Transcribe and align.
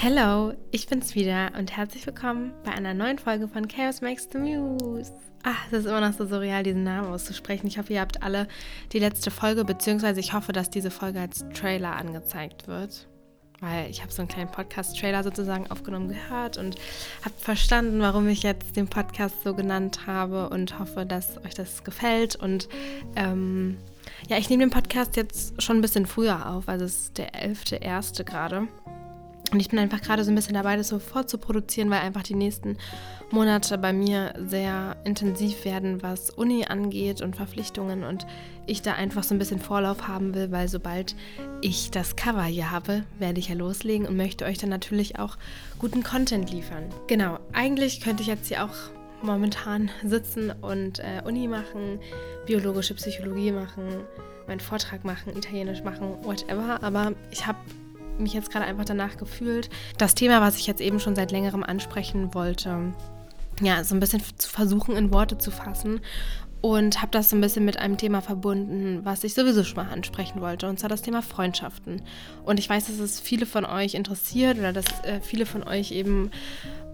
Hello, 0.00 0.52
ich 0.70 0.86
bin's 0.86 1.16
wieder 1.16 1.50
und 1.58 1.76
herzlich 1.76 2.06
willkommen 2.06 2.52
bei 2.62 2.70
einer 2.70 2.94
neuen 2.94 3.18
Folge 3.18 3.48
von 3.48 3.66
Chaos 3.66 4.00
Makes 4.00 4.28
the 4.30 4.38
Muse. 4.38 5.12
Ach, 5.42 5.66
es 5.66 5.80
ist 5.80 5.86
immer 5.86 6.00
noch 6.00 6.12
so 6.12 6.24
surreal, 6.24 6.62
diesen 6.62 6.84
Namen 6.84 7.08
auszusprechen. 7.08 7.66
Ich 7.66 7.78
hoffe, 7.78 7.94
ihr 7.94 8.00
habt 8.00 8.22
alle 8.22 8.46
die 8.92 9.00
letzte 9.00 9.32
Folge, 9.32 9.64
beziehungsweise 9.64 10.20
ich 10.20 10.34
hoffe, 10.34 10.52
dass 10.52 10.70
diese 10.70 10.92
Folge 10.92 11.18
als 11.18 11.44
Trailer 11.52 11.96
angezeigt 11.96 12.68
wird. 12.68 13.08
Weil 13.58 13.90
ich 13.90 14.00
habe 14.00 14.12
so 14.12 14.22
einen 14.22 14.28
kleinen 14.28 14.52
Podcast-Trailer 14.52 15.24
sozusagen 15.24 15.68
aufgenommen 15.68 16.06
gehört 16.06 16.58
und 16.58 16.76
habe 17.24 17.34
verstanden, 17.36 17.98
warum 18.00 18.28
ich 18.28 18.44
jetzt 18.44 18.76
den 18.76 18.86
Podcast 18.86 19.42
so 19.42 19.52
genannt 19.52 20.06
habe 20.06 20.48
und 20.48 20.78
hoffe, 20.78 21.06
dass 21.06 21.38
euch 21.38 21.54
das 21.54 21.82
gefällt. 21.82 22.36
Und 22.36 22.68
ähm, 23.16 23.78
ja, 24.28 24.38
ich 24.38 24.48
nehme 24.48 24.64
den 24.64 24.70
Podcast 24.70 25.16
jetzt 25.16 25.60
schon 25.60 25.78
ein 25.78 25.82
bisschen 25.82 26.06
früher 26.06 26.48
auf, 26.48 26.68
also 26.68 26.84
es 26.84 26.98
ist 27.00 27.18
der 27.18 27.32
11.1. 27.32 28.22
gerade. 28.22 28.68
Und 29.50 29.60
ich 29.60 29.68
bin 29.68 29.78
einfach 29.78 30.02
gerade 30.02 30.24
so 30.24 30.30
ein 30.30 30.34
bisschen 30.34 30.54
dabei, 30.54 30.76
das 30.76 30.88
so 30.88 30.98
vorzuproduzieren, 30.98 31.90
weil 31.90 32.00
einfach 32.00 32.22
die 32.22 32.34
nächsten 32.34 32.76
Monate 33.30 33.78
bei 33.78 33.92
mir 33.92 34.34
sehr 34.38 34.96
intensiv 35.04 35.64
werden, 35.64 36.02
was 36.02 36.30
Uni 36.30 36.64
angeht 36.66 37.20
und 37.20 37.36
Verpflichtungen 37.36 38.04
und 38.04 38.26
ich 38.66 38.82
da 38.82 38.94
einfach 38.94 39.22
so 39.22 39.34
ein 39.34 39.38
bisschen 39.38 39.60
Vorlauf 39.60 40.08
haben 40.08 40.34
will, 40.34 40.50
weil 40.50 40.68
sobald 40.68 41.14
ich 41.60 41.90
das 41.90 42.16
Cover 42.16 42.44
hier 42.44 42.70
habe, 42.70 43.04
werde 43.18 43.38
ich 43.38 43.48
ja 43.48 43.54
loslegen 43.54 44.06
und 44.06 44.16
möchte 44.16 44.44
euch 44.44 44.58
dann 44.58 44.70
natürlich 44.70 45.18
auch 45.18 45.36
guten 45.78 46.02
Content 46.02 46.50
liefern. 46.50 46.84
Genau, 47.06 47.38
eigentlich 47.52 48.00
könnte 48.00 48.22
ich 48.22 48.28
jetzt 48.28 48.48
hier 48.48 48.64
auch 48.64 48.74
momentan 49.22 49.90
sitzen 50.04 50.52
und 50.60 51.00
äh, 51.00 51.22
Uni 51.24 51.48
machen, 51.48 51.98
biologische 52.46 52.94
Psychologie 52.94 53.52
machen, 53.52 53.84
meinen 54.46 54.60
Vortrag 54.60 55.04
machen, 55.04 55.36
Italienisch 55.36 55.82
machen, 55.82 56.14
whatever, 56.22 56.82
aber 56.82 57.12
ich 57.30 57.46
habe 57.46 57.58
mich 58.20 58.32
jetzt 58.32 58.50
gerade 58.50 58.66
einfach 58.66 58.84
danach 58.84 59.16
gefühlt, 59.16 59.70
das 59.98 60.14
Thema, 60.14 60.40
was 60.40 60.56
ich 60.56 60.66
jetzt 60.66 60.80
eben 60.80 61.00
schon 61.00 61.16
seit 61.16 61.32
längerem 61.32 61.62
ansprechen 61.62 62.34
wollte, 62.34 62.92
ja, 63.60 63.82
so 63.84 63.94
ein 63.94 64.00
bisschen 64.00 64.22
zu 64.36 64.48
versuchen, 64.48 64.96
in 64.96 65.12
Worte 65.12 65.38
zu 65.38 65.50
fassen. 65.50 66.00
Und 66.60 67.00
habe 67.00 67.12
das 67.12 67.30
so 67.30 67.36
ein 67.36 67.40
bisschen 67.40 67.64
mit 67.64 67.76
einem 67.76 67.98
Thema 67.98 68.20
verbunden, 68.20 69.04
was 69.04 69.22
ich 69.22 69.32
sowieso 69.32 69.62
schon 69.62 69.76
mal 69.76 69.92
ansprechen 69.92 70.40
wollte, 70.40 70.68
und 70.68 70.80
zwar 70.80 70.88
das 70.88 71.02
Thema 71.02 71.22
Freundschaften. 71.22 72.02
Und 72.44 72.58
ich 72.58 72.68
weiß, 72.68 72.86
dass 72.86 72.98
es 72.98 73.20
viele 73.20 73.46
von 73.46 73.64
euch 73.64 73.94
interessiert 73.94 74.58
oder 74.58 74.72
dass 74.72 74.86
äh, 75.04 75.20
viele 75.20 75.46
von 75.46 75.62
euch 75.62 75.92
eben 75.92 76.32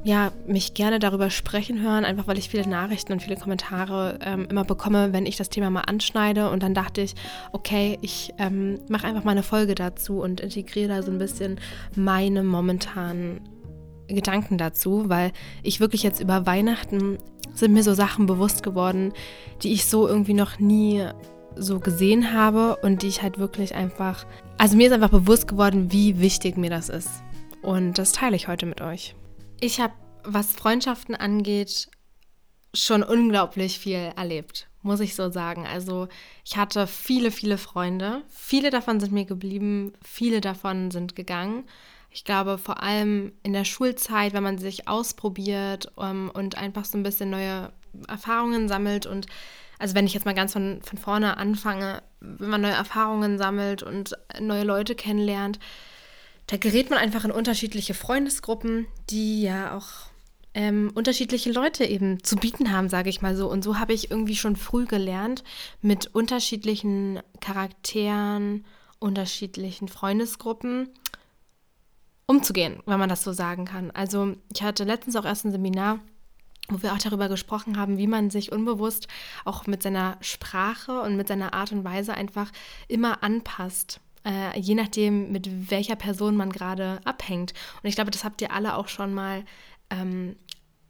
ja, 0.04 0.32
mich 0.46 0.74
gerne 0.74 0.98
darüber 0.98 1.30
sprechen 1.30 1.80
hören, 1.80 2.04
einfach 2.04 2.26
weil 2.26 2.36
ich 2.36 2.50
viele 2.50 2.68
Nachrichten 2.68 3.14
und 3.14 3.22
viele 3.22 3.36
Kommentare 3.36 4.18
ähm, 4.22 4.46
immer 4.50 4.64
bekomme, 4.64 5.14
wenn 5.14 5.24
ich 5.24 5.36
das 5.36 5.48
Thema 5.48 5.70
mal 5.70 5.80
anschneide. 5.80 6.50
Und 6.50 6.62
dann 6.62 6.74
dachte 6.74 7.00
ich, 7.00 7.14
okay, 7.52 7.98
ich 8.02 8.34
ähm, 8.38 8.80
mache 8.88 9.06
einfach 9.06 9.24
mal 9.24 9.30
eine 9.30 9.42
Folge 9.42 9.74
dazu 9.74 10.20
und 10.20 10.40
integriere 10.40 10.88
da 10.88 11.02
so 11.02 11.10
ein 11.10 11.18
bisschen 11.18 11.58
meine 11.96 12.42
momentanen 12.42 13.40
Gedanken 14.06 14.58
dazu, 14.58 15.08
weil 15.08 15.32
ich 15.62 15.80
wirklich 15.80 16.02
jetzt 16.02 16.20
über 16.20 16.44
Weihnachten 16.44 17.16
sind 17.54 17.72
mir 17.72 17.82
so 17.82 17.94
Sachen 17.94 18.26
bewusst 18.26 18.62
geworden, 18.62 19.14
die 19.62 19.72
ich 19.72 19.86
so 19.86 20.06
irgendwie 20.06 20.34
noch 20.34 20.58
nie 20.58 21.06
so 21.56 21.80
gesehen 21.80 22.34
habe 22.34 22.76
und 22.82 23.00
die 23.00 23.08
ich 23.08 23.22
halt 23.22 23.38
wirklich 23.38 23.74
einfach, 23.74 24.26
also 24.58 24.76
mir 24.76 24.88
ist 24.88 24.92
einfach 24.92 25.10
bewusst 25.10 25.48
geworden, 25.48 25.92
wie 25.92 26.20
wichtig 26.20 26.58
mir 26.58 26.68
das 26.68 26.90
ist. 26.90 27.08
Und 27.62 27.96
das 27.96 28.12
teile 28.12 28.36
ich 28.36 28.48
heute 28.48 28.66
mit 28.66 28.82
euch. 28.82 29.14
Ich 29.60 29.80
habe, 29.80 29.94
was 30.24 30.52
Freundschaften 30.52 31.14
angeht, 31.14 31.88
schon 32.72 33.02
unglaublich 33.02 33.78
viel 33.78 34.12
erlebt, 34.16 34.68
muss 34.82 35.00
ich 35.00 35.14
so 35.14 35.30
sagen. 35.30 35.66
Also 35.66 36.08
ich 36.44 36.56
hatte 36.56 36.86
viele, 36.86 37.30
viele 37.30 37.58
Freunde. 37.58 38.22
Viele 38.28 38.70
davon 38.70 39.00
sind 39.00 39.12
mir 39.12 39.24
geblieben, 39.24 39.92
viele 40.02 40.40
davon 40.40 40.90
sind 40.90 41.14
gegangen. 41.14 41.64
Ich 42.10 42.24
glaube, 42.24 42.58
vor 42.58 42.82
allem 42.82 43.32
in 43.42 43.52
der 43.52 43.64
Schulzeit, 43.64 44.34
wenn 44.34 44.42
man 44.42 44.58
sich 44.58 44.86
ausprobiert 44.86 45.90
um, 45.96 46.04
ähm, 46.04 46.30
und 46.32 46.56
einfach 46.56 46.84
so 46.84 46.96
ein 46.96 47.02
bisschen 47.02 47.30
neue 47.30 47.72
Erfahrungen 48.08 48.68
sammelt 48.68 49.06
und 49.06 49.26
also 49.78 49.94
wenn 49.96 50.06
ich 50.06 50.14
jetzt 50.14 50.24
mal 50.24 50.34
ganz 50.34 50.52
von, 50.52 50.80
von 50.82 50.98
vorne 50.98 51.36
anfange, 51.36 52.02
wenn 52.20 52.48
man 52.48 52.60
neue 52.60 52.72
Erfahrungen 52.72 53.38
sammelt 53.38 53.82
und 53.82 54.16
neue 54.40 54.64
Leute 54.64 54.94
kennenlernt, 54.94 55.58
da 56.46 56.56
gerät 56.56 56.90
man 56.90 56.98
einfach 56.98 57.24
in 57.24 57.30
unterschiedliche 57.30 57.94
Freundesgruppen, 57.94 58.86
die 59.10 59.42
ja 59.42 59.76
auch 59.76 59.88
ähm, 60.54 60.92
unterschiedliche 60.94 61.50
Leute 61.50 61.84
eben 61.84 62.22
zu 62.22 62.36
bieten 62.36 62.70
haben, 62.70 62.88
sage 62.88 63.10
ich 63.10 63.22
mal 63.22 63.36
so. 63.36 63.50
Und 63.50 63.64
so 63.64 63.78
habe 63.78 63.92
ich 63.92 64.10
irgendwie 64.10 64.36
schon 64.36 64.56
früh 64.56 64.86
gelernt, 64.86 65.42
mit 65.80 66.14
unterschiedlichen 66.14 67.20
Charakteren, 67.40 68.64
unterschiedlichen 68.98 69.88
Freundesgruppen 69.88 70.88
umzugehen, 72.26 72.82
wenn 72.86 72.98
man 72.98 73.08
das 73.08 73.24
so 73.24 73.32
sagen 73.32 73.64
kann. 73.64 73.90
Also 73.90 74.36
ich 74.52 74.62
hatte 74.62 74.84
letztens 74.84 75.16
auch 75.16 75.24
erst 75.24 75.44
ein 75.44 75.52
Seminar, 75.52 75.98
wo 76.68 76.82
wir 76.82 76.94
auch 76.94 76.98
darüber 76.98 77.28
gesprochen 77.28 77.78
haben, 77.78 77.98
wie 77.98 78.06
man 78.06 78.30
sich 78.30 78.52
unbewusst 78.52 79.08
auch 79.44 79.66
mit 79.66 79.82
seiner 79.82 80.16
Sprache 80.20 81.00
und 81.00 81.16
mit 81.16 81.28
seiner 81.28 81.52
Art 81.52 81.72
und 81.72 81.84
Weise 81.84 82.14
einfach 82.14 82.50
immer 82.88 83.22
anpasst 83.22 84.00
äh, 84.24 84.58
je 84.58 84.74
nachdem, 84.74 85.32
mit 85.32 85.70
welcher 85.70 85.96
Person 85.96 86.36
man 86.36 86.50
gerade 86.50 87.00
abhängt. 87.04 87.52
Und 87.82 87.88
ich 87.88 87.94
glaube, 87.94 88.10
das 88.10 88.24
habt 88.24 88.40
ihr 88.40 88.52
alle 88.52 88.76
auch 88.76 88.88
schon 88.88 89.14
mal 89.14 89.44
ähm, 89.90 90.36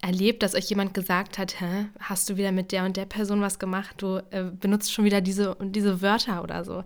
erlebt, 0.00 0.42
dass 0.42 0.54
euch 0.54 0.68
jemand 0.68 0.94
gesagt 0.94 1.38
hat, 1.38 1.60
Hä, 1.60 1.86
hast 1.98 2.28
du 2.28 2.36
wieder 2.36 2.52
mit 2.52 2.72
der 2.72 2.84
und 2.84 2.96
der 2.96 3.06
Person 3.06 3.40
was 3.40 3.58
gemacht, 3.58 3.94
du 3.98 4.18
äh, 4.30 4.44
benutzt 4.44 4.92
schon 4.92 5.04
wieder 5.04 5.20
diese 5.20 5.54
und 5.54 5.72
diese 5.72 6.02
Wörter 6.02 6.42
oder 6.42 6.64
so. 6.64 6.84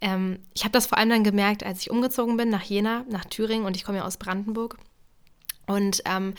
Ähm, 0.00 0.40
ich 0.54 0.64
habe 0.64 0.72
das 0.72 0.86
vor 0.86 0.98
allem 0.98 1.10
dann 1.10 1.24
gemerkt, 1.24 1.64
als 1.64 1.80
ich 1.80 1.90
umgezogen 1.90 2.36
bin 2.36 2.48
nach 2.48 2.62
Jena, 2.62 3.04
nach 3.08 3.24
Thüringen 3.24 3.66
und 3.66 3.76
ich 3.76 3.84
komme 3.84 3.98
ja 3.98 4.04
aus 4.04 4.16
Brandenburg. 4.16 4.78
Und 5.66 6.02
ähm, 6.04 6.34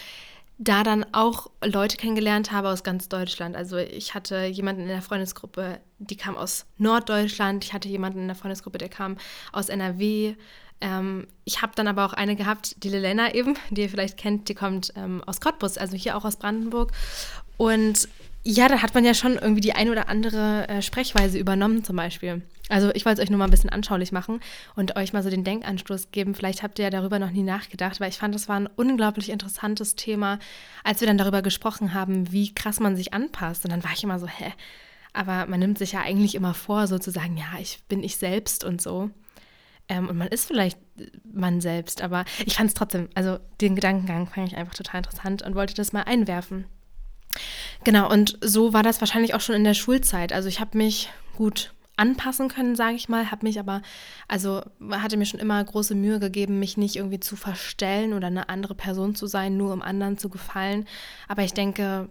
da 0.57 0.83
dann 0.83 1.05
auch 1.13 1.51
Leute 1.63 1.97
kennengelernt 1.97 2.51
habe 2.51 2.69
aus 2.69 2.83
ganz 2.83 3.09
Deutschland. 3.09 3.55
Also 3.55 3.77
ich 3.77 4.15
hatte 4.15 4.45
jemanden 4.45 4.81
in 4.83 4.87
der 4.87 5.03
Freundesgruppe, 5.03 5.79
die 5.99 6.17
kam 6.17 6.35
aus 6.35 6.65
Norddeutschland. 6.77 7.63
Ich 7.63 7.73
hatte 7.73 7.87
jemanden 7.87 8.21
in 8.21 8.27
der 8.27 8.35
Freundesgruppe, 8.35 8.79
der 8.79 8.89
kam 8.89 9.17
aus 9.51 9.69
NRW. 9.69 10.35
Ähm, 10.81 11.27
ich 11.43 11.61
habe 11.61 11.73
dann 11.75 11.87
aber 11.87 12.05
auch 12.05 12.13
eine 12.13 12.35
gehabt, 12.35 12.83
die 12.83 12.89
Lelena 12.89 13.33
eben, 13.33 13.55
die 13.69 13.81
ihr 13.81 13.89
vielleicht 13.89 14.17
kennt, 14.17 14.49
die 14.49 14.55
kommt 14.55 14.93
ähm, 14.95 15.23
aus 15.25 15.41
Cottbus, 15.41 15.77
also 15.77 15.95
hier 15.95 16.17
auch 16.17 16.25
aus 16.25 16.37
Brandenburg. 16.37 16.91
Und 17.57 18.07
ja, 18.49 18.69
da 18.69 18.81
hat 18.81 18.95
man 18.95 19.03
ja 19.03 19.13
schon 19.13 19.33
irgendwie 19.35 19.59
die 19.59 19.73
eine 19.73 19.91
oder 19.91 20.07
andere 20.07 20.69
äh, 20.69 20.81
Sprechweise 20.81 21.37
übernommen 21.37 21.83
zum 21.83 21.97
Beispiel. 21.97 22.43
Also 22.69 22.91
ich 22.93 23.05
wollte 23.05 23.19
es 23.19 23.25
euch 23.25 23.29
nur 23.29 23.39
mal 23.39 23.43
ein 23.43 23.51
bisschen 23.51 23.69
anschaulich 23.69 24.13
machen 24.13 24.39
und 24.73 24.95
euch 24.95 25.11
mal 25.11 25.21
so 25.21 25.29
den 25.29 25.43
Denkanstoß 25.43 26.11
geben. 26.11 26.33
Vielleicht 26.33 26.63
habt 26.63 26.79
ihr 26.79 26.83
ja 26.85 26.89
darüber 26.89 27.19
noch 27.19 27.31
nie 27.31 27.43
nachgedacht, 27.43 27.99
weil 27.99 28.07
ich 28.07 28.17
fand, 28.17 28.33
das 28.33 28.47
war 28.47 28.57
ein 28.57 28.69
unglaublich 28.77 29.31
interessantes 29.31 29.97
Thema, 29.97 30.39
als 30.85 31.01
wir 31.01 31.07
dann 31.07 31.17
darüber 31.17 31.41
gesprochen 31.41 31.93
haben, 31.93 32.31
wie 32.31 32.55
krass 32.55 32.79
man 32.79 32.95
sich 32.95 33.13
anpasst. 33.13 33.65
Und 33.65 33.71
dann 33.71 33.83
war 33.83 33.91
ich 33.93 34.05
immer 34.05 34.17
so, 34.17 34.27
hä? 34.27 34.53
Aber 35.11 35.45
man 35.47 35.59
nimmt 35.59 35.77
sich 35.77 35.91
ja 35.91 35.99
eigentlich 35.99 36.33
immer 36.33 36.53
vor, 36.53 36.87
sozusagen, 36.87 37.35
ja, 37.35 37.59
ich 37.59 37.79
bin 37.89 38.01
ich 38.01 38.15
selbst 38.15 38.63
und 38.63 38.81
so. 38.81 39.09
Ähm, 39.89 40.07
und 40.07 40.17
man 40.17 40.29
ist 40.29 40.45
vielleicht 40.45 40.79
man 41.29 41.59
selbst, 41.59 42.01
aber 42.01 42.23
ich 42.45 42.55
fand 42.55 42.69
es 42.69 42.75
trotzdem, 42.75 43.09
also 43.13 43.39
den 43.59 43.75
Gedankengang 43.75 44.27
fand 44.27 44.47
ich 44.47 44.57
einfach 44.57 44.75
total 44.75 44.99
interessant 44.99 45.41
und 45.41 45.55
wollte 45.55 45.73
das 45.73 45.91
mal 45.91 46.03
einwerfen. 46.03 46.65
Genau, 47.83 48.11
und 48.11 48.37
so 48.41 48.73
war 48.73 48.83
das 48.83 49.01
wahrscheinlich 49.01 49.33
auch 49.33 49.41
schon 49.41 49.55
in 49.55 49.63
der 49.63 49.73
Schulzeit. 49.73 50.33
Also 50.33 50.49
ich 50.49 50.59
habe 50.59 50.77
mich 50.77 51.09
gut 51.35 51.73
anpassen 51.97 52.47
können, 52.47 52.75
sage 52.75 52.95
ich 52.95 53.09
mal, 53.09 53.31
habe 53.31 53.45
mich 53.45 53.59
aber, 53.59 53.81
also 54.27 54.61
hatte 54.91 55.17
mir 55.17 55.25
schon 55.25 55.39
immer 55.39 55.63
große 55.63 55.95
Mühe 55.95 56.19
gegeben, 56.19 56.59
mich 56.59 56.77
nicht 56.77 56.95
irgendwie 56.95 57.19
zu 57.19 57.35
verstellen 57.35 58.13
oder 58.13 58.27
eine 58.27 58.49
andere 58.49 58.75
Person 58.75 59.15
zu 59.15 59.25
sein, 59.25 59.57
nur 59.57 59.73
um 59.73 59.81
anderen 59.81 60.17
zu 60.17 60.29
gefallen. 60.29 60.85
Aber 61.27 61.43
ich 61.43 61.53
denke, 61.53 62.09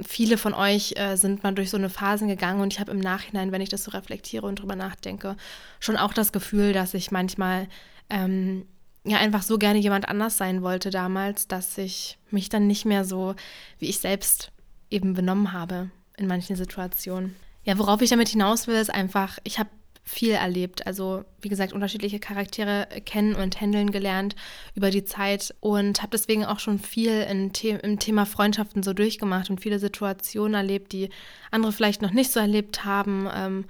viele 0.00 0.36
von 0.36 0.54
euch 0.54 0.94
äh, 0.96 1.16
sind 1.16 1.42
mal 1.42 1.54
durch 1.54 1.70
so 1.70 1.76
eine 1.76 1.88
Phase 1.88 2.26
gegangen 2.26 2.60
und 2.60 2.72
ich 2.72 2.80
habe 2.80 2.90
im 2.90 2.98
Nachhinein, 2.98 3.52
wenn 3.52 3.62
ich 3.62 3.68
das 3.68 3.84
so 3.84 3.92
reflektiere 3.92 4.44
und 4.44 4.60
drüber 4.60 4.76
nachdenke, 4.76 5.36
schon 5.78 5.96
auch 5.96 6.12
das 6.12 6.32
Gefühl, 6.32 6.72
dass 6.72 6.92
ich 6.92 7.12
manchmal 7.12 7.68
ähm, 8.10 8.66
ja 9.06 9.18
einfach 9.18 9.42
so 9.42 9.58
gerne 9.58 9.78
jemand 9.78 10.08
anders 10.08 10.36
sein 10.36 10.62
wollte 10.62 10.90
damals, 10.90 11.48
dass 11.48 11.78
ich 11.78 12.18
mich 12.30 12.48
dann 12.48 12.66
nicht 12.66 12.84
mehr 12.84 13.04
so 13.04 13.34
wie 13.78 13.88
ich 13.88 13.98
selbst 13.98 14.52
eben 14.90 15.14
benommen 15.14 15.52
habe 15.52 15.90
in 16.16 16.26
manchen 16.26 16.56
Situationen. 16.56 17.36
Ja, 17.64 17.78
worauf 17.78 18.00
ich 18.00 18.10
damit 18.10 18.28
hinaus 18.28 18.66
will, 18.66 18.76
ist 18.76 18.92
einfach, 18.94 19.38
ich 19.44 19.58
habe 19.58 19.70
viel 20.06 20.30
erlebt. 20.30 20.86
Also, 20.86 21.24
wie 21.42 21.48
gesagt, 21.48 21.72
unterschiedliche 21.72 22.20
Charaktere 22.20 22.86
kennen 23.04 23.34
und 23.34 23.60
handeln 23.60 23.90
gelernt 23.90 24.36
über 24.76 24.90
die 24.90 25.04
Zeit 25.04 25.52
und 25.58 26.00
habe 26.00 26.10
deswegen 26.12 26.44
auch 26.44 26.60
schon 26.60 26.78
viel 26.78 27.26
The 27.54 27.70
im 27.70 27.98
Thema 27.98 28.24
Freundschaften 28.24 28.84
so 28.84 28.92
durchgemacht 28.92 29.50
und 29.50 29.60
viele 29.60 29.80
Situationen 29.80 30.54
erlebt, 30.54 30.92
die 30.92 31.10
andere 31.50 31.72
vielleicht 31.72 32.02
noch 32.02 32.12
nicht 32.12 32.30
so 32.30 32.38
erlebt 32.38 32.84
haben. 32.84 33.28
Ähm, 33.34 33.64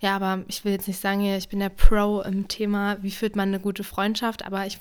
ja, 0.00 0.14
aber 0.16 0.44
ich 0.48 0.64
will 0.64 0.72
jetzt 0.72 0.88
nicht 0.88 1.00
sagen, 1.00 1.24
ich 1.24 1.48
bin 1.48 1.58
der 1.58 1.70
Pro 1.70 2.20
im 2.20 2.48
Thema, 2.48 2.96
wie 3.02 3.10
führt 3.10 3.36
man 3.36 3.48
eine 3.48 3.60
gute 3.60 3.84
Freundschaft, 3.84 4.44
aber 4.44 4.66
ich 4.66 4.78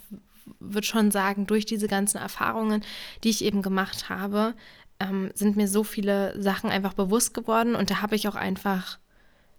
würde 0.59 0.87
schon 0.87 1.11
sagen, 1.11 1.47
durch 1.47 1.65
diese 1.65 1.87
ganzen 1.87 2.17
Erfahrungen, 2.17 2.83
die 3.23 3.29
ich 3.29 3.43
eben 3.43 3.61
gemacht 3.61 4.09
habe, 4.09 4.53
ähm, 4.99 5.31
sind 5.33 5.57
mir 5.57 5.67
so 5.67 5.83
viele 5.83 6.39
Sachen 6.41 6.69
einfach 6.69 6.93
bewusst 6.93 7.33
geworden 7.33 7.75
und 7.75 7.89
da 7.89 8.01
habe 8.01 8.15
ich 8.15 8.27
auch 8.27 8.35
einfach 8.35 8.99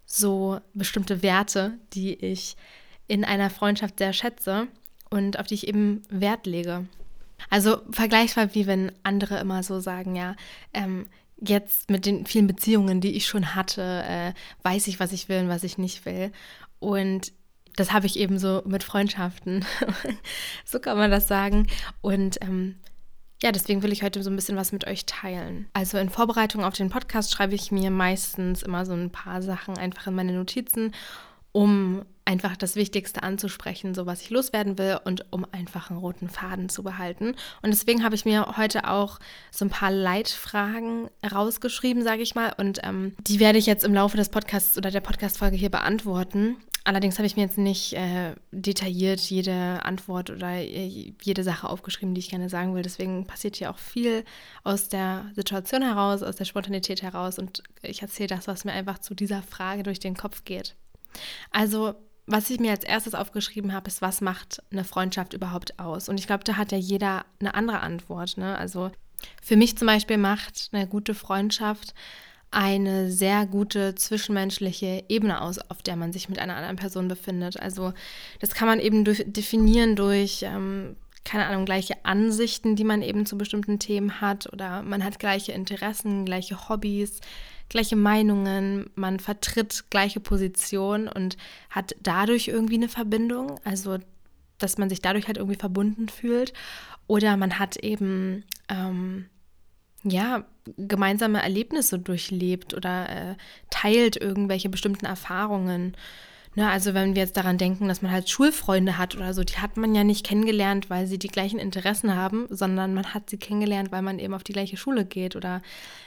so 0.05 0.59
bestimmte 0.73 1.21
Werte, 1.21 1.73
die 1.93 2.13
ich 2.13 2.55
in 3.07 3.23
einer 3.23 3.49
Freundschaft 3.49 3.99
sehr 3.99 4.13
schätze. 4.13 4.67
und 5.11 5.39
auf 5.39 5.47
die 5.47 5.55
ich 5.55 5.67
eben 5.67 6.03
Wert 6.09 6.45
lege. 6.45 6.85
Also 7.49 7.81
vergleichbar 7.89 8.53
wie 8.53 8.67
wenn 8.67 8.91
andere 9.01 9.39
immer 9.39 9.63
so 9.63 9.79
sagen, 9.79 10.15
ja, 10.15 10.35
ähm, 10.73 11.07
jetzt 11.41 11.89
mit 11.89 12.05
den 12.05 12.25
vielen 12.25 12.47
Beziehungen, 12.47 13.01
die 13.01 13.15
ich 13.15 13.27
schon 13.27 13.55
hatte, 13.55 14.03
äh, 14.07 14.33
weiß 14.63 14.87
ich, 14.87 14.99
was 14.99 15.11
ich 15.11 15.29
will 15.29 15.41
und 15.41 15.49
was 15.49 15.63
ich 15.63 15.77
nicht 15.77 16.05
will. 16.05 16.31
Und 16.79 17.33
das 17.75 17.93
habe 17.93 18.05
ich 18.05 18.19
eben 18.19 18.39
so 18.39 18.61
mit 18.65 18.83
Freundschaften. 18.83 19.65
so 20.65 20.79
kann 20.79 20.97
man 20.97 21.11
das 21.11 21.27
sagen. 21.27 21.67
Und 22.01 22.41
ähm, 22.41 22.75
ja, 23.41 23.53
deswegen 23.53 23.83
will 23.83 23.93
ich 23.93 24.03
heute 24.03 24.21
so 24.21 24.29
ein 24.29 24.35
bisschen 24.35 24.57
was 24.57 24.73
mit 24.73 24.85
euch 24.85 25.05
teilen. 25.05 25.69
Also 25.73 25.97
in 25.97 26.09
Vorbereitung 26.09 26.63
auf 26.63 26.73
den 26.73 26.89
Podcast 26.89 27.31
schreibe 27.31 27.55
ich 27.55 27.71
mir 27.71 27.89
meistens 27.89 28.63
immer 28.63 28.85
so 28.85 28.93
ein 28.93 29.11
paar 29.11 29.41
Sachen 29.41 29.77
einfach 29.77 30.07
in 30.07 30.15
meine 30.15 30.33
Notizen, 30.33 30.93
um 31.51 32.03
einfach 32.29 32.55
das 32.55 32.75
Wichtigste 32.75 33.23
anzusprechen, 33.23 33.95
so 33.95 34.05
was 34.05 34.21
ich 34.21 34.29
loswerden 34.29 34.77
will 34.77 34.99
und 35.03 35.25
um 35.31 35.47
einfach 35.51 35.89
einen 35.89 35.97
roten 35.97 36.29
Faden 36.29 36.69
zu 36.69 36.83
behalten. 36.83 37.29
Und 37.63 37.71
deswegen 37.71 38.03
habe 38.03 38.13
ich 38.13 38.23
mir 38.23 38.55
heute 38.55 38.87
auch 38.87 39.17
so 39.51 39.65
ein 39.65 39.71
paar 39.71 39.89
Leitfragen 39.89 41.09
rausgeschrieben, 41.29 42.03
sage 42.03 42.21
ich 42.21 42.35
mal. 42.35 42.53
Und 42.55 42.81
ähm, 42.83 43.15
die 43.19 43.39
werde 43.39 43.57
ich 43.57 43.65
jetzt 43.65 43.83
im 43.83 43.95
Laufe 43.95 44.15
des 44.15 44.29
Podcasts 44.29 44.77
oder 44.77 44.91
der 44.91 45.01
Podcast-Folge 45.01 45.57
hier 45.57 45.71
beantworten. 45.71 46.57
Allerdings 46.83 47.17
habe 47.17 47.25
ich 47.25 47.35
mir 47.35 47.43
jetzt 47.43 47.57
nicht 47.57 47.93
äh, 47.93 48.35
detailliert 48.51 49.19
jede 49.19 49.83
Antwort 49.83 50.29
oder 50.29 50.59
jede 50.59 51.43
Sache 51.43 51.67
aufgeschrieben, 51.67 52.13
die 52.13 52.19
ich 52.19 52.29
gerne 52.29 52.49
sagen 52.49 52.75
will. 52.75 52.83
Deswegen 52.83 53.25
passiert 53.25 53.55
hier 53.55 53.71
auch 53.71 53.79
viel 53.79 54.23
aus 54.63 54.87
der 54.87 55.25
Situation 55.35 55.81
heraus, 55.81 56.21
aus 56.21 56.35
der 56.35 56.45
Spontanität 56.45 57.01
heraus. 57.01 57.39
Und 57.39 57.63
ich 57.81 58.03
erzähle 58.03 58.27
das, 58.27 58.47
was 58.47 58.65
mir 58.65 58.71
einfach 58.71 58.99
zu 58.99 59.15
dieser 59.15 59.41
Frage 59.41 59.81
durch 59.81 59.99
den 59.99 60.15
Kopf 60.15 60.45
geht. 60.45 60.75
Also 61.51 61.95
was 62.25 62.49
ich 62.51 62.59
mir 62.59 62.71
als 62.71 62.83
erstes 62.83 63.15
aufgeschrieben 63.15 63.73
habe, 63.73 63.87
ist, 63.87 64.03
was 64.03 64.21
macht 64.21 64.61
eine 64.71 64.83
Freundschaft 64.83 65.33
überhaupt 65.33 65.79
aus? 65.79 66.09
Und 66.09 66.19
ich 66.19 66.27
glaube, 66.27 66.43
da 66.43 66.57
hat 66.57 66.71
ja 66.71 66.77
jeder 66.77 67.25
eine 67.39 67.55
andere 67.55 67.79
Antwort. 67.79 68.37
Ne? 68.37 68.55
Also 68.55 68.91
für 69.41 69.57
mich 69.57 69.77
zum 69.77 69.87
Beispiel 69.87 70.17
macht 70.17 70.69
eine 70.71 70.87
gute 70.87 71.15
Freundschaft 71.15 71.95
eine 72.51 73.11
sehr 73.11 73.45
gute 73.45 73.93
zwischenmenschliche 73.95 75.03
Ebene 75.07 75.41
aus, 75.41 75.59
auf 75.69 75.83
der 75.83 75.95
man 75.95 76.11
sich 76.11 76.29
mit 76.29 76.39
einer 76.39 76.55
anderen 76.55 76.77
Person 76.77 77.07
befindet. 77.07 77.59
Also 77.59 77.93
das 78.39 78.53
kann 78.53 78.67
man 78.67 78.79
eben 78.79 79.05
durch, 79.05 79.23
definieren 79.27 79.95
durch, 79.95 80.41
ähm, 80.43 80.95
keine 81.25 81.45
Ahnung, 81.45 81.65
gleiche 81.65 82.05
Ansichten, 82.05 82.75
die 82.75 82.83
man 82.83 83.03
eben 83.03 83.25
zu 83.25 83.37
bestimmten 83.37 83.77
Themen 83.77 84.19
hat 84.19 84.51
oder 84.51 84.81
man 84.81 85.03
hat 85.03 85.19
gleiche 85.19 85.51
Interessen, 85.51 86.25
gleiche 86.25 86.69
Hobbys, 86.69 87.19
gleiche 87.69 87.95
Meinungen, 87.95 88.89
man 88.95 89.19
vertritt 89.19 89.85
gleiche 89.89 90.19
Positionen 90.19 91.07
und 91.07 91.37
hat 91.69 91.95
dadurch 92.01 92.47
irgendwie 92.47 92.75
eine 92.75 92.89
Verbindung, 92.89 93.59
also 93.63 93.99
dass 94.57 94.77
man 94.77 94.89
sich 94.89 95.01
dadurch 95.01 95.27
halt 95.27 95.37
irgendwie 95.37 95.57
verbunden 95.57 96.09
fühlt. 96.09 96.53
Oder 97.07 97.37
man 97.37 97.57
hat 97.57 97.77
eben, 97.77 98.43
ähm, 98.67 99.25
ja, 100.03 100.45
gemeinsame 100.77 101.41
Erlebnisse 101.41 101.97
durchlebt 101.99 102.73
oder 102.73 103.09
äh, 103.09 103.35
teilt 103.69 104.15
irgendwelche 104.15 104.69
bestimmten 104.69 105.05
Erfahrungen. 105.05 105.95
Ne, 106.55 106.67
also 106.67 106.95
wenn 106.95 107.15
wir 107.15 107.21
jetzt 107.21 107.37
daran 107.37 107.59
denken, 107.59 107.87
dass 107.87 108.01
man 108.01 108.11
halt 108.11 108.27
Schulfreunde 108.27 108.97
hat 108.97 109.15
oder 109.15 109.33
so, 109.35 109.43
die 109.43 109.57
hat 109.57 109.77
man 109.77 109.93
ja 109.93 110.03
nicht 110.03 110.25
kennengelernt, 110.25 110.89
weil 110.89 111.05
sie 111.05 111.19
die 111.19 111.27
gleichen 111.27 111.59
Interessen 111.59 112.15
haben, 112.15 112.47
sondern 112.49 112.95
man 112.95 113.13
hat 113.13 113.29
sie 113.29 113.37
kennengelernt, 113.37 113.91
weil 113.91 114.01
man 114.01 114.17
eben 114.17 114.33
auf 114.33 114.43
die 114.43 114.53
gleiche 114.53 114.75
Schule 114.75 115.05
geht. 115.05 115.35
Oder 115.35 115.61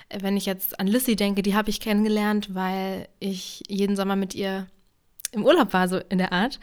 äh, 0.09 0.19
wenn 0.21 0.37
ich 0.37 0.47
jetzt 0.47 0.81
an 0.81 0.89
Lissy 0.89 1.15
denke, 1.15 1.43
die 1.43 1.55
habe 1.55 1.71
ich 1.71 1.81
kennengelernt, 1.81 2.55
weil 2.55 3.09
ich 3.21 3.63
jeden 3.69 3.95
Sommer 3.95 4.17
mit 4.17 4.35
ihr 4.35 4.67
im 5.31 5.45
Urlaub 5.45 5.73
war, 5.73 5.89
so 5.89 5.99
in 6.09 6.19
der 6.19 6.33
Art. 6.33 6.59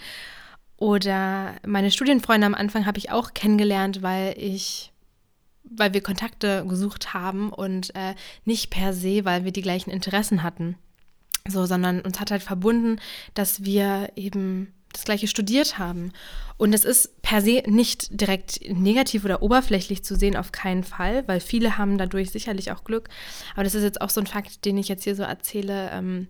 Oder 0.77 1.55
meine 1.65 1.91
Studienfreunde 1.91 2.47
am 2.47 2.55
Anfang 2.55 2.85
habe 2.85 2.97
ich 2.97 3.11
auch 3.11 3.33
kennengelernt, 3.33 4.01
weil 4.01 4.35
ich 4.37 4.91
weil 5.71 5.93
wir 5.93 6.01
Kontakte 6.01 6.65
gesucht 6.67 7.13
haben 7.13 7.51
und 7.51 7.93
äh, 7.95 8.15
nicht 8.43 8.71
per 8.71 8.93
se, 8.93 9.23
weil 9.25 9.45
wir 9.45 9.51
die 9.51 9.61
gleichen 9.61 9.91
Interessen 9.91 10.41
hatten. 10.41 10.77
So, 11.47 11.65
sondern 11.65 12.01
uns 12.01 12.19
hat 12.19 12.31
halt 12.31 12.43
verbunden, 12.43 12.99
dass 13.33 13.63
wir 13.63 14.11
eben 14.15 14.73
das 14.93 15.03
gleiche 15.05 15.27
studiert 15.27 15.77
haben. 15.77 16.11
Und 16.57 16.73
es 16.73 16.83
ist 16.83 17.21
per 17.21 17.41
se 17.41 17.63
nicht 17.67 18.19
direkt 18.19 18.59
negativ 18.67 19.23
oder 19.23 19.41
oberflächlich 19.41 20.03
zu 20.03 20.15
sehen, 20.15 20.35
auf 20.35 20.51
keinen 20.51 20.83
Fall, 20.83 21.27
weil 21.27 21.39
viele 21.39 21.77
haben 21.77 21.97
dadurch 21.97 22.31
sicherlich 22.31 22.71
auch 22.71 22.83
Glück. 22.83 23.09
Aber 23.53 23.63
das 23.63 23.75
ist 23.75 23.83
jetzt 23.83 24.01
auch 24.01 24.09
so 24.09 24.19
ein 24.19 24.27
Fakt, 24.27 24.65
den 24.65 24.77
ich 24.77 24.87
jetzt 24.87 25.03
hier 25.03 25.15
so 25.15 25.23
erzähle. 25.23 25.89
Ähm, 25.91 26.27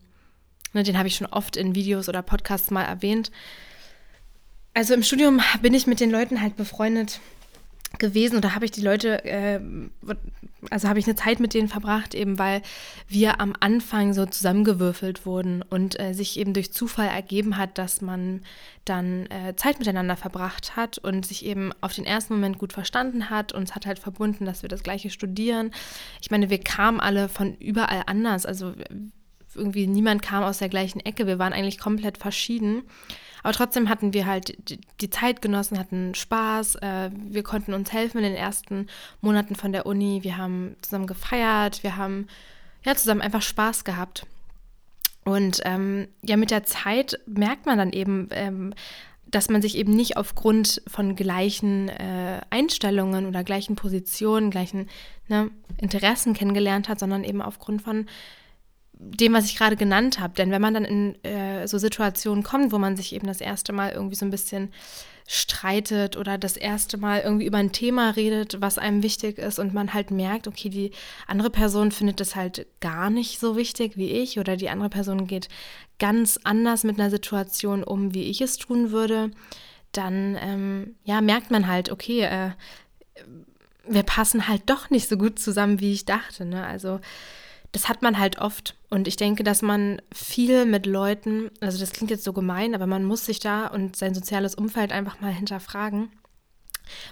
ne, 0.73 0.83
den 0.83 0.97
habe 0.97 1.07
ich 1.07 1.15
schon 1.15 1.27
oft 1.27 1.57
in 1.57 1.73
Videos 1.73 2.09
oder 2.09 2.21
Podcasts 2.21 2.69
mal 2.69 2.83
erwähnt. 2.83 3.31
Also 4.73 4.93
im 4.93 5.03
Studium 5.03 5.41
bin 5.61 5.73
ich 5.73 5.87
mit 5.87 5.99
den 5.99 6.11
Leuten 6.11 6.41
halt 6.41 6.55
befreundet, 6.55 7.19
gewesen 7.97 8.37
oder 8.37 8.53
habe 8.53 8.65
ich 8.65 8.71
die 8.71 8.81
Leute, 8.81 9.25
äh, 9.25 9.59
also 10.69 10.87
habe 10.87 10.99
ich 10.99 11.07
eine 11.07 11.15
Zeit 11.15 11.39
mit 11.39 11.53
denen 11.53 11.67
verbracht, 11.67 12.13
eben 12.13 12.37
weil 12.37 12.61
wir 13.07 13.41
am 13.41 13.53
Anfang 13.59 14.13
so 14.13 14.25
zusammengewürfelt 14.25 15.25
wurden 15.25 15.63
und 15.63 15.99
äh, 15.99 16.13
sich 16.13 16.37
eben 16.37 16.53
durch 16.53 16.71
Zufall 16.71 17.07
ergeben 17.07 17.57
hat, 17.57 17.77
dass 17.77 18.01
man 18.01 18.41
dann 18.85 19.25
äh, 19.27 19.55
Zeit 19.55 19.79
miteinander 19.79 20.17
verbracht 20.17 20.75
hat 20.75 20.99
und 20.99 21.25
sich 21.25 21.45
eben 21.45 21.71
auf 21.81 21.93
den 21.93 22.05
ersten 22.05 22.35
Moment 22.35 22.59
gut 22.59 22.73
verstanden 22.73 23.29
hat. 23.29 23.53
Uns 23.53 23.73
hat 23.73 23.85
halt 23.85 23.99
verbunden, 23.99 24.45
dass 24.45 24.61
wir 24.61 24.69
das 24.69 24.83
gleiche 24.83 25.09
studieren. 25.09 25.71
Ich 26.21 26.29
meine, 26.29 26.49
wir 26.49 26.59
kamen 26.59 26.99
alle 26.99 27.27
von 27.27 27.55
überall 27.57 28.03
anders, 28.05 28.45
also 28.45 28.73
irgendwie 29.55 29.87
niemand 29.87 30.21
kam 30.21 30.43
aus 30.43 30.59
der 30.59 30.69
gleichen 30.69 30.99
Ecke. 30.99 31.25
Wir 31.25 31.39
waren 31.39 31.53
eigentlich 31.53 31.79
komplett 31.79 32.17
verschieden. 32.17 32.83
Aber 33.43 33.53
trotzdem 33.53 33.89
hatten 33.89 34.13
wir 34.13 34.25
halt 34.25 34.57
die, 35.01 35.09
Zeit 35.09 35.41
genossen, 35.41 35.79
hatten 35.79 36.15
Spaß. 36.15 36.75
Äh, 36.75 37.11
wir 37.13 37.43
konnten 37.43 37.73
uns 37.73 37.91
helfen 37.91 38.17
in 38.19 38.23
den 38.23 38.35
ersten 38.35 38.87
Monaten 39.21 39.55
von 39.55 39.71
der 39.71 39.85
Uni. 39.85 40.19
Wir 40.23 40.37
haben 40.37 40.75
zusammen 40.81 41.07
gefeiert. 41.07 41.83
Wir 41.83 41.97
haben 41.97 42.27
ja 42.83 42.95
zusammen 42.95 43.21
einfach 43.21 43.41
Spaß 43.41 43.83
gehabt. 43.83 44.25
Und 45.25 45.61
ähm, 45.65 46.07
ja, 46.23 46.37
mit 46.37 46.51
der 46.51 46.63
Zeit 46.63 47.19
merkt 47.25 47.65
man 47.65 47.77
dann 47.77 47.91
eben, 47.91 48.29
ähm, 48.31 48.73
dass 49.27 49.49
man 49.49 49.61
sich 49.61 49.77
eben 49.77 49.95
nicht 49.95 50.17
aufgrund 50.17 50.81
von 50.87 51.15
gleichen 51.15 51.89
äh, 51.89 52.41
Einstellungen 52.49 53.27
oder 53.27 53.43
gleichen 53.43 53.75
Positionen, 53.75 54.49
gleichen 54.49 54.89
ne, 55.27 55.51
Interessen 55.77 56.33
kennengelernt 56.33 56.89
hat, 56.89 56.99
sondern 56.99 57.23
eben 57.23 57.41
aufgrund 57.41 57.81
von 57.81 58.07
dem, 58.99 59.33
was 59.33 59.45
ich 59.45 59.57
gerade 59.57 59.77
genannt 59.77 60.19
habe. 60.19 60.33
Denn 60.35 60.51
wenn 60.51 60.61
man 60.61 60.73
dann 60.73 60.85
in 60.85 61.23
äh, 61.23 61.67
so 61.67 61.77
Situationen 61.77 62.43
kommt, 62.43 62.71
wo 62.71 62.77
man 62.77 62.97
sich 62.97 63.15
eben 63.15 63.27
das 63.27 63.41
erste 63.41 63.71
Mal 63.71 63.91
irgendwie 63.91 64.15
so 64.15 64.25
ein 64.25 64.31
bisschen 64.31 64.71
streitet 65.25 66.17
oder 66.17 66.37
das 66.37 66.57
erste 66.57 66.97
Mal 66.97 67.21
irgendwie 67.21 67.45
über 67.45 67.59
ein 67.59 67.71
Thema 67.71 68.09
redet, 68.09 68.61
was 68.61 68.77
einem 68.77 69.03
wichtig 69.03 69.37
ist 69.37 69.59
und 69.59 69.73
man 69.73 69.93
halt 69.93 70.11
merkt, 70.11 70.47
okay, 70.47 70.69
die 70.69 70.91
andere 71.27 71.49
Person 71.51 71.91
findet 71.91 72.19
das 72.19 72.35
halt 72.35 72.65
gar 72.79 73.09
nicht 73.09 73.39
so 73.39 73.55
wichtig 73.55 73.95
wie 73.95 74.09
ich 74.09 74.39
oder 74.39 74.57
die 74.57 74.69
andere 74.69 74.89
Person 74.89 75.27
geht 75.27 75.47
ganz 75.99 76.39
anders 76.43 76.83
mit 76.83 76.99
einer 76.99 77.11
Situation 77.11 77.83
um, 77.83 78.13
wie 78.15 78.23
ich 78.23 78.41
es 78.41 78.57
tun 78.57 78.91
würde, 78.91 79.29
dann 79.91 80.35
ähm, 80.41 80.95
ja, 81.03 81.21
merkt 81.21 81.51
man 81.51 81.67
halt, 81.67 81.91
okay, 81.91 82.21
äh, 82.21 82.51
wir 83.87 84.03
passen 84.03 84.47
halt 84.47 84.63
doch 84.65 84.89
nicht 84.89 85.07
so 85.07 85.17
gut 85.17 85.39
zusammen, 85.39 85.79
wie 85.79 85.93
ich 85.93 86.05
dachte. 86.05 86.43
Ne? 86.43 86.65
Also 86.65 86.99
das 87.71 87.89
hat 87.89 88.01
man 88.01 88.19
halt 88.19 88.39
oft. 88.39 88.75
Und 88.89 89.07
ich 89.07 89.15
denke, 89.15 89.43
dass 89.43 89.61
man 89.61 90.01
viel 90.13 90.65
mit 90.65 90.85
Leuten, 90.85 91.51
also 91.61 91.79
das 91.79 91.91
klingt 91.91 92.11
jetzt 92.11 92.23
so 92.23 92.33
gemein, 92.33 92.73
aber 92.73 92.87
man 92.87 93.03
muss 93.03 93.25
sich 93.25 93.39
da 93.39 93.67
und 93.67 93.95
sein 93.95 94.15
soziales 94.15 94.55
Umfeld 94.55 94.91
einfach 94.91 95.21
mal 95.21 95.31
hinterfragen. 95.31 96.11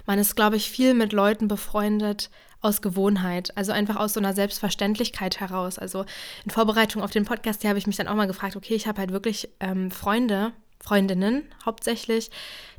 Man 0.06 0.18
ist, 0.18 0.34
glaube 0.34 0.56
ich, 0.56 0.70
viel 0.70 0.94
mit 0.94 1.12
Leuten 1.12 1.46
befreundet 1.46 2.30
aus 2.60 2.82
Gewohnheit, 2.82 3.56
also 3.56 3.70
einfach 3.70 3.96
aus 3.96 4.14
so 4.14 4.20
einer 4.20 4.34
Selbstverständlichkeit 4.34 5.38
heraus. 5.38 5.78
Also 5.78 6.04
in 6.44 6.50
Vorbereitung 6.50 7.02
auf 7.02 7.12
den 7.12 7.24
Podcast, 7.24 7.60
hier 7.60 7.70
habe 7.70 7.78
ich 7.78 7.86
mich 7.86 7.96
dann 7.96 8.08
auch 8.08 8.16
mal 8.16 8.26
gefragt, 8.26 8.56
okay, 8.56 8.74
ich 8.74 8.88
habe 8.88 8.98
halt 8.98 9.12
wirklich 9.12 9.48
ähm, 9.60 9.92
Freunde, 9.92 10.52
Freundinnen 10.80 11.44
hauptsächlich, 11.64 12.30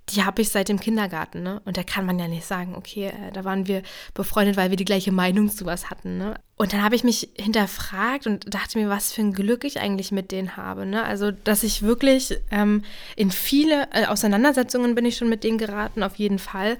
die 0.09 0.23
habe 0.23 0.41
ich 0.41 0.49
seit 0.49 0.69
dem 0.69 0.79
Kindergarten, 0.79 1.43
ne? 1.43 1.61
Und 1.65 1.77
da 1.77 1.83
kann 1.83 2.05
man 2.05 2.17
ja 2.17 2.27
nicht 2.27 2.45
sagen, 2.45 2.75
okay, 2.75 3.07
äh, 3.07 3.31
da 3.31 3.45
waren 3.45 3.67
wir 3.67 3.83
befreundet, 4.13 4.57
weil 4.57 4.69
wir 4.69 4.77
die 4.77 4.85
gleiche 4.85 5.11
Meinung 5.11 5.49
zu 5.49 5.65
was 5.65 5.89
hatten, 5.89 6.17
ne? 6.17 6.35
Und 6.61 6.73
dann 6.73 6.83
habe 6.83 6.93
ich 6.93 7.05
mich 7.05 7.29
hinterfragt 7.37 8.27
und 8.27 8.53
dachte 8.53 8.77
mir, 8.77 8.89
was 8.89 9.13
für 9.13 9.21
ein 9.21 9.31
Glück 9.31 9.63
ich 9.63 9.79
eigentlich 9.79 10.11
mit 10.11 10.29
denen 10.33 10.57
habe, 10.57 10.85
ne? 10.85 11.05
Also, 11.05 11.31
dass 11.31 11.63
ich 11.63 11.83
wirklich 11.83 12.37
ähm, 12.51 12.83
in 13.15 13.31
viele 13.31 13.87
äh, 13.93 14.07
Auseinandersetzungen 14.07 14.93
bin 14.93 15.05
ich 15.05 15.15
schon 15.15 15.29
mit 15.29 15.45
denen 15.45 15.57
geraten, 15.57 16.03
auf 16.03 16.15
jeden 16.15 16.37
Fall. 16.37 16.77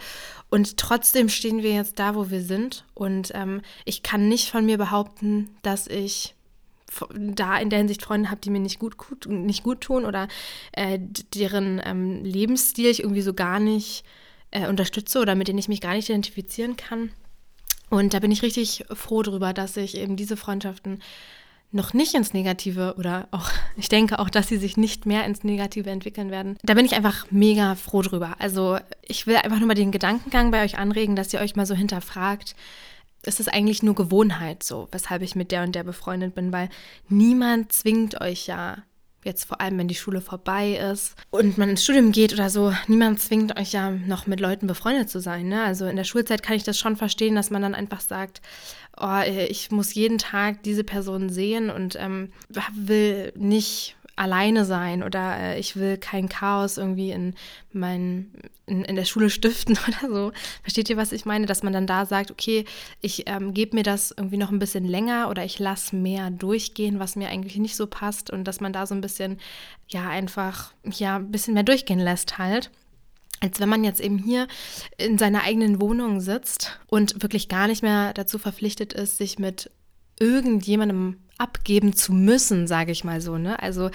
Und 0.50 0.76
trotzdem 0.76 1.30
stehen 1.30 1.64
wir 1.64 1.72
jetzt 1.72 1.98
da, 1.98 2.14
wo 2.14 2.30
wir 2.30 2.42
sind. 2.42 2.84
Und 2.94 3.32
ähm, 3.34 3.62
ich 3.86 4.04
kann 4.04 4.28
nicht 4.28 4.50
von 4.50 4.66
mir 4.66 4.78
behaupten, 4.78 5.50
dass 5.62 5.88
ich 5.88 6.36
da 7.16 7.58
in 7.58 7.70
der 7.70 7.80
Hinsicht 7.80 8.02
Freunde 8.02 8.32
habe, 8.32 8.42
die 8.42 8.50
mir 8.50 8.60
nicht 8.60 8.80
gut, 8.80 8.98
gut, 8.98 9.28
nicht 9.28 9.64
gut 9.64 9.80
tun 9.80 10.04
oder 10.04 10.28
äh, 10.74 11.00
deren 11.34 11.82
ähm, 11.86 12.26
Lebensstil 12.26 12.88
ich 12.88 13.04
irgendwie 13.04 13.22
so 13.22 13.34
gar 13.34 13.62
nicht 13.62 14.04
äh, 14.52 14.68
unterstütze 14.68 15.20
oder 15.20 15.36
mit 15.36 15.48
denen 15.48 15.60
ich 15.60 15.70
mich 15.70 15.80
gar 15.80 15.94
nicht 15.94 16.10
identifizieren 16.10 16.76
kann. 16.76 17.12
Und 17.90 18.14
da 18.14 18.20
bin 18.20 18.32
ich 18.32 18.44
richtig 18.44 18.86
froh 18.94 19.24
drüber, 19.24 19.54
dass 19.54 19.78
ich 19.78 19.98
eben 19.98 20.16
diese 20.16 20.38
Freundschaften 20.38 21.02
noch 21.72 21.94
nicht 21.94 22.16
ins 22.16 22.34
Negative 22.34 22.96
oder 22.98 23.28
auch, 23.32 23.50
ich 23.78 23.90
denke 23.90 24.20
auch, 24.20 24.30
dass 24.30 24.48
sie 24.48 24.58
sich 24.58 24.78
nicht 24.78 25.06
mehr 25.06 25.26
ins 25.26 25.44
Negative 25.44 25.90
entwickeln 25.90 26.32
werden. 26.32 26.58
Da 26.64 26.74
bin 26.74 26.86
ich 26.86 26.96
einfach 26.96 27.28
mega 27.32 27.76
froh 27.76 28.02
drüber. 28.02 28.36
Also 28.40 28.78
ich 29.02 29.28
will 29.28 29.36
einfach 29.36 29.60
nur 29.60 29.68
mal 29.68 29.76
den 29.76 29.92
Gedankengang 29.92 30.52
bei 30.52 30.64
euch 30.64 30.78
anregen, 30.78 31.16
dass 31.16 31.34
ihr 31.34 31.40
euch 31.40 31.56
mal 31.56 31.66
so 31.66 31.76
hinterfragt, 31.76 32.56
ist 33.24 33.40
es 33.40 33.50
eigentlich 33.50 33.84
nur 33.84 33.96
Gewohnheit 33.96 34.64
so, 34.64 34.88
weshalb 34.92 35.22
ich 35.22 35.36
mit 35.36 35.52
der 35.52 35.64
und 35.64 35.76
der 35.76 35.84
befreundet 35.84 36.36
bin, 36.36 36.54
weil 36.54 36.70
niemand 37.10 37.74
zwingt 37.74 38.22
euch 38.22 38.48
ja 38.48 38.78
jetzt 39.24 39.46
vor 39.46 39.60
allem, 39.62 39.78
wenn 39.78 39.88
die 39.88 39.96
Schule 39.96 40.22
vorbei 40.22 40.74
ist 40.92 41.16
und 41.30 41.58
man 41.58 41.70
ins 41.70 41.84
Studium 41.84 42.12
geht 42.12 42.34
oder 42.34 42.50
so, 42.50 42.74
niemand 42.88 43.20
zwingt 43.20 43.60
euch 43.60 43.74
ja 43.74 43.92
noch 43.92 44.28
mit 44.28 44.40
Leuten 44.40 44.68
befreundet 44.68 45.10
zu 45.10 45.20
sein. 45.20 45.48
Ne? 45.50 45.64
Also 45.64 45.86
in 45.88 45.96
der 45.96 46.04
Schulzeit 46.04 46.44
kann 46.44 46.56
ich 46.56 46.64
das 46.64 46.80
schon 46.80 46.96
verstehen, 46.96 47.36
dass 47.36 47.50
man 47.50 47.62
dann 47.62 47.76
einfach 47.76 48.02
sagt, 48.02 48.42
oh, 49.00 49.22
ich 49.50 49.72
muss 49.72 49.94
jeden 49.94 50.18
Tag 50.18 50.64
diese 50.64 50.84
Person 50.84 51.30
sehen 51.30 51.70
und 51.70 51.96
ähm, 52.00 52.32
will 52.74 53.34
nicht 53.36 53.96
alleine 54.20 54.66
sein 54.66 55.02
oder 55.02 55.38
äh, 55.38 55.60
ich 55.60 55.78
will 55.78 55.98
kein 55.98 56.28
Chaos 56.28 56.78
irgendwie 56.78 57.12
in, 57.12 57.36
mein, 57.72 58.34
in, 58.66 58.84
in 58.84 58.96
der 58.98 59.06
Schule 59.06 59.30
stiften 59.30 59.78
oder 59.88 60.14
so. 60.14 60.32
Versteht 60.62 60.90
ihr, 60.90 60.98
was 60.98 61.14
ich 61.14 61.26
meine? 61.26 61.46
Dass 61.46 61.64
man 61.64 61.72
dann 61.72 61.88
da 61.88 62.06
sagt, 62.06 62.30
okay, 62.30 62.66
ich 63.00 63.24
ähm, 63.28 63.54
gebe 63.54 63.78
mir 63.78 63.84
das 63.84 64.14
irgendwie 64.16 64.38
noch 64.38 64.52
ein 64.52 64.60
bisschen 64.60 64.84
länger 64.84 65.30
oder 65.30 65.46
ich 65.46 65.58
lasse 65.58 65.96
mehr 65.96 66.32
durchgehen, 66.32 67.00
was 67.00 67.16
mir 67.16 67.30
eigentlich 67.30 67.58
nicht 67.58 67.78
so 67.78 67.88
passt 67.88 68.30
und 68.30 68.44
dass 68.44 68.60
man 68.60 68.74
da 68.74 68.86
so 68.86 68.94
ein 68.94 69.02
bisschen, 69.02 69.40
ja, 69.88 70.10
einfach, 70.10 70.74
ja, 70.84 71.16
ein 71.16 71.32
bisschen 71.32 71.54
mehr 71.54 71.64
durchgehen 71.64 72.00
lässt 72.00 72.38
halt 72.38 72.72
als 73.42 73.62
wenn 73.62 73.70
man 73.70 73.86
jetzt 73.86 74.02
eben 74.02 74.18
hier 74.18 74.50
in 74.98 75.18
seiner 75.18 75.44
eigenen 75.44 75.80
Wohnung 75.80 76.20
sitzt 76.20 76.78
und 76.88 77.24
wirklich 77.24 77.48
gar 77.48 77.68
nicht 77.68 77.82
mehr 77.82 78.14
dazu 78.14 78.38
verpflichtet 78.38 78.92
ist, 78.92 79.18
sich 79.18 79.40
mit 79.40 79.72
irgendjemandem 80.20 81.16
abgeben 81.40 81.94
zu 81.94 82.14
müssen, 82.14 82.68
sage 82.68 82.92
ich 82.92 83.04
mal 83.04 83.22
so. 83.22 83.38
Ne? 83.38 83.62
Also 83.62 83.90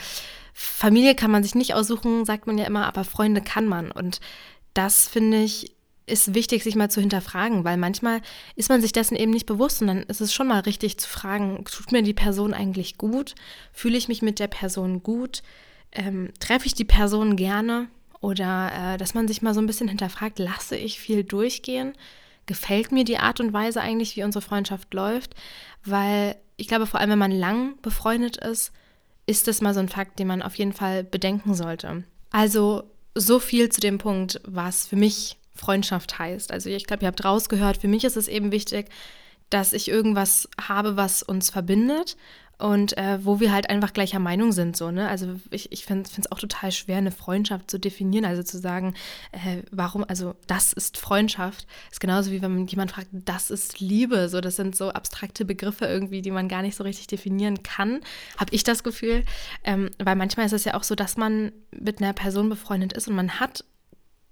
Familie 0.52 1.14
kann 1.14 1.30
man 1.30 1.42
sich 1.42 1.54
nicht 1.54 1.74
aussuchen, 1.74 2.24
sagt 2.24 2.46
man 2.46 2.58
ja 2.58 2.64
immer, 2.64 2.86
aber 2.86 3.04
Freunde 3.04 3.40
kann 3.40 3.66
man. 3.66 3.90
Und 3.90 4.20
das 4.72 5.08
finde 5.08 5.42
ich 5.42 5.74
ist 6.06 6.34
wichtig, 6.34 6.62
sich 6.62 6.76
mal 6.76 6.90
zu 6.90 7.00
hinterfragen, 7.00 7.64
weil 7.64 7.76
manchmal 7.76 8.20
ist 8.56 8.68
man 8.68 8.80
sich 8.82 8.92
dessen 8.92 9.16
eben 9.16 9.30
nicht 9.30 9.46
bewusst 9.46 9.80
und 9.80 9.88
dann 9.88 10.02
ist 10.02 10.20
es 10.20 10.34
schon 10.34 10.48
mal 10.48 10.60
richtig 10.60 10.98
zu 10.98 11.08
fragen, 11.08 11.64
tut 11.64 11.92
mir 11.92 12.02
die 12.02 12.12
Person 12.12 12.52
eigentlich 12.52 12.98
gut? 12.98 13.34
Fühle 13.72 13.96
ich 13.96 14.08
mich 14.08 14.20
mit 14.20 14.38
der 14.38 14.48
Person 14.48 15.02
gut? 15.02 15.42
Ähm, 15.92 16.30
treffe 16.40 16.66
ich 16.66 16.74
die 16.74 16.84
Person 16.84 17.36
gerne? 17.36 17.88
Oder 18.20 18.94
äh, 18.94 18.98
dass 18.98 19.14
man 19.14 19.28
sich 19.28 19.42
mal 19.42 19.54
so 19.54 19.60
ein 19.60 19.66
bisschen 19.66 19.88
hinterfragt, 19.88 20.38
lasse 20.38 20.76
ich 20.76 20.98
viel 20.98 21.24
durchgehen? 21.24 21.94
Gefällt 22.46 22.92
mir 22.92 23.04
die 23.04 23.18
Art 23.18 23.40
und 23.40 23.52
Weise 23.52 23.80
eigentlich, 23.80 24.16
wie 24.16 24.24
unsere 24.24 24.42
Freundschaft 24.42 24.92
läuft? 24.92 25.34
Weil 25.84 26.36
ich 26.56 26.68
glaube, 26.68 26.86
vor 26.86 27.00
allem, 27.00 27.10
wenn 27.10 27.18
man 27.18 27.32
lang 27.32 27.80
befreundet 27.82 28.36
ist, 28.36 28.72
ist 29.26 29.48
das 29.48 29.60
mal 29.60 29.74
so 29.74 29.80
ein 29.80 29.88
Fakt, 29.88 30.18
den 30.18 30.26
man 30.26 30.42
auf 30.42 30.54
jeden 30.56 30.72
Fall 30.72 31.04
bedenken 31.04 31.54
sollte. 31.54 32.04
Also 32.30 32.84
so 33.14 33.38
viel 33.38 33.68
zu 33.70 33.80
dem 33.80 33.98
Punkt, 33.98 34.40
was 34.44 34.86
für 34.86 34.96
mich 34.96 35.38
Freundschaft 35.54 36.18
heißt. 36.18 36.52
Also 36.52 36.68
ich 36.68 36.86
glaube, 36.86 37.04
ihr 37.04 37.08
habt 37.08 37.24
rausgehört, 37.24 37.78
für 37.78 37.88
mich 37.88 38.04
ist 38.04 38.16
es 38.16 38.28
eben 38.28 38.52
wichtig, 38.52 38.88
dass 39.50 39.72
ich 39.72 39.88
irgendwas 39.88 40.48
habe, 40.60 40.96
was 40.96 41.22
uns 41.22 41.50
verbindet 41.50 42.16
und 42.58 42.96
äh, 42.96 43.24
wo 43.24 43.40
wir 43.40 43.52
halt 43.52 43.68
einfach 43.70 43.92
gleicher 43.92 44.18
Meinung 44.18 44.52
sind. 44.52 44.76
So, 44.76 44.90
ne? 44.90 45.08
Also 45.08 45.40
ich, 45.50 45.72
ich 45.72 45.84
finde 45.84 46.08
es 46.18 46.32
auch 46.32 46.38
total 46.38 46.72
schwer, 46.72 46.98
eine 46.98 47.10
Freundschaft 47.10 47.70
zu 47.70 47.78
definieren. 47.78 48.24
Also 48.24 48.42
zu 48.42 48.58
sagen, 48.58 48.94
äh, 49.32 49.62
warum, 49.70 50.04
also 50.06 50.34
das 50.46 50.72
ist 50.72 50.96
Freundschaft, 50.96 51.66
ist 51.90 52.00
genauso 52.00 52.30
wie 52.30 52.42
wenn 52.42 52.54
man 52.54 52.66
jemand 52.66 52.92
fragt, 52.92 53.08
das 53.12 53.50
ist 53.50 53.80
Liebe. 53.80 54.28
So, 54.28 54.40
das 54.40 54.56
sind 54.56 54.76
so 54.76 54.90
abstrakte 54.90 55.44
Begriffe 55.44 55.86
irgendwie, 55.86 56.22
die 56.22 56.30
man 56.30 56.48
gar 56.48 56.62
nicht 56.62 56.76
so 56.76 56.84
richtig 56.84 57.06
definieren 57.06 57.62
kann, 57.62 58.00
habe 58.38 58.54
ich 58.54 58.64
das 58.64 58.84
Gefühl. 58.84 59.24
Ähm, 59.64 59.90
weil 60.02 60.16
manchmal 60.16 60.46
ist 60.46 60.52
es 60.52 60.64
ja 60.64 60.74
auch 60.74 60.84
so, 60.84 60.94
dass 60.94 61.16
man 61.16 61.52
mit 61.72 62.00
einer 62.00 62.12
Person 62.12 62.48
befreundet 62.48 62.92
ist 62.92 63.08
und 63.08 63.16
man 63.16 63.40
hat 63.40 63.64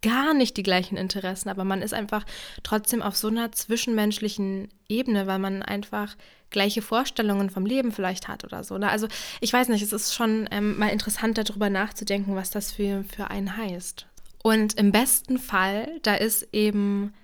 gar 0.02 0.34
nicht 0.34 0.56
die 0.56 0.62
gleichen 0.62 0.96
Interessen, 0.96 1.48
aber 1.48 1.64
man 1.64 1.82
ist 1.82 1.94
einfach 1.94 2.24
trotzdem 2.62 3.02
auf 3.02 3.16
so 3.16 3.28
einer 3.28 3.52
zwischenmenschlichen 3.52 4.68
Ebene, 4.88 5.26
weil 5.26 5.38
man 5.38 5.62
einfach 5.62 6.16
gleiche 6.50 6.82
Vorstellungen 6.82 7.50
vom 7.50 7.64
Leben 7.64 7.92
vielleicht 7.92 8.28
hat 8.28 8.44
oder 8.44 8.62
so. 8.62 8.78
Ne? 8.78 8.90
Also 8.90 9.08
ich 9.40 9.52
weiß 9.52 9.68
nicht, 9.68 9.82
es 9.82 9.92
ist 9.92 10.14
schon 10.14 10.48
ähm, 10.50 10.78
mal 10.78 10.88
interessant 10.88 11.38
darüber 11.38 11.70
nachzudenken, 11.70 12.36
was 12.36 12.50
das 12.50 12.72
für, 12.72 13.04
für 13.04 13.30
einen 13.30 13.56
heißt. 13.56 14.06
Und 14.42 14.74
im 14.74 14.92
besten 14.92 15.38
Fall, 15.38 15.88
da 16.02 16.14
ist 16.14 16.48
eben 16.52 17.14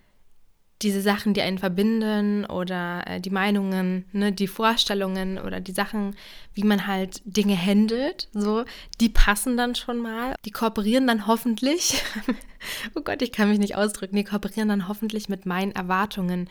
diese 0.82 1.00
Sachen, 1.00 1.34
die 1.34 1.42
einen 1.42 1.58
verbinden 1.58 2.44
oder 2.44 3.02
äh, 3.06 3.20
die 3.20 3.30
Meinungen, 3.30 4.04
ne, 4.12 4.32
die 4.32 4.46
Vorstellungen 4.46 5.38
oder 5.38 5.60
die 5.60 5.72
Sachen, 5.72 6.14
wie 6.54 6.62
man 6.62 6.86
halt 6.86 7.20
Dinge 7.24 7.56
handelt, 7.56 8.28
so, 8.32 8.64
die 9.00 9.08
passen 9.08 9.56
dann 9.56 9.74
schon 9.74 9.98
mal. 9.98 10.34
Die 10.44 10.50
kooperieren 10.50 11.06
dann 11.06 11.26
hoffentlich, 11.26 12.02
oh 12.94 13.00
Gott, 13.00 13.22
ich 13.22 13.32
kann 13.32 13.48
mich 13.48 13.58
nicht 13.58 13.76
ausdrücken, 13.76 14.16
die 14.16 14.24
kooperieren 14.24 14.68
dann 14.68 14.88
hoffentlich 14.88 15.28
mit 15.28 15.46
meinen 15.46 15.72
Erwartungen, 15.72 16.48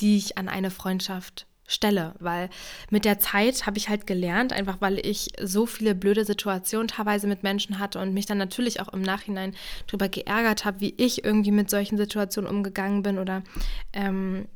die 0.00 0.16
ich 0.16 0.38
an 0.38 0.48
eine 0.48 0.70
Freundschaft 0.70 1.46
stelle, 1.68 2.14
weil 2.18 2.48
mit 2.90 3.04
der 3.04 3.20
Zeit 3.20 3.66
habe 3.66 3.78
ich 3.78 3.88
halt 3.88 4.08
gelernt, 4.08 4.52
einfach 4.52 4.80
weil 4.80 4.98
ich 5.06 5.28
so 5.40 5.66
viele 5.66 5.94
blöde 5.94 6.24
Situationen 6.24 6.88
teilweise 6.88 7.28
mit 7.28 7.44
Menschen 7.44 7.78
hatte 7.78 8.00
und 8.00 8.12
mich 8.12 8.26
dann 8.26 8.38
natürlich 8.38 8.80
auch 8.80 8.88
im 8.88 9.02
Nachhinein 9.02 9.54
darüber 9.86 10.08
geärgert 10.08 10.64
habe, 10.64 10.80
wie 10.80 10.94
ich 10.96 11.24
irgendwie 11.24 11.52
mit 11.52 11.70
solchen 11.70 11.96
Situationen 11.96 12.50
umgegangen 12.50 13.02
bin 13.02 13.18
oder 13.18 13.44
ähm, 13.92 14.48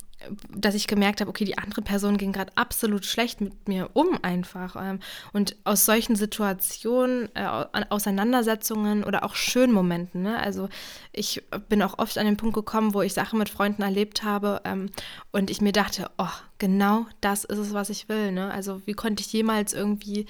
dass 0.55 0.75
ich 0.75 0.87
gemerkt 0.87 1.21
habe, 1.21 1.31
okay, 1.31 1.45
die 1.45 1.59
andere 1.59 1.83
Person 1.83 2.19
ging 2.19 2.33
gerade 2.33 2.52
absolut 2.57 3.05
schlecht 3.05 3.41
mit 3.41 3.69
mir 3.69 3.91
um 3.93 4.19
einfach. 4.23 4.76
Ähm, 4.79 5.00
und 5.33 5.57
aus 5.64 5.85
solchen 5.85 6.17
Situationen, 6.17 7.29
äh, 7.35 7.64
Auseinandersetzungen 7.88 9.05
oder 9.05 9.25
auch 9.25 9.35
schönen 9.35 9.73
Momenten, 9.73 10.23
ne? 10.23 10.38
also 10.38 10.69
ich 11.12 11.43
bin 11.69 11.83
auch 11.83 11.99
oft 11.99 12.19
an 12.19 12.26
den 12.26 12.37
Punkt 12.37 12.55
gekommen, 12.55 12.95
wo 12.95 13.02
ich 13.02 13.12
Sachen 13.12 13.38
mit 13.38 13.49
Freunden 13.49 13.83
erlebt 13.83 14.23
habe 14.23 14.61
ähm, 14.64 14.91
und 15.31 15.50
ich 15.50 15.61
mir 15.61 15.73
dachte, 15.73 16.11
oh, 16.19 16.26
genau 16.59 17.07
das 17.21 17.45
ist 17.45 17.59
es, 17.59 17.75
was 17.75 17.91
ich 17.91 18.09
will. 18.09 18.33
Ne? 18.33 18.50
Also 18.50 18.83
wie 18.87 18.95
konnte 18.95 19.23
ich 19.23 19.33
jemals 19.33 19.73
irgendwie 19.73 20.26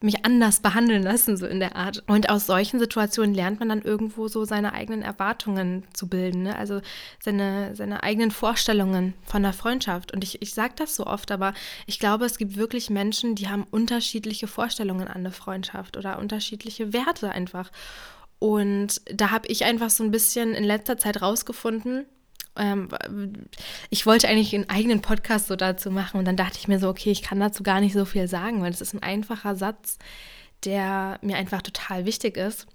mich 0.00 0.26
anders 0.26 0.60
behandeln 0.60 1.02
lassen, 1.02 1.36
so 1.36 1.46
in 1.46 1.58
der 1.58 1.74
Art. 1.74 2.02
Und 2.06 2.28
aus 2.28 2.46
solchen 2.46 2.78
Situationen 2.78 3.34
lernt 3.34 3.60
man 3.60 3.70
dann 3.70 3.82
irgendwo 3.82 4.28
so 4.28 4.44
seine 4.44 4.74
eigenen 4.74 5.02
Erwartungen 5.02 5.84
zu 5.94 6.06
bilden, 6.08 6.42
ne? 6.42 6.56
also 6.56 6.80
seine, 7.18 7.74
seine 7.74 8.02
eigenen 8.02 8.30
Vorstellungen 8.30 9.14
von 9.24 9.42
der 9.42 9.54
Freundschaft. 9.54 10.12
Und 10.12 10.22
ich, 10.22 10.42
ich 10.42 10.52
sage 10.52 10.74
das 10.76 10.96
so 10.96 11.06
oft, 11.06 11.30
aber 11.32 11.54
ich 11.86 11.98
glaube, 11.98 12.26
es 12.26 12.36
gibt 12.36 12.56
wirklich 12.56 12.90
Menschen, 12.90 13.34
die 13.34 13.48
haben 13.48 13.66
unterschiedliche 13.70 14.46
Vorstellungen 14.46 15.08
an 15.08 15.22
der 15.22 15.32
Freundschaft 15.32 15.96
oder 15.96 16.18
unterschiedliche 16.18 16.92
Werte 16.92 17.30
einfach. 17.30 17.70
Und 18.38 19.00
da 19.06 19.30
habe 19.30 19.48
ich 19.48 19.64
einfach 19.64 19.88
so 19.88 20.04
ein 20.04 20.10
bisschen 20.10 20.54
in 20.54 20.64
letzter 20.64 20.98
Zeit 20.98 21.22
rausgefunden, 21.22 22.04
ähm, 22.56 22.88
ich 23.90 24.06
wollte 24.06 24.28
eigentlich 24.28 24.54
einen 24.54 24.68
eigenen 24.68 25.02
Podcast 25.02 25.46
so 25.48 25.56
dazu 25.56 25.90
machen 25.90 26.18
und 26.18 26.24
dann 26.24 26.36
dachte 26.36 26.58
ich 26.58 26.68
mir 26.68 26.78
so, 26.78 26.88
okay, 26.88 27.10
ich 27.10 27.22
kann 27.22 27.40
dazu 27.40 27.62
gar 27.62 27.80
nicht 27.80 27.92
so 27.92 28.04
viel 28.04 28.28
sagen, 28.28 28.62
weil 28.62 28.72
es 28.72 28.80
ist 28.80 28.94
ein 28.94 29.02
einfacher 29.02 29.56
Satz, 29.56 29.98
der 30.64 31.18
mir 31.22 31.36
einfach 31.36 31.62
total 31.62 32.06
wichtig 32.06 32.36
ist. 32.36 32.66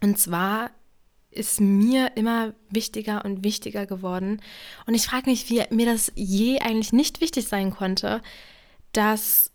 Und 0.00 0.18
zwar 0.18 0.70
ist 1.30 1.60
mir 1.60 2.12
immer 2.16 2.54
wichtiger 2.70 3.24
und 3.24 3.42
wichtiger 3.42 3.86
geworden. 3.86 4.40
Und 4.86 4.94
ich 4.94 5.06
frage 5.06 5.30
mich, 5.30 5.48
wie 5.48 5.62
mir 5.70 5.86
das 5.86 6.12
je 6.14 6.60
eigentlich 6.60 6.92
nicht 6.92 7.20
wichtig 7.20 7.48
sein 7.48 7.70
konnte, 7.70 8.20
dass 8.92 9.50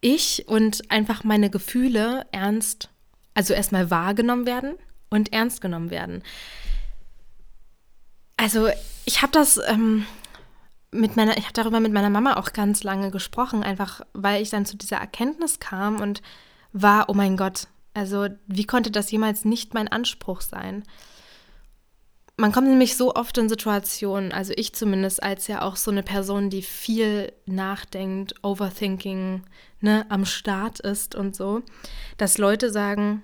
ich 0.00 0.48
und 0.48 0.90
einfach 0.90 1.24
meine 1.24 1.50
Gefühle 1.50 2.26
ernst, 2.32 2.88
also 3.34 3.54
erstmal 3.54 3.90
wahrgenommen 3.90 4.46
werden 4.46 4.74
und 5.10 5.32
ernst 5.32 5.60
genommen 5.60 5.90
werden. 5.90 6.22
Also 8.36 8.68
ich 9.04 9.22
habe 9.22 9.32
das 9.32 9.60
ähm, 9.68 10.06
mit 10.92 11.16
meiner, 11.16 11.36
ich 11.38 11.44
habe 11.44 11.54
darüber 11.54 11.80
mit 11.80 11.92
meiner 11.92 12.10
Mama 12.10 12.34
auch 12.34 12.52
ganz 12.52 12.84
lange 12.84 13.10
gesprochen, 13.10 13.62
einfach 13.62 14.02
weil 14.12 14.42
ich 14.42 14.50
dann 14.50 14.66
zu 14.66 14.76
dieser 14.76 14.98
Erkenntnis 14.98 15.58
kam 15.58 16.00
und 16.00 16.22
war, 16.72 17.08
oh 17.08 17.14
mein 17.14 17.36
Gott, 17.36 17.66
also 17.94 18.28
wie 18.46 18.64
konnte 18.64 18.90
das 18.90 19.10
jemals 19.10 19.44
nicht 19.44 19.74
mein 19.74 19.88
Anspruch 19.88 20.42
sein? 20.42 20.84
Man 22.36 22.52
kommt 22.52 22.68
nämlich 22.68 22.96
so 22.96 23.14
oft 23.14 23.36
in 23.38 23.48
Situationen, 23.48 24.32
also 24.32 24.52
ich 24.56 24.74
zumindest 24.74 25.22
als 25.22 25.46
ja 25.48 25.62
auch 25.62 25.76
so 25.76 25.90
eine 25.90 26.02
Person, 26.02 26.50
die 26.50 26.62
viel 26.62 27.32
nachdenkt, 27.46 28.34
Overthinking 28.42 29.42
ne, 29.80 30.06
am 30.08 30.24
Start 30.24 30.80
ist 30.80 31.14
und 31.14 31.36
so, 31.36 31.62
dass 32.16 32.38
Leute 32.38 32.70
sagen, 32.70 33.22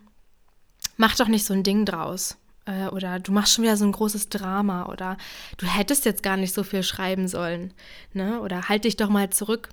mach 0.97 1.17
doch 1.17 1.29
nicht 1.29 1.45
so 1.45 1.55
ein 1.55 1.63
Ding 1.63 1.85
draus 1.85 2.37
äh, 2.69 2.89
oder 2.89 3.19
du 3.19 3.33
machst 3.33 3.55
schon 3.55 3.65
wieder 3.65 3.77
so 3.77 3.85
ein 3.85 3.93
großes 3.93 4.29
Drama 4.29 4.87
oder 4.87 5.17
du 5.57 5.67
hättest 5.67 6.05
jetzt 6.05 6.23
gar 6.23 6.37
nicht 6.37 6.55
so 6.55 6.63
viel 6.63 6.83
schreiben 6.83 7.27
sollen, 7.27 7.73
ne? 8.13 8.41
Oder 8.41 8.69
halt 8.69 8.85
dich 8.85 8.97
doch 8.97 9.09
mal 9.09 9.31
zurück, 9.31 9.71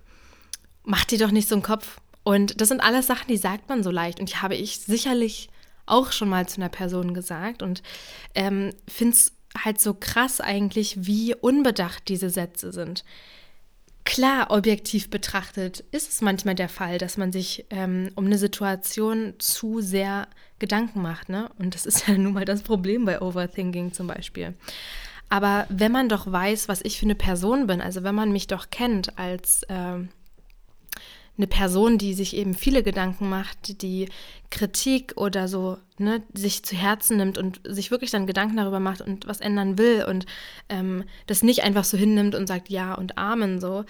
mach 0.84 1.06
dir 1.06 1.20
doch 1.20 1.32
nicht 1.32 1.50
so 1.50 1.56
einen 1.56 1.64
Kopf. 1.64 2.00
Und 2.24 2.60
das 2.60 2.70
sind 2.70 2.82
alles 2.82 3.06
Sachen, 3.06 3.28
die 3.28 3.38
sagt 3.38 3.70
man 3.70 3.84
so 3.84 3.92
leicht 3.92 4.20
und 4.20 4.32
die 4.32 4.38
habe 4.38 4.56
ich 4.56 4.80
sicherlich 4.80 5.50
auch 5.86 6.12
schon 6.12 6.30
mal 6.30 6.48
zu 6.48 6.60
einer 6.60 6.70
Person 6.70 7.14
gesagt 7.14 7.62
und 7.62 7.84
ähm, 8.34 8.72
finde 8.88 9.16
es 9.16 9.34
halt 9.64 9.80
so 9.80 9.94
krass 9.94 10.42
eigentlich, 10.42 11.06
wie 11.06 11.36
unbedacht 11.36 12.08
diese 12.08 12.32
Sätze 12.32 12.72
sind. 12.72 13.04
Klar, 14.06 14.52
objektiv 14.52 15.10
betrachtet 15.10 15.84
ist 15.92 16.10
es 16.10 16.22
manchmal 16.22 16.56
der 16.56 16.70
Fall, 16.70 16.98
dass 16.98 17.18
man 17.18 17.32
sich 17.32 17.66
ähm, 17.70 18.12
um 18.16 18.25
eine 18.25 18.38
Situation 18.38 19.34
zu 19.38 19.82
sehr 19.82 20.28
Gedanken 20.59 21.01
macht. 21.01 21.29
Ne? 21.29 21.50
Und 21.57 21.75
das 21.75 21.85
ist 21.85 22.07
ja 22.07 22.17
nun 22.17 22.33
mal 22.33 22.45
das 22.45 22.62
Problem 22.62 23.05
bei 23.05 23.21
Overthinking 23.21 23.93
zum 23.93 24.07
Beispiel. 24.07 24.53
Aber 25.29 25.65
wenn 25.69 25.91
man 25.91 26.09
doch 26.09 26.31
weiß, 26.31 26.67
was 26.67 26.81
ich 26.83 27.00
für 27.00 27.05
eine 27.05 27.15
Person 27.15 27.67
bin, 27.67 27.81
also 27.81 28.03
wenn 28.03 28.15
man 28.15 28.31
mich 28.31 28.47
doch 28.47 28.69
kennt 28.69 29.17
als 29.17 29.63
äh, 29.63 29.97
eine 31.38 31.47
Person, 31.47 31.97
die 31.97 32.13
sich 32.13 32.35
eben 32.35 32.53
viele 32.53 32.83
Gedanken 32.83 33.27
macht, 33.27 33.81
die 33.81 34.07
Kritik 34.51 35.13
oder 35.17 35.47
so 35.47 35.77
ne, 35.97 36.24
sich 36.33 36.63
zu 36.63 36.75
Herzen 36.75 37.17
nimmt 37.17 37.38
und 37.38 37.59
sich 37.65 37.91
wirklich 37.91 38.12
dann 38.12 38.27
Gedanken 38.27 38.57
darüber 38.57 38.79
macht 38.79 39.01
und 39.01 39.27
was 39.27 39.41
ändern 39.41 39.77
will 39.77 40.05
und 40.07 40.25
ähm, 40.69 41.03
das 41.27 41.43
nicht 41.43 41.63
einfach 41.63 41.83
so 41.83 41.97
hinnimmt 41.97 42.35
und 42.35 42.47
sagt 42.47 42.69
Ja 42.69 42.93
und 42.93 43.17
Amen 43.17 43.59
so, 43.59 43.83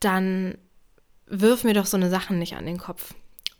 dann 0.00 0.56
wirf 1.26 1.64
mir 1.64 1.74
doch 1.74 1.86
so 1.86 1.96
eine 1.96 2.10
Sachen 2.10 2.38
nicht 2.38 2.56
an 2.56 2.66
den 2.66 2.78
Kopf. 2.78 3.14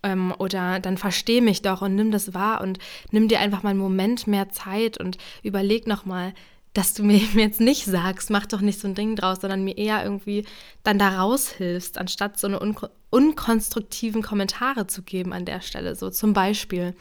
Ähm, 0.04 0.32
oder 0.38 0.78
dann 0.78 0.98
versteh 0.98 1.40
mich 1.40 1.62
doch 1.62 1.82
und 1.82 1.96
nimm 1.96 2.10
das 2.12 2.34
wahr 2.34 2.60
und 2.60 2.78
nimm 3.10 3.26
dir 3.26 3.40
einfach 3.40 3.62
mal 3.62 3.70
einen 3.70 3.78
Moment 3.78 4.26
mehr 4.26 4.50
Zeit 4.50 5.00
und 5.00 5.18
überleg 5.42 5.86
nochmal, 5.86 6.34
dass 6.74 6.92
du 6.92 7.02
mir 7.02 7.16
jetzt 7.34 7.60
nicht 7.60 7.86
sagst, 7.86 8.28
mach 8.28 8.44
doch 8.46 8.60
nicht 8.60 8.78
so 8.78 8.86
ein 8.86 8.94
Ding 8.94 9.16
draus, 9.16 9.40
sondern 9.40 9.64
mir 9.64 9.78
eher 9.78 10.04
irgendwie 10.04 10.44
dann 10.82 10.98
da 10.98 11.20
raushilfst, 11.20 11.96
anstatt 11.96 12.38
so 12.38 12.46
eine 12.46 12.60
un 12.60 12.76
unkonstruktiven 13.10 14.22
Kommentare 14.22 14.88
zu 14.88 15.02
geben 15.02 15.32
an 15.32 15.44
der 15.44 15.60
Stelle, 15.60 15.94
so 15.94 16.10
zum 16.10 16.32
Beispiel. 16.32 16.94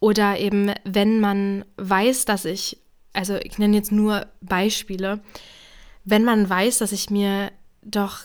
Oder 0.00 0.38
eben, 0.40 0.72
wenn 0.84 1.20
man 1.20 1.66
weiß, 1.76 2.24
dass 2.24 2.46
ich, 2.46 2.78
also 3.12 3.36
ich 3.36 3.58
nenne 3.58 3.76
jetzt 3.76 3.92
nur 3.92 4.26
Beispiele, 4.40 5.20
wenn 6.04 6.24
man 6.24 6.48
weiß, 6.48 6.78
dass 6.78 6.90
ich 6.90 7.10
mir 7.10 7.52
doch 7.82 8.20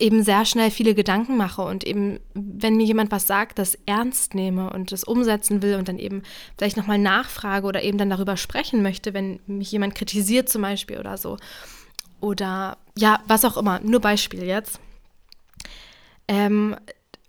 eben 0.00 0.22
sehr 0.22 0.44
schnell 0.44 0.70
viele 0.70 0.94
Gedanken 0.94 1.36
mache 1.36 1.62
und 1.62 1.84
eben, 1.84 2.18
wenn 2.34 2.76
mir 2.76 2.86
jemand 2.86 3.10
was 3.12 3.26
sagt, 3.26 3.58
das 3.58 3.78
ernst 3.86 4.34
nehme 4.34 4.70
und 4.70 4.92
das 4.92 5.04
umsetzen 5.04 5.62
will 5.62 5.76
und 5.76 5.88
dann 5.88 5.98
eben 5.98 6.22
vielleicht 6.56 6.76
nochmal 6.76 6.98
nachfrage 6.98 7.66
oder 7.66 7.82
eben 7.82 7.98
dann 7.98 8.10
darüber 8.10 8.36
sprechen 8.36 8.82
möchte, 8.82 9.14
wenn 9.14 9.40
mich 9.46 9.70
jemand 9.70 9.94
kritisiert 9.94 10.48
zum 10.48 10.62
Beispiel 10.62 10.98
oder 10.98 11.16
so. 11.16 11.36
Oder 12.20 12.78
ja, 12.96 13.20
was 13.26 13.44
auch 13.44 13.56
immer, 13.56 13.80
nur 13.80 14.00
Beispiel 14.00 14.42
jetzt. 14.42 14.80
Ähm, 16.28 16.76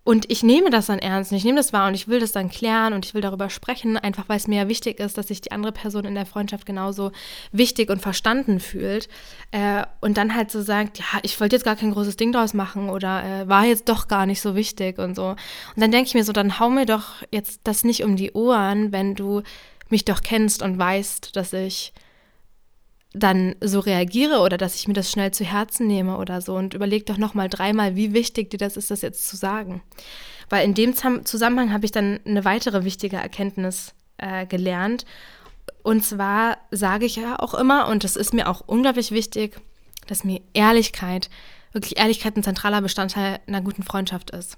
und 0.04 0.32
ich 0.32 0.42
nehme 0.42 0.72
das 0.72 0.88
dann 0.88 0.98
ernst 0.98 1.32
und 1.32 1.38
ich 1.38 1.44
nehme 1.44 1.58
das 1.58 1.74
wahr 1.74 1.88
und 1.88 1.94
ich 1.94 2.08
will 2.08 2.20
das 2.20 2.32
dann 2.32 2.50
klären 2.50 2.94
und 2.94 3.06
ich 3.06 3.14
will 3.14 3.22
darüber 3.22 3.52
sprechen, 3.52 3.98
einfach 3.98 4.28
weil 4.30 4.38
es 4.38 4.48
mir 4.48 4.64
ja 4.64 4.68
wichtig 4.68 5.00
ist, 5.00 5.16
dass 5.18 5.28
sich 5.28 5.42
die 5.42 5.52
andere 5.52 5.72
Person 5.72 6.06
in 6.06 6.16
der 6.16 6.26
Freundschaft 6.26 6.66
genauso 6.66 7.12
wichtig 7.52 7.92
und 7.92 8.02
verstanden 8.02 8.60
fühlt. 8.60 9.10
Äh, 9.52 9.84
und 10.00 10.18
dann 10.18 10.34
halt 10.34 10.50
so 10.50 10.64
sagt, 10.64 10.98
ja, 10.98 11.20
ich 11.22 11.40
wollte 11.40 11.56
jetzt 11.56 11.66
gar 11.66 11.76
kein 11.76 11.92
großes 11.92 12.18
Ding 12.18 12.32
draus 12.32 12.56
machen 12.56 12.90
oder 12.90 13.24
äh, 13.24 13.48
war 13.48 13.66
jetzt 13.66 13.90
doch 13.90 14.08
gar 14.08 14.26
nicht 14.26 14.42
so 14.42 14.56
wichtig 14.56 14.98
und 14.98 15.16
so. 15.16 15.28
Und 15.30 15.38
dann 15.76 15.92
denke 15.92 16.08
ich 16.08 16.16
mir 16.16 16.24
so, 16.24 16.34
dann 16.34 16.60
hau 16.60 16.72
mir 16.72 16.88
doch 16.88 17.22
jetzt 17.30 17.62
das 17.64 17.84
nicht 17.84 18.04
um 18.04 18.16
die 18.16 18.32
Ohren, 18.32 18.92
wenn 18.92 19.14
du 19.14 19.44
mich 19.90 20.06
doch 20.06 20.22
kennst 20.22 20.64
und 20.64 20.80
weißt, 20.80 21.36
dass 21.36 21.54
ich 21.54 21.94
dann 23.14 23.56
so 23.62 23.80
reagiere 23.80 24.40
oder 24.40 24.58
dass 24.58 24.76
ich 24.76 24.88
mir 24.88 24.94
das 24.94 25.12
schnell 25.12 25.32
zu 25.32 25.44
Herzen 25.44 25.88
nehme 25.88 26.18
oder 26.18 26.42
so 26.42 26.56
und 26.56 26.74
überleg 26.74 27.06
doch 27.06 27.18
noch 27.18 27.34
mal 27.34 27.50
dreimal, 27.50 27.96
wie 27.96 28.14
wichtig 28.14 28.50
dir 28.50 28.58
das 28.58 28.78
ist, 28.78 28.92
das 28.92 29.02
jetzt 29.02 29.28
zu 29.28 29.36
sagen. 29.36 29.82
Weil 30.50 30.66
in 30.66 30.74
dem 30.74 30.96
Zusammenhang 30.96 31.74
habe 31.74 31.86
ich 31.86 31.92
dann 31.92 32.20
eine 32.26 32.46
weitere 32.46 32.84
wichtige 32.84 33.18
Erkenntnis 33.18 33.94
äh, 34.18 34.46
gelernt. 34.46 35.06
Und 35.84 36.04
zwar 36.06 36.58
sage 36.72 37.06
ich 37.06 37.16
ja 37.16 37.40
auch 37.40 37.54
immer, 37.54 37.88
und 37.88 38.04
das 38.04 38.16
ist 38.16 38.34
mir 38.34 38.48
auch 38.48 38.62
unglaublich 38.66 39.12
wichtig, 39.12 39.60
dass 40.08 40.24
mir 40.24 40.42
Ehrlichkeit, 40.54 41.30
wirklich 41.74 41.98
Ehrlichkeit 41.98 42.36
ein 42.38 42.44
zentraler 42.44 42.82
Bestandteil 42.82 43.40
einer 43.48 43.62
guten 43.62 43.84
Freundschaft 43.84 44.32
ist. 44.32 44.58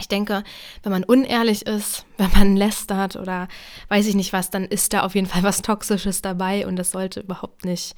Ich 0.00 0.08
denke, 0.08 0.42
wenn 0.82 0.92
man 0.92 1.04
unehrlich 1.04 1.66
ist, 1.66 2.04
wenn 2.16 2.30
man 2.32 2.56
lästert 2.56 3.16
oder 3.16 3.48
weiß 3.88 4.06
ich 4.06 4.14
nicht 4.14 4.32
was, 4.32 4.50
dann 4.50 4.64
ist 4.64 4.92
da 4.92 5.02
auf 5.02 5.14
jeden 5.14 5.26
Fall 5.26 5.42
was 5.42 5.62
Toxisches 5.62 6.22
dabei 6.22 6.66
und 6.66 6.76
das 6.76 6.90
sollte 6.90 7.20
überhaupt 7.20 7.64
nicht, 7.64 7.94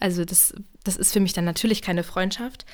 also 0.00 0.24
das, 0.24 0.54
das 0.84 0.96
ist 0.96 1.12
für 1.12 1.20
mich 1.20 1.32
dann 1.32 1.44
natürlich 1.44 1.82
keine 1.82 2.04
Freundschaft. 2.04 2.64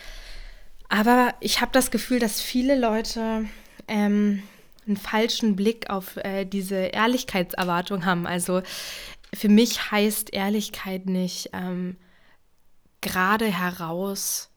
Aber 0.88 1.34
ich 1.40 1.60
habe 1.60 1.70
das 1.72 1.90
Gefühl, 1.92 2.18
dass 2.18 2.40
viele 2.40 2.78
Leute 2.78 3.44
ähm, 3.86 4.42
einen 4.86 4.96
falschen 4.96 5.54
Blick 5.54 5.88
auf 5.88 6.16
äh, 6.16 6.44
diese 6.44 6.76
Ehrlichkeitserwartung 6.76 8.04
haben. 8.04 8.26
Also 8.26 8.62
für 9.32 9.48
mich 9.48 9.90
heißt 9.92 10.32
Ehrlichkeit 10.34 11.06
nicht 11.06 11.50
ähm, 11.52 11.96
gerade 13.00 13.46
heraus 13.46 14.50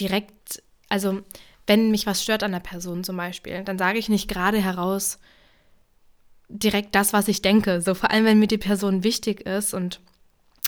direkt, 0.00 0.62
also 0.88 1.22
wenn 1.66 1.90
mich 1.90 2.06
was 2.06 2.22
stört 2.22 2.42
an 2.42 2.52
der 2.52 2.60
Person 2.60 3.04
zum 3.04 3.16
Beispiel, 3.16 3.62
dann 3.64 3.78
sage 3.78 3.98
ich 3.98 4.08
nicht 4.08 4.28
gerade 4.28 4.58
heraus 4.58 5.18
direkt 6.48 6.94
das, 6.94 7.12
was 7.12 7.28
ich 7.28 7.42
denke. 7.42 7.80
So 7.80 7.94
vor 7.94 8.10
allem, 8.10 8.24
wenn 8.24 8.38
mir 8.38 8.46
die 8.46 8.58
Person 8.58 9.02
wichtig 9.02 9.40
ist 9.40 9.74
und 9.74 10.00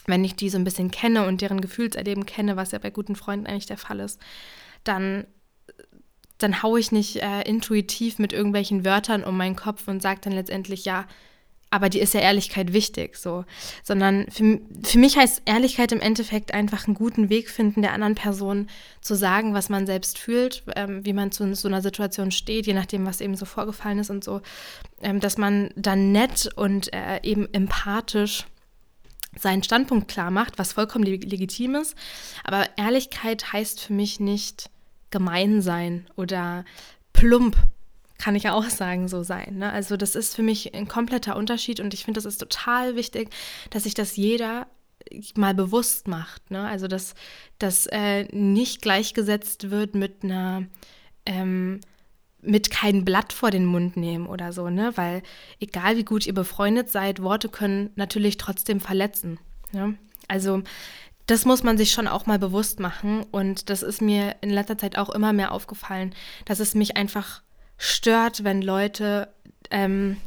wenn 0.07 0.25
ich 0.25 0.35
die 0.35 0.51
so 0.51 0.59
ein 0.59 0.65
bisschen 0.65 0.91
kenne 0.91 1.27
und 1.27 1.41
deren 1.41 1.61
Gefühlserleben 1.61 2.27
kenne, 2.27 2.57
was 2.57 2.73
ja 2.73 2.79
bei 2.79 2.91
guten 2.91 3.15
Freunden 3.15 3.47
eigentlich 3.47 3.67
der 3.67 3.77
Fall 3.77 4.01
ist, 4.01 4.21
dann 4.85 5.27
dann 6.39 6.63
haue 6.63 6.79
ich 6.79 6.93
nicht 6.93 7.17
äh, 7.17 7.43
intuitiv 7.43 8.21
mit 8.21 8.33
irgendwelchen 8.33 8.85
Wörtern 8.85 9.25
um 9.25 9.37
meinen 9.37 9.57
Kopf 9.57 9.89
und 9.89 10.01
sage 10.01 10.21
dann 10.23 10.33
letztendlich, 10.33 10.85
ja, 10.85 11.07
aber 11.71 11.89
die 11.89 12.01
ist 12.01 12.15
ja 12.15 12.21
Ehrlichkeit 12.21 12.73
wichtig, 12.73 13.17
so. 13.17 13.45
Sondern 13.83 14.27
für, 14.31 14.61
für 14.83 14.99
mich 14.99 15.17
heißt 15.17 15.43
Ehrlichkeit 15.45 15.93
im 15.93 16.01
Endeffekt 16.01 16.55
einfach 16.55 16.87
einen 16.87 16.95
guten 16.95 17.29
Weg 17.29 17.51
finden, 17.51 17.83
der 17.83 17.93
anderen 17.93 18.15
Person 18.15 18.69
zu 19.01 19.15
sagen, 19.15 19.55
was 19.55 19.69
man 19.69 19.87
selbst 19.87 20.19
fühlt, 20.19 20.63
ähm, 20.77 21.05
wie 21.05 21.13
man 21.13 21.31
zu 21.31 21.55
so 21.55 21.69
einer 21.69 21.83
Situation 21.83 22.31
steht, 22.31 22.67
je 22.67 22.75
nachdem, 22.75 23.07
was 23.07 23.21
eben 23.21 23.37
so 23.37 23.45
vorgefallen 23.45 23.99
ist 23.99 24.11
und 24.11 24.25
so. 24.25 24.41
Ähm, 25.03 25.21
dass 25.21 25.37
man 25.37 25.71
dann 25.77 26.13
nett 26.13 26.51
und 26.57 26.93
äh, 26.93 27.21
eben 27.23 27.53
empathisch 27.53 28.47
seinen 29.37 29.63
Standpunkt 29.63 30.09
klar 30.09 30.31
macht, 30.31 30.59
was 30.59 30.73
vollkommen 30.73 31.05
legitim 31.05 31.75
ist. 31.75 31.95
Aber 32.45 32.67
Ehrlichkeit 32.77 33.53
heißt 33.53 33.81
für 33.81 33.93
mich 33.93 34.21
nicht 34.21 34.71
gemein 35.11 35.63
sein 35.63 36.07
oder 36.17 36.65
plump 37.13 37.57
kann 38.19 38.35
ich 38.35 38.43
ja 38.43 38.53
auch 38.53 38.69
sagen, 38.69 39.09
so 39.09 39.23
sein. 39.23 39.59
Ne? 39.59 39.73
Also 39.73 39.97
das 39.97 40.15
ist 40.15 40.35
für 40.35 40.43
mich 40.43 40.75
ein 40.75 40.89
kompletter 40.89 41.37
Unterschied 41.37 41.81
und 41.81 41.95
ich 41.95 42.05
finde, 42.05 42.19
das 42.19 42.25
ist 42.25 42.39
total 42.39 42.97
wichtig, 42.97 43.31
dass 43.71 43.85
sich 43.85 43.95
das 43.95 44.17
jeder 44.17 44.67
mal 45.37 45.55
bewusst 45.55 46.09
macht. 46.09 46.51
Ne? 46.51 46.67
Also 46.67 46.89
dass 46.89 47.15
das 47.59 47.87
äh, 47.87 48.25
nicht 48.35 48.83
gleichgesetzt 48.83 49.71
wird 49.71 49.95
mit 49.95 50.25
einer 50.25 50.67
ähm, 51.25 51.81
mit 52.41 52.71
kein 52.71 53.05
Blatt 53.05 53.33
vor 53.33 53.51
den 53.51 53.65
Mund 53.65 53.97
nehmen 53.97 54.27
oder 54.27 54.53
so, 54.53 54.71
ne? 54.71 54.93
Weil 54.95 55.23
egal 55.59 55.97
wie 55.97 56.05
gut 56.05 56.25
ihr 56.25 56.35
befreundet 56.35 56.89
seid, 56.89 57.21
Worte 57.21 57.49
können 57.49 57.91
natürlich 57.97 58.37
trotzdem 58.37 58.81
verletzen. 58.81 59.41
Ne? 59.73 59.99
Also 60.29 60.63
das 61.27 61.45
muss 61.45 61.63
man 61.63 61.77
sich 61.77 61.91
schon 61.91 62.09
auch 62.09 62.27
mal 62.27 62.39
bewusst 62.39 62.81
machen. 62.81 63.25
Und 63.31 63.71
das 63.71 63.83
ist 63.83 64.01
mir 64.01 64.37
in 64.41 64.51
letzter 64.51 64.79
Zeit 64.79 64.97
auch 64.97 65.11
immer 65.11 65.33
mehr 65.33 65.53
aufgefallen, 65.53 66.15
dass 66.45 66.61
es 66.61 66.75
mich 66.75 66.97
einfach 66.97 67.43
stört, 67.79 68.45
wenn 68.45 68.61
Leute, 68.61 69.29
ähm, 69.71 70.19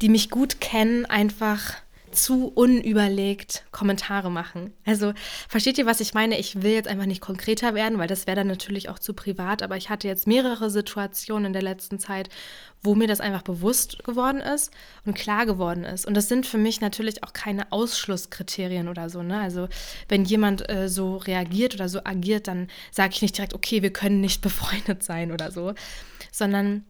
die 0.00 0.08
mich 0.08 0.30
gut 0.30 0.60
kennen, 0.60 1.04
einfach 1.06 1.74
zu 2.12 2.48
unüberlegt 2.48 3.64
Kommentare 3.70 4.30
machen. 4.30 4.72
Also 4.84 5.12
versteht 5.48 5.78
ihr, 5.78 5.86
was 5.86 6.00
ich 6.00 6.14
meine? 6.14 6.38
Ich 6.38 6.62
will 6.62 6.72
jetzt 6.72 6.88
einfach 6.88 7.06
nicht 7.06 7.20
konkreter 7.20 7.74
werden, 7.74 7.98
weil 7.98 8.08
das 8.08 8.26
wäre 8.26 8.36
dann 8.36 8.48
natürlich 8.48 8.88
auch 8.88 8.98
zu 8.98 9.14
privat, 9.14 9.62
aber 9.62 9.76
ich 9.76 9.90
hatte 9.90 10.08
jetzt 10.08 10.26
mehrere 10.26 10.70
Situationen 10.70 11.46
in 11.46 11.52
der 11.52 11.62
letzten 11.62 11.98
Zeit, 11.98 12.28
wo 12.82 12.94
mir 12.94 13.06
das 13.06 13.20
einfach 13.20 13.42
bewusst 13.42 14.02
geworden 14.04 14.40
ist 14.40 14.72
und 15.04 15.14
klar 15.14 15.46
geworden 15.46 15.84
ist. 15.84 16.06
Und 16.06 16.14
das 16.14 16.28
sind 16.28 16.46
für 16.46 16.58
mich 16.58 16.80
natürlich 16.80 17.22
auch 17.22 17.32
keine 17.32 17.70
Ausschlusskriterien 17.70 18.88
oder 18.88 19.08
so. 19.08 19.22
Ne? 19.22 19.38
Also 19.38 19.68
wenn 20.08 20.24
jemand 20.24 20.68
äh, 20.68 20.88
so 20.88 21.16
reagiert 21.16 21.74
oder 21.74 21.88
so 21.88 22.00
agiert, 22.04 22.48
dann 22.48 22.68
sage 22.90 23.12
ich 23.14 23.22
nicht 23.22 23.36
direkt, 23.36 23.54
okay, 23.54 23.82
wir 23.82 23.92
können 23.92 24.20
nicht 24.20 24.42
befreundet 24.42 25.02
sein 25.02 25.30
oder 25.30 25.52
so, 25.52 25.74
sondern 26.32 26.84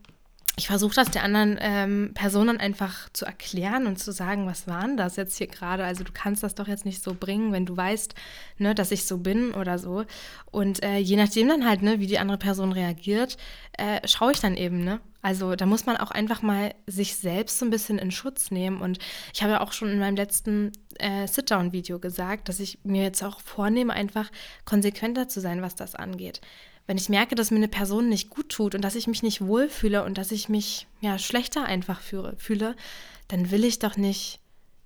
ich 0.57 0.67
versuche 0.67 0.95
das 0.95 1.11
der 1.11 1.23
anderen 1.23 1.59
ähm, 1.61 2.11
Personen 2.13 2.59
einfach 2.59 3.09
zu 3.15 3.25
erklären 3.25 3.87
und 3.87 3.99
zu 3.99 4.13
sagen, 4.13 4.47
was 4.47 4.67
waren 4.67 4.97
das 4.97 5.17
jetzt 5.17 5.39
hier 5.39 5.47
gerade? 5.47 5.85
Also 5.85 6.05
du 6.05 6.13
kannst 6.13 6.43
das 6.43 6.55
doch 6.55 6.69
jetzt 6.69 6.85
nicht 6.85 7.03
so 7.03 7.15
bringen, 7.19 7.53
wenn 7.53 7.67
du 7.67 7.77
weißt, 7.77 8.15
ne, 8.59 8.75
dass 8.75 8.91
ich 8.91 9.07
so 9.07 9.19
bin 9.19 9.53
oder 9.55 9.79
so. 9.79 10.05
Und 10.51 10.83
äh, 10.83 10.99
je 10.99 11.17
nachdem 11.17 11.49
dann 11.49 11.67
halt, 11.67 11.83
ne, 11.83 12.01
wie 12.01 12.07
die 12.07 12.19
andere 12.19 12.37
Person 12.37 12.73
reagiert, 12.73 13.39
äh, 13.79 14.07
schaue 14.07 14.33
ich 14.33 14.41
dann 14.41 14.57
eben, 14.57 14.85
ne? 14.85 15.01
Also 15.23 15.55
da 15.55 15.67
muss 15.67 15.87
man 15.87 15.97
auch 15.99 16.11
einfach 16.11 16.43
mal 16.43 16.75
sich 16.87 17.17
selbst 17.17 17.59
so 17.59 17.67
ein 17.67 17.71
bisschen 17.71 17.99
in 17.99 18.11
Schutz 18.11 18.51
nehmen. 18.51 18.81
Und 18.81 18.99
ich 19.33 19.43
habe 19.43 19.53
ja 19.53 19.61
auch 19.61 19.73
schon 19.73 19.91
in 19.91 19.99
meinem 19.99 20.17
letzten 20.17 20.73
äh, 20.99 21.27
Sit-Down-Video 21.27 21.99
gesagt, 21.99 22.49
dass 22.49 22.59
ich 22.59 22.79
mir 22.85 23.03
jetzt 23.03 23.23
auch 23.23 23.41
vornehme, 23.41 23.93
einfach 23.93 24.31
konsequenter 24.65 25.29
zu 25.29 25.41
sein, 25.41 25.63
was 25.63 25.75
das 25.75 25.95
angeht 25.95 26.41
wenn 26.90 26.96
ich 26.96 27.09
merke, 27.09 27.37
dass 27.37 27.53
mir 27.53 27.59
eine 27.59 27.68
Person 27.68 28.09
nicht 28.09 28.31
gut 28.31 28.48
tut 28.48 28.74
und 28.74 28.83
dass 28.83 28.96
ich 28.96 29.07
mich 29.07 29.22
nicht 29.22 29.42
wohlfühle 29.42 30.03
und 30.03 30.18
dass 30.18 30.33
ich 30.33 30.48
mich 30.48 30.88
ja 31.00 31.20
schlechter 31.20 31.64
einfach 31.64 32.00
fühle, 32.00 32.35
fühle 32.37 32.74
dann 33.29 33.53
will 33.53 33.64
ich 33.64 33.79
doch 33.79 33.96
nicht 33.96 34.40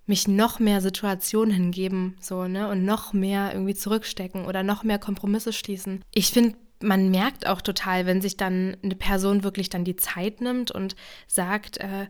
mich 0.04 0.28
noch 0.28 0.58
mehr 0.58 0.82
Situationen 0.82 1.54
hingeben, 1.54 2.18
so, 2.20 2.46
ne, 2.46 2.68
und 2.68 2.84
noch 2.84 3.14
mehr 3.14 3.52
irgendwie 3.54 3.74
zurückstecken 3.74 4.44
oder 4.44 4.62
noch 4.62 4.84
mehr 4.84 4.98
Kompromisse 4.98 5.54
schließen. 5.54 6.04
Ich 6.12 6.30
finde, 6.30 6.58
man 6.82 7.10
merkt 7.10 7.46
auch 7.46 7.62
total, 7.62 8.04
wenn 8.04 8.20
sich 8.20 8.36
dann 8.36 8.76
eine 8.82 8.96
Person 8.96 9.42
wirklich 9.42 9.70
dann 9.70 9.86
die 9.86 9.96
Zeit 9.96 10.42
nimmt 10.42 10.70
und 10.72 10.96
sagt, 11.26 11.78
äh, 11.78 12.08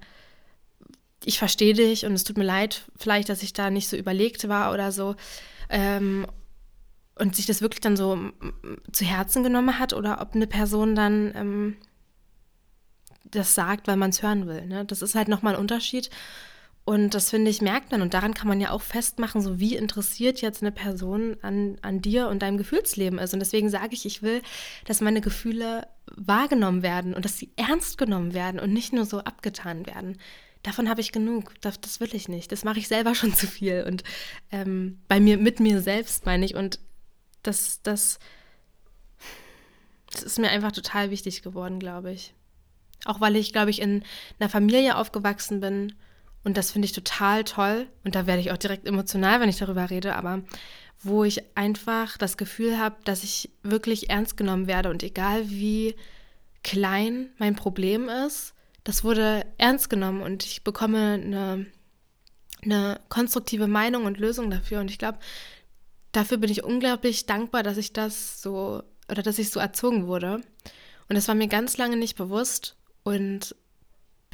ich 1.25 1.39
verstehe 1.39 1.75
dich 1.75 2.05
und 2.05 2.15
es 2.15 2.25
tut 2.25 2.37
mir 2.37 2.43
leid, 2.43 2.83
vielleicht, 2.97 3.29
dass 3.29 3.45
ich 3.45 3.53
da 3.53 3.71
nicht 3.71 3.89
so 3.89 3.97
überlegt 3.97 4.49
war 4.49 4.73
oder 4.73 4.91
so. 4.91 5.15
Ähm, 5.71 6.27
und 7.17 7.37
sich 7.37 7.47
das 7.47 7.61
wirklich 7.61 7.81
dann 7.81 7.97
so 7.97 8.19
zu 8.93 9.05
Herzen 9.05 9.43
genommen 9.43 9.79
hat 9.79 9.93
oder 9.93 10.21
ob 10.21 10.35
eine 10.35 10.47
Person 10.47 10.95
dann 10.95 11.33
ähm, 11.37 11.77
das 13.35 13.55
sagt, 13.55 13.87
weil 13.89 13.97
man 13.97 14.11
es 14.11 14.23
hören 14.23 14.47
will. 14.47 14.67
Ne? 14.67 14.85
Das 14.85 15.03
ist 15.03 15.15
halt 15.15 15.29
nochmal 15.29 15.55
ein 15.55 15.61
Unterschied. 15.61 16.11
Und 16.85 17.15
das 17.15 17.31
finde 17.31 17.51
ich, 17.51 17.63
merkt 17.63 17.93
man. 17.93 18.03
Und 18.03 18.13
daran 18.13 18.35
kann 18.35 18.49
man 18.49 18.61
ja 18.61 18.71
auch 18.71 18.83
festmachen, 18.83 19.41
so 19.41 19.59
wie 19.59 19.75
interessiert 19.75 20.43
jetzt 20.43 20.63
eine 20.63 20.73
Person 20.73 21.37
an, 21.41 21.79
an 21.81 22.03
dir 22.03 22.29
und 22.29 22.43
deinem 22.43 22.59
Gefühlsleben 22.59 23.19
ist. 23.19 23.33
Und 23.33 23.41
deswegen 23.41 23.71
sage 23.71 23.95
ich, 23.95 24.05
ich 24.05 24.23
will, 24.23 24.43
dass 24.85 25.01
meine 25.01 25.23
Gefühle 25.23 25.89
wahrgenommen 26.15 26.83
werden 26.83 27.15
und 27.15 27.25
dass 27.25 27.39
sie 27.39 27.51
ernst 27.57 27.97
genommen 27.97 28.35
werden 28.35 28.61
und 28.61 28.73
nicht 28.73 28.93
nur 28.93 29.07
so 29.07 29.21
abgetan 29.21 29.87
werden. 29.87 30.19
Davon 30.63 30.91
habe 30.91 31.01
ich 31.01 31.13
genug. 31.13 31.55
Das, 31.63 31.81
das, 31.81 32.01
will 32.01 32.15
ich 32.15 32.29
nicht. 32.29 32.53
Das 32.53 32.65
mache 32.65 32.79
ich 32.79 32.89
selber 32.89 33.15
schon 33.15 33.33
zu 33.33 33.47
viel. 33.47 33.85
Und 33.89 34.05
ähm, 34.53 34.99
bei 35.09 35.21
mir, 35.21 35.39
mit 35.39 35.61
mir 35.61 35.81
selbst 35.81 36.27
meine 36.27 36.45
ich. 36.45 36.55
Und 36.55 36.81
das, 37.45 37.81
das, 37.83 38.19
das 40.13 40.23
ist 40.23 40.39
mir 40.39 40.51
einfach 40.51 40.73
total 40.73 41.11
wichtig 41.11 41.43
geworden, 41.43 41.79
glaube 41.79 42.13
ich. 42.13 42.35
Auch 43.05 43.21
weil 43.21 43.37
ich, 43.37 43.53
glaube 43.53 43.71
ich, 43.71 43.81
in 43.81 44.03
einer 44.39 44.49
Familie 44.49 44.97
aufgewachsen 44.97 45.61
bin 45.61 45.95
und 46.45 46.59
das 46.59 46.71
finde 46.71 46.87
ich 46.87 46.93
total 46.93 47.43
toll. 47.45 47.87
Und 48.05 48.15
da 48.15 48.27
werde 48.27 48.41
ich 48.41 48.53
auch 48.53 48.59
direkt 48.59 48.87
emotional, 48.87 49.41
wenn 49.41 49.49
ich 49.49 49.59
darüber 49.59 49.91
rede. 49.91 50.15
Aber 50.15 50.43
wo 51.03 51.25
ich 51.25 51.43
einfach 51.57 52.17
das 52.19 52.37
Gefühl 52.37 52.79
habe, 52.79 52.97
dass 53.05 53.25
ich 53.25 53.51
wirklich 53.63 54.11
ernst 54.11 54.37
genommen 54.37 54.67
werde. 54.67 54.91
Und 54.91 55.03
egal 55.03 55.49
wie 55.49 55.97
klein 56.63 57.31
mein 57.39 57.57
Problem 57.57 58.09
ist, 58.09 58.55
das 58.85 59.03
wurde 59.03 59.47
ernst 59.57 59.89
genommen 59.89 60.21
und 60.21 60.45
ich 60.45 60.63
bekomme 60.63 61.15
eine, 61.15 61.67
eine 62.63 63.01
konstruktive 63.09 63.67
Meinung 63.67 64.05
und 64.05 64.19
Lösung 64.19 64.51
dafür. 64.51 64.81
Und 64.81 64.91
ich 64.91 64.99
glaube, 64.99 65.19
dafür 66.17 66.39
bin 66.39 66.51
ich 66.51 66.65
unglaublich 66.65 67.27
dankbar, 67.27 67.63
dass 67.63 67.77
ich 67.77 67.93
das 67.93 68.41
so 68.41 68.83
oder 69.11 69.23
dass 69.23 69.39
ich 69.39 69.51
so 69.51 69.61
erzogen 69.61 70.07
wurde. 70.07 70.41
Und 71.09 71.17
das 71.17 71.29
war 71.29 71.35
mir 71.35 71.49
ganz 71.49 71.77
lange 71.77 71.97
nicht 71.97 72.17
bewusst. 72.17 72.77
Und 73.03 73.55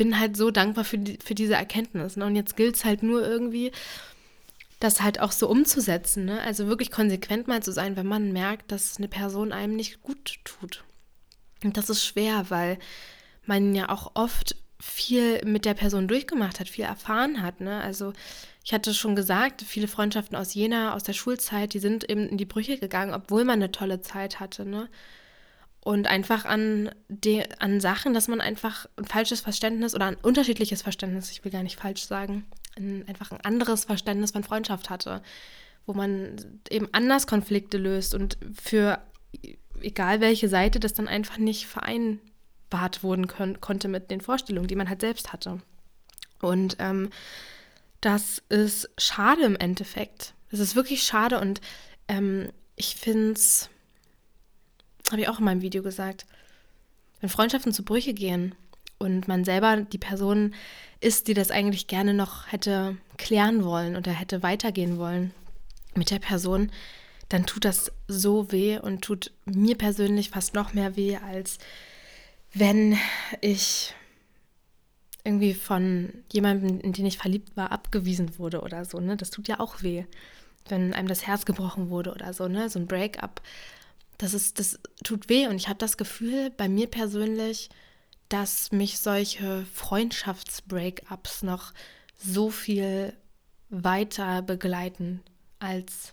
bin 0.01 0.19
halt 0.19 0.35
so 0.35 0.51
dankbar 0.51 0.85
für, 0.85 0.97
die, 0.97 1.19
für 1.23 1.35
diese 1.35 1.53
Erkenntnis. 1.53 2.17
Ne? 2.17 2.25
Und 2.25 2.35
jetzt 2.35 2.57
gilt 2.57 2.75
es 2.75 2.87
halt 2.87 3.03
nur 3.03 3.23
irgendwie, 3.23 3.71
das 4.79 5.03
halt 5.03 5.21
auch 5.21 5.31
so 5.31 5.47
umzusetzen. 5.47 6.25
Ne? 6.25 6.41
Also 6.41 6.69
wirklich 6.69 6.91
konsequent 6.91 7.49
mal 7.49 7.63
zu 7.63 7.71
sein, 7.71 7.97
wenn 7.97 8.07
man 8.07 8.33
merkt, 8.33 8.73
dass 8.73 8.97
eine 8.97 9.09
Person 9.09 9.53
einem 9.53 9.77
nicht 9.77 10.01
gut 10.01 10.39
tut. 10.45 10.85
Und 11.63 11.77
das 11.77 11.91
ist 11.91 12.03
schwer, 12.03 12.47
weil 12.49 12.79
man 13.45 13.75
ja 13.75 13.91
auch 13.91 14.13
oft 14.15 14.57
viel 14.81 15.45
mit 15.45 15.67
der 15.67 15.75
Person 15.75 16.09
durchgemacht 16.09 16.61
hat, 16.61 16.71
viel 16.71 16.85
erfahren 16.85 17.43
hat. 17.43 17.61
Ne? 17.61 17.83
Also 17.83 18.15
ich 18.65 18.73
hatte 18.73 18.93
schon 18.95 19.17
gesagt, 19.17 19.63
viele 19.63 19.89
Freundschaften 19.89 20.37
aus 20.37 20.55
Jena, 20.55 20.95
aus 20.95 21.03
der 21.03 21.15
Schulzeit, 21.15 21.73
die 21.75 21.79
sind 21.79 22.09
eben 22.09 22.29
in 22.29 22.37
die 22.37 22.45
Brüche 22.45 22.79
gegangen, 22.79 23.15
obwohl 23.15 23.45
man 23.45 23.57
eine 23.57 23.73
tolle 23.73 24.03
Zeit 24.03 24.41
hatte. 24.41 24.65
Ne? 24.65 24.89
und 25.83 26.07
einfach 26.07 26.45
an, 26.45 26.91
de, 27.09 27.45
an 27.59 27.81
Sachen, 27.81 28.13
dass 28.13 28.29
man 28.29 28.41
einfach 28.41 28.87
ein 28.97 29.07
falsches 29.07 29.41
Verständnis 29.41 29.95
oder 29.95 30.07
ein 30.07 30.17
unterschiedliches 30.17 30.83
Verständnis, 30.83 31.31
ich 31.31 31.45
will 31.45 31.53
gar 31.53 31.63
nicht 31.63 31.81
falsch 31.81 32.05
sagen, 32.05 32.45
ein, 32.77 33.05
einfach 33.09 33.33
ein 33.33 33.41
anderes 33.41 33.85
Verständnis 33.85 34.33
von 34.33 34.45
Freundschaft 34.45 34.91
hatte, 34.91 35.23
wo 35.87 35.95
man 35.95 36.37
eben 36.69 36.89
anders 36.93 37.27
Konflikte 37.27 37.79
löst 37.79 38.15
und 38.15 38.37
für 38.61 39.01
egal 39.81 40.21
welche 40.21 40.49
Seite 40.49 40.81
das 40.81 40.93
dann 40.93 41.09
einfach 41.09 41.39
nicht 41.39 41.67
vereinbart 41.67 43.03
wurden 43.03 43.27
können, 43.27 43.61
konnte 43.63 43.89
mit 43.89 44.11
den 44.11 44.21
Vorstellungen, 44.21 44.69
die 44.69 44.77
man 44.77 44.91
halt 44.91 45.01
selbst 45.01 45.33
hatte. 45.33 45.63
Und 46.43 46.77
ähm, 46.79 47.09
das 48.01 48.43
ist 48.49 48.89
schade 48.99 49.43
im 49.43 49.57
Endeffekt. 49.57 50.35
Das 50.51 50.61
ist 50.61 50.77
wirklich 50.77 51.03
schade 51.03 51.41
und 51.41 51.61
ähm, 52.09 52.51
ich 52.77 52.97
finde 52.97 53.33
es 53.33 53.71
habe 55.11 55.23
ich 55.23 55.29
auch 55.29 55.39
in 55.39 55.45
meinem 55.45 55.63
Video 55.63 55.83
gesagt, 55.83 56.27
wenn 57.21 57.29
Freundschaften 57.29 57.73
zu 57.73 57.85
Brüche 57.85 58.15
gehen 58.15 58.55
und 58.99 59.29
man 59.29 59.45
selber 59.45 59.77
die 59.79 59.99
Person 59.99 60.55
ist, 61.01 61.29
die 61.29 61.35
das 61.35 61.51
eigentlich 61.51 61.87
gerne 61.87 62.15
noch 62.15 62.51
hätte 62.53 62.97
klären 63.17 63.65
wollen 63.65 63.97
oder 63.97 64.13
hätte 64.13 64.43
weitergehen 64.43 64.99
wollen 64.99 65.33
mit 65.95 66.11
der 66.11 66.19
Person, 66.19 66.71
dann 67.29 67.47
tut 67.47 67.65
das 67.65 67.93
so 68.09 68.53
weh 68.53 68.79
und 68.79 69.03
tut 69.03 69.33
mir 69.45 69.77
persönlich 69.77 70.31
fast 70.31 70.55
noch 70.55 70.75
mehr 70.75 70.97
weh, 70.97 71.17
als 71.17 71.59
wenn 72.53 72.99
ich 73.41 73.95
irgendwie 75.25 75.55
von 75.55 76.13
jemandem, 76.33 76.81
in 76.81 76.93
den 76.93 77.07
ich 77.07 77.19
verliebt 77.19 77.57
war, 77.57 77.73
abgewiesen 77.73 78.39
wurde 78.39 78.61
oder 78.61 78.85
so. 78.85 79.01
Ne? 79.01 79.17
Das 79.17 79.31
tut 79.31 79.49
ja 79.49 79.61
auch 79.61 79.83
weh, 79.83 80.05
wenn 80.69 80.95
einem 80.95 81.09
das 81.09 81.27
Herz 81.27 81.45
gebrochen 81.45 81.91
wurde 81.91 82.13
oder 82.13 82.33
so. 82.33 82.49
Ne? 82.49 82.69
So 82.69 82.79
ein 82.79 82.87
Breakup 82.87 83.43
das 84.21 84.35
ist, 84.35 84.59
das 84.59 84.79
tut 85.03 85.31
weh 85.31 85.47
und 85.47 85.57
ich 85.57 85.69
habe 85.69 85.79
das 85.79 85.97
Gefühl 85.97 86.51
bei 86.51 86.69
mir 86.69 86.89
persönlich, 86.89 87.71
dass 88.29 88.71
mich 88.71 88.99
solche 88.99 89.65
Freundschafts-Breakups 89.73 91.43
noch 91.43 91.73
so 92.19 92.51
viel 92.51 93.15
weiter 93.71 94.43
begleiten 94.43 95.23
als 95.59 96.13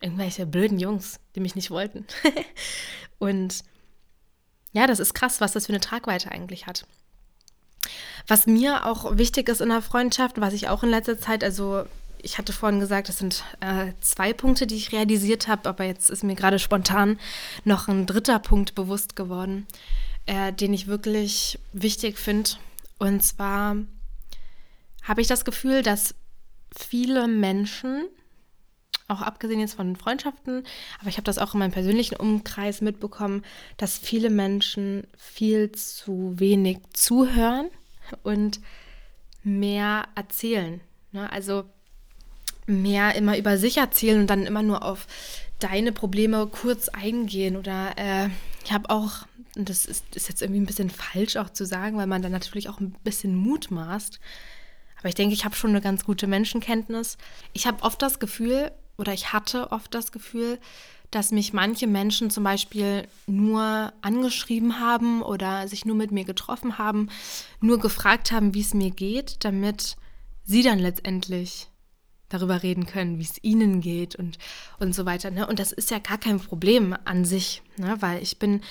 irgendwelche 0.00 0.44
blöden 0.44 0.80
Jungs, 0.80 1.20
die 1.36 1.40
mich 1.40 1.54
nicht 1.54 1.70
wollten. 1.70 2.04
und 3.18 3.62
ja, 4.72 4.88
das 4.88 4.98
ist 4.98 5.14
krass, 5.14 5.40
was 5.40 5.52
das 5.52 5.66
für 5.66 5.72
eine 5.72 5.80
Tragweite 5.80 6.32
eigentlich 6.32 6.66
hat. 6.66 6.84
Was 8.26 8.46
mir 8.46 8.86
auch 8.86 9.16
wichtig 9.16 9.48
ist 9.48 9.60
in 9.60 9.68
der 9.68 9.82
Freundschaft, 9.82 10.40
was 10.40 10.54
ich 10.54 10.68
auch 10.68 10.82
in 10.82 10.90
letzter 10.90 11.18
Zeit, 11.18 11.44
also 11.44 11.84
ich 12.24 12.38
hatte 12.38 12.52
vorhin 12.54 12.80
gesagt, 12.80 13.08
es 13.10 13.18
sind 13.18 13.44
äh, 13.60 13.92
zwei 14.00 14.32
Punkte, 14.32 14.66
die 14.66 14.76
ich 14.76 14.92
realisiert 14.92 15.46
habe, 15.46 15.68
aber 15.68 15.84
jetzt 15.84 16.08
ist 16.08 16.24
mir 16.24 16.34
gerade 16.34 16.58
spontan 16.58 17.18
noch 17.64 17.86
ein 17.86 18.06
dritter 18.06 18.38
Punkt 18.38 18.74
bewusst 18.74 19.14
geworden, 19.14 19.66
äh, 20.24 20.52
den 20.52 20.72
ich 20.72 20.86
wirklich 20.86 21.58
wichtig 21.72 22.18
finde. 22.18 22.50
Und 22.98 23.22
zwar 23.22 23.76
habe 25.02 25.20
ich 25.20 25.26
das 25.26 25.44
Gefühl, 25.44 25.82
dass 25.82 26.14
viele 26.74 27.28
Menschen, 27.28 28.06
auch 29.08 29.20
abgesehen 29.20 29.60
jetzt 29.60 29.74
von 29.74 29.96
Freundschaften, 29.96 30.64
aber 30.98 31.08
ich 31.08 31.16
habe 31.16 31.24
das 31.24 31.38
auch 31.38 31.54
in 31.54 31.60
meinem 31.60 31.72
persönlichen 31.72 32.16
Umkreis 32.16 32.80
mitbekommen, 32.80 33.44
dass 33.76 33.98
viele 33.98 34.30
Menschen 34.30 35.06
viel 35.16 35.72
zu 35.72 36.32
wenig 36.36 36.78
zuhören 36.92 37.68
und 38.22 38.60
mehr 39.42 40.04
erzählen. 40.14 40.80
Ne? 41.12 41.30
Also 41.30 41.64
mehr 42.66 43.14
immer 43.14 43.36
über 43.36 43.58
sich 43.58 43.76
erzählen 43.76 44.20
und 44.20 44.28
dann 44.28 44.46
immer 44.46 44.62
nur 44.62 44.82
auf 44.82 45.06
deine 45.58 45.92
Probleme 45.92 46.46
kurz 46.46 46.88
eingehen. 46.88 47.56
Oder 47.56 47.92
äh, 47.96 48.28
ich 48.64 48.72
habe 48.72 48.90
auch, 48.90 49.26
und 49.56 49.68
das 49.68 49.84
ist, 49.84 50.04
ist, 50.16 50.28
jetzt 50.28 50.42
irgendwie 50.42 50.60
ein 50.60 50.66
bisschen 50.66 50.90
falsch 50.90 51.36
auch 51.36 51.50
zu 51.50 51.66
sagen, 51.66 51.96
weil 51.98 52.06
man 52.06 52.22
dann 52.22 52.32
natürlich 52.32 52.68
auch 52.68 52.80
ein 52.80 52.94
bisschen 53.04 53.36
Mut 53.36 53.70
maßt. 53.70 54.18
Aber 54.98 55.08
ich 55.08 55.14
denke, 55.14 55.34
ich 55.34 55.44
habe 55.44 55.54
schon 55.54 55.70
eine 55.70 55.82
ganz 55.82 56.04
gute 56.04 56.26
Menschenkenntnis. 56.26 57.18
Ich 57.52 57.66
habe 57.66 57.82
oft 57.82 58.00
das 58.00 58.18
Gefühl, 58.18 58.72
oder 58.96 59.12
ich 59.12 59.32
hatte 59.32 59.72
oft 59.72 59.94
das 59.94 60.12
Gefühl, 60.12 60.58
dass 61.10 61.30
mich 61.30 61.52
manche 61.52 61.86
Menschen 61.86 62.30
zum 62.30 62.42
Beispiel 62.42 63.06
nur 63.26 63.92
angeschrieben 64.02 64.80
haben 64.80 65.22
oder 65.22 65.68
sich 65.68 65.84
nur 65.84 65.94
mit 65.94 66.10
mir 66.10 66.24
getroffen 66.24 66.76
haben, 66.78 67.08
nur 67.60 67.78
gefragt 67.78 68.32
haben, 68.32 68.52
wie 68.54 68.62
es 68.62 68.74
mir 68.74 68.90
geht, 68.90 69.44
damit 69.44 69.96
sie 70.44 70.62
dann 70.62 70.78
letztendlich 70.78 71.68
darüber 72.28 72.62
reden 72.62 72.86
können, 72.86 73.18
wie 73.18 73.24
es 73.24 73.42
ihnen 73.42 73.80
geht 73.80 74.16
und, 74.16 74.38
und 74.80 74.94
so 74.94 75.06
weiter. 75.06 75.30
Ne? 75.30 75.46
Und 75.46 75.60
das 75.60 75.70
ist 75.70 75.90
ja 75.90 75.98
gar 75.98 76.18
kein 76.18 76.40
Problem 76.40 76.96
an 77.04 77.24
sich, 77.24 77.62
ne? 77.76 77.96
weil 78.00 78.20
ich 78.22 78.38
bin 78.38 78.62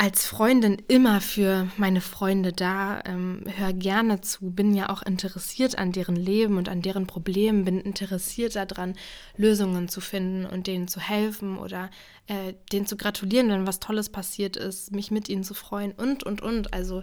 als 0.00 0.24
Freundin 0.24 0.80
immer 0.88 1.20
für 1.20 1.68
meine 1.76 2.00
Freunde 2.00 2.54
da, 2.54 3.02
ähm, 3.04 3.44
höre 3.58 3.74
gerne 3.74 4.22
zu, 4.22 4.50
bin 4.50 4.74
ja 4.74 4.88
auch 4.88 5.02
interessiert 5.02 5.76
an 5.76 5.92
deren 5.92 6.16
Leben 6.16 6.56
und 6.56 6.70
an 6.70 6.80
deren 6.80 7.06
Problemen, 7.06 7.66
bin 7.66 7.82
interessiert 7.82 8.56
daran, 8.56 8.96
Lösungen 9.36 9.90
zu 9.90 10.00
finden 10.00 10.46
und 10.46 10.68
denen 10.68 10.88
zu 10.88 11.00
helfen 11.00 11.58
oder 11.58 11.90
äh, 12.28 12.54
denen 12.72 12.86
zu 12.86 12.96
gratulieren, 12.96 13.50
wenn 13.50 13.66
was 13.66 13.78
Tolles 13.78 14.08
passiert 14.08 14.56
ist, 14.56 14.90
mich 14.90 15.10
mit 15.10 15.28
ihnen 15.28 15.44
zu 15.44 15.52
freuen 15.52 15.92
und, 15.92 16.24
und, 16.24 16.40
und. 16.40 16.72
Also 16.72 17.02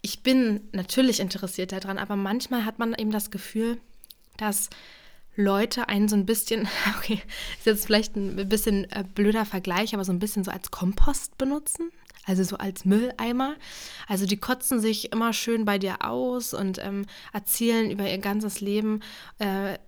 ich 0.00 0.22
bin 0.22 0.70
natürlich 0.72 1.20
interessiert 1.20 1.72
daran, 1.72 1.98
aber 1.98 2.16
manchmal 2.16 2.64
hat 2.64 2.78
man 2.78 2.94
eben 2.94 3.10
das 3.10 3.30
Gefühl, 3.30 3.76
dass 4.38 4.70
Leute 5.36 5.88
einen 5.88 6.08
so 6.08 6.16
ein 6.16 6.26
bisschen, 6.26 6.68
okay, 6.96 7.20
ist 7.58 7.66
jetzt 7.66 7.86
vielleicht 7.86 8.16
ein 8.16 8.48
bisschen 8.48 8.90
äh, 8.90 9.04
blöder 9.14 9.44
Vergleich, 9.44 9.94
aber 9.94 10.04
so 10.04 10.12
ein 10.12 10.18
bisschen 10.18 10.44
so 10.44 10.50
als 10.50 10.70
Kompost 10.70 11.38
benutzen. 11.38 11.90
Also 12.24 12.44
so 12.44 12.56
als 12.56 12.84
Mülleimer. 12.84 13.54
Also 14.06 14.26
die 14.26 14.36
kotzen 14.36 14.80
sich 14.80 15.12
immer 15.12 15.32
schön 15.32 15.64
bei 15.64 15.78
dir 15.78 16.04
aus 16.04 16.54
und 16.54 16.78
ähm, 16.84 17.06
erzählen 17.32 17.90
über 17.90 18.08
ihr 18.08 18.18
ganzes 18.18 18.60
Leben 18.60 19.00
äh, 19.38 19.78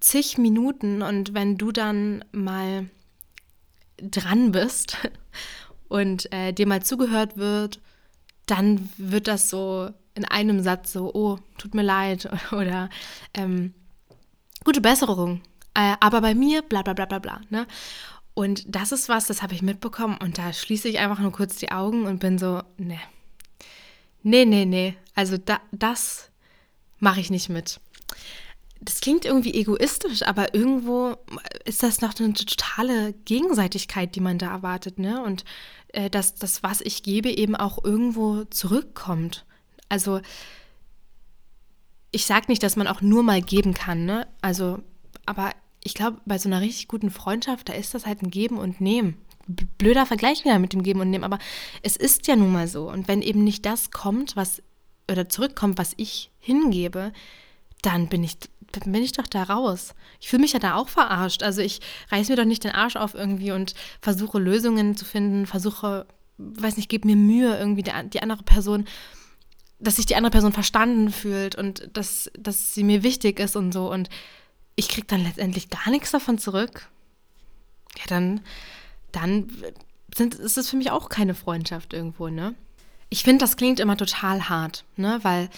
zig 0.00 0.38
Minuten. 0.38 1.02
Und 1.02 1.34
wenn 1.34 1.56
du 1.56 1.72
dann 1.72 2.24
mal 2.32 2.88
dran 3.98 4.52
bist 4.52 4.96
und 5.88 6.32
äh, 6.32 6.52
dir 6.52 6.66
mal 6.66 6.82
zugehört 6.82 7.36
wird, 7.36 7.80
dann 8.46 8.88
wird 8.96 9.28
das 9.28 9.50
so 9.50 9.90
in 10.14 10.24
einem 10.24 10.60
Satz 10.60 10.92
so, 10.92 11.12
oh, 11.14 11.38
tut 11.58 11.74
mir 11.74 11.82
leid 11.82 12.28
oder 12.52 12.88
ähm, 13.34 13.74
gute 14.64 14.80
Besserung. 14.80 15.40
Äh, 15.74 15.94
aber 16.00 16.20
bei 16.20 16.34
mir, 16.34 16.62
bla 16.62 16.82
bla 16.82 16.94
bla 16.94 17.06
bla 17.06 17.18
bla. 17.18 17.40
Ne? 17.48 17.66
Und 18.40 18.64
das 18.74 18.90
ist 18.90 19.10
was, 19.10 19.26
das 19.26 19.42
habe 19.42 19.52
ich 19.52 19.60
mitbekommen 19.60 20.16
und 20.16 20.38
da 20.38 20.54
schließe 20.54 20.88
ich 20.88 20.98
einfach 20.98 21.18
nur 21.18 21.30
kurz 21.30 21.56
die 21.56 21.72
Augen 21.72 22.06
und 22.06 22.20
bin 22.20 22.38
so, 22.38 22.62
ne. 22.78 22.98
Nee, 24.22 24.46
nee, 24.46 24.64
nee. 24.64 24.96
Also 25.14 25.36
da, 25.36 25.60
das 25.72 26.30
mache 27.00 27.20
ich 27.20 27.28
nicht 27.28 27.50
mit. 27.50 27.80
Das 28.80 29.02
klingt 29.02 29.26
irgendwie 29.26 29.52
egoistisch, 29.52 30.22
aber 30.22 30.54
irgendwo 30.54 31.16
ist 31.66 31.82
das 31.82 32.00
noch 32.00 32.18
eine 32.18 32.32
totale 32.32 33.12
Gegenseitigkeit, 33.26 34.14
die 34.14 34.22
man 34.22 34.38
da 34.38 34.50
erwartet, 34.52 34.98
ne? 34.98 35.22
Und 35.22 35.44
äh, 35.88 36.08
dass 36.08 36.34
das, 36.34 36.62
was 36.62 36.80
ich 36.80 37.02
gebe, 37.02 37.28
eben 37.28 37.56
auch 37.56 37.84
irgendwo 37.84 38.44
zurückkommt. 38.44 39.44
Also 39.90 40.22
ich 42.10 42.24
sage 42.24 42.46
nicht, 42.48 42.62
dass 42.62 42.76
man 42.76 42.86
auch 42.86 43.02
nur 43.02 43.22
mal 43.22 43.42
geben 43.42 43.74
kann, 43.74 44.06
ne? 44.06 44.26
Also, 44.40 44.78
aber 45.26 45.52
ich 45.82 45.94
glaube, 45.94 46.20
bei 46.26 46.38
so 46.38 46.48
einer 46.48 46.60
richtig 46.60 46.88
guten 46.88 47.10
Freundschaft, 47.10 47.68
da 47.68 47.72
ist 47.72 47.94
das 47.94 48.06
halt 48.06 48.22
ein 48.22 48.30
Geben 48.30 48.58
und 48.58 48.80
Nehmen. 48.80 49.16
Blöder 49.78 50.06
Vergleich 50.06 50.44
wieder 50.44 50.58
mit 50.58 50.72
dem 50.72 50.82
Geben 50.82 51.00
und 51.00 51.10
Nehmen, 51.10 51.24
aber 51.24 51.38
es 51.82 51.96
ist 51.96 52.26
ja 52.26 52.36
nun 52.36 52.52
mal 52.52 52.68
so. 52.68 52.90
Und 52.90 53.08
wenn 53.08 53.22
eben 53.22 53.42
nicht 53.42 53.66
das 53.66 53.90
kommt, 53.90 54.36
was 54.36 54.62
oder 55.10 55.28
zurückkommt, 55.28 55.78
was 55.78 55.94
ich 55.96 56.30
hingebe, 56.38 57.12
dann 57.82 58.08
bin 58.08 58.22
ich, 58.22 58.36
dann 58.72 58.92
bin 58.92 59.02
ich 59.02 59.12
doch 59.12 59.26
da 59.26 59.42
raus. 59.42 59.94
Ich 60.20 60.28
fühle 60.28 60.42
mich 60.42 60.52
ja 60.52 60.58
da 60.58 60.76
auch 60.76 60.88
verarscht. 60.88 61.42
Also 61.42 61.62
ich 61.62 61.80
reiß 62.10 62.28
mir 62.28 62.36
doch 62.36 62.44
nicht 62.44 62.62
den 62.62 62.72
Arsch 62.72 62.96
auf 62.96 63.14
irgendwie 63.14 63.50
und 63.50 63.74
versuche 64.00 64.38
Lösungen 64.38 64.96
zu 64.96 65.04
finden, 65.04 65.46
versuche, 65.46 66.06
weiß 66.38 66.76
nicht, 66.76 66.88
gebe 66.88 67.08
mir 67.08 67.16
Mühe, 67.16 67.58
irgendwie 67.58 67.82
die, 67.82 67.92
die 68.10 68.22
andere 68.22 68.42
Person, 68.42 68.84
dass 69.80 69.96
sich 69.96 70.06
die 70.06 70.14
andere 70.14 70.30
Person 70.30 70.52
verstanden 70.52 71.10
fühlt 71.10 71.56
und 71.56 71.88
dass, 71.94 72.30
dass 72.38 72.74
sie 72.74 72.84
mir 72.84 73.02
wichtig 73.02 73.40
ist 73.40 73.56
und 73.56 73.72
so. 73.72 73.90
Und 73.90 74.10
ich 74.80 74.88
kriege 74.88 75.06
dann 75.06 75.22
letztendlich 75.22 75.68
gar 75.68 75.90
nichts 75.90 76.10
davon 76.10 76.38
zurück, 76.38 76.88
ja, 77.98 78.04
dann, 78.08 78.40
dann 79.12 79.52
sind, 80.16 80.34
ist 80.36 80.56
es 80.56 80.70
für 80.70 80.76
mich 80.76 80.90
auch 80.90 81.10
keine 81.10 81.34
Freundschaft 81.34 81.92
irgendwo, 81.92 82.28
ne? 82.28 82.54
Ich 83.10 83.24
finde, 83.24 83.44
das 83.44 83.58
klingt 83.58 83.78
immer 83.78 83.98
total 83.98 84.48
hart, 84.48 84.84
ne? 84.96 85.18
Weil 85.20 85.50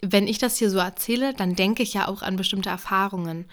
wenn 0.00 0.28
ich 0.28 0.38
das 0.38 0.58
hier 0.58 0.70
so 0.70 0.78
erzähle, 0.78 1.34
dann 1.34 1.56
denke 1.56 1.82
ich 1.82 1.92
ja 1.92 2.06
auch 2.06 2.22
an 2.22 2.36
bestimmte 2.36 2.70
Erfahrungen 2.70 3.46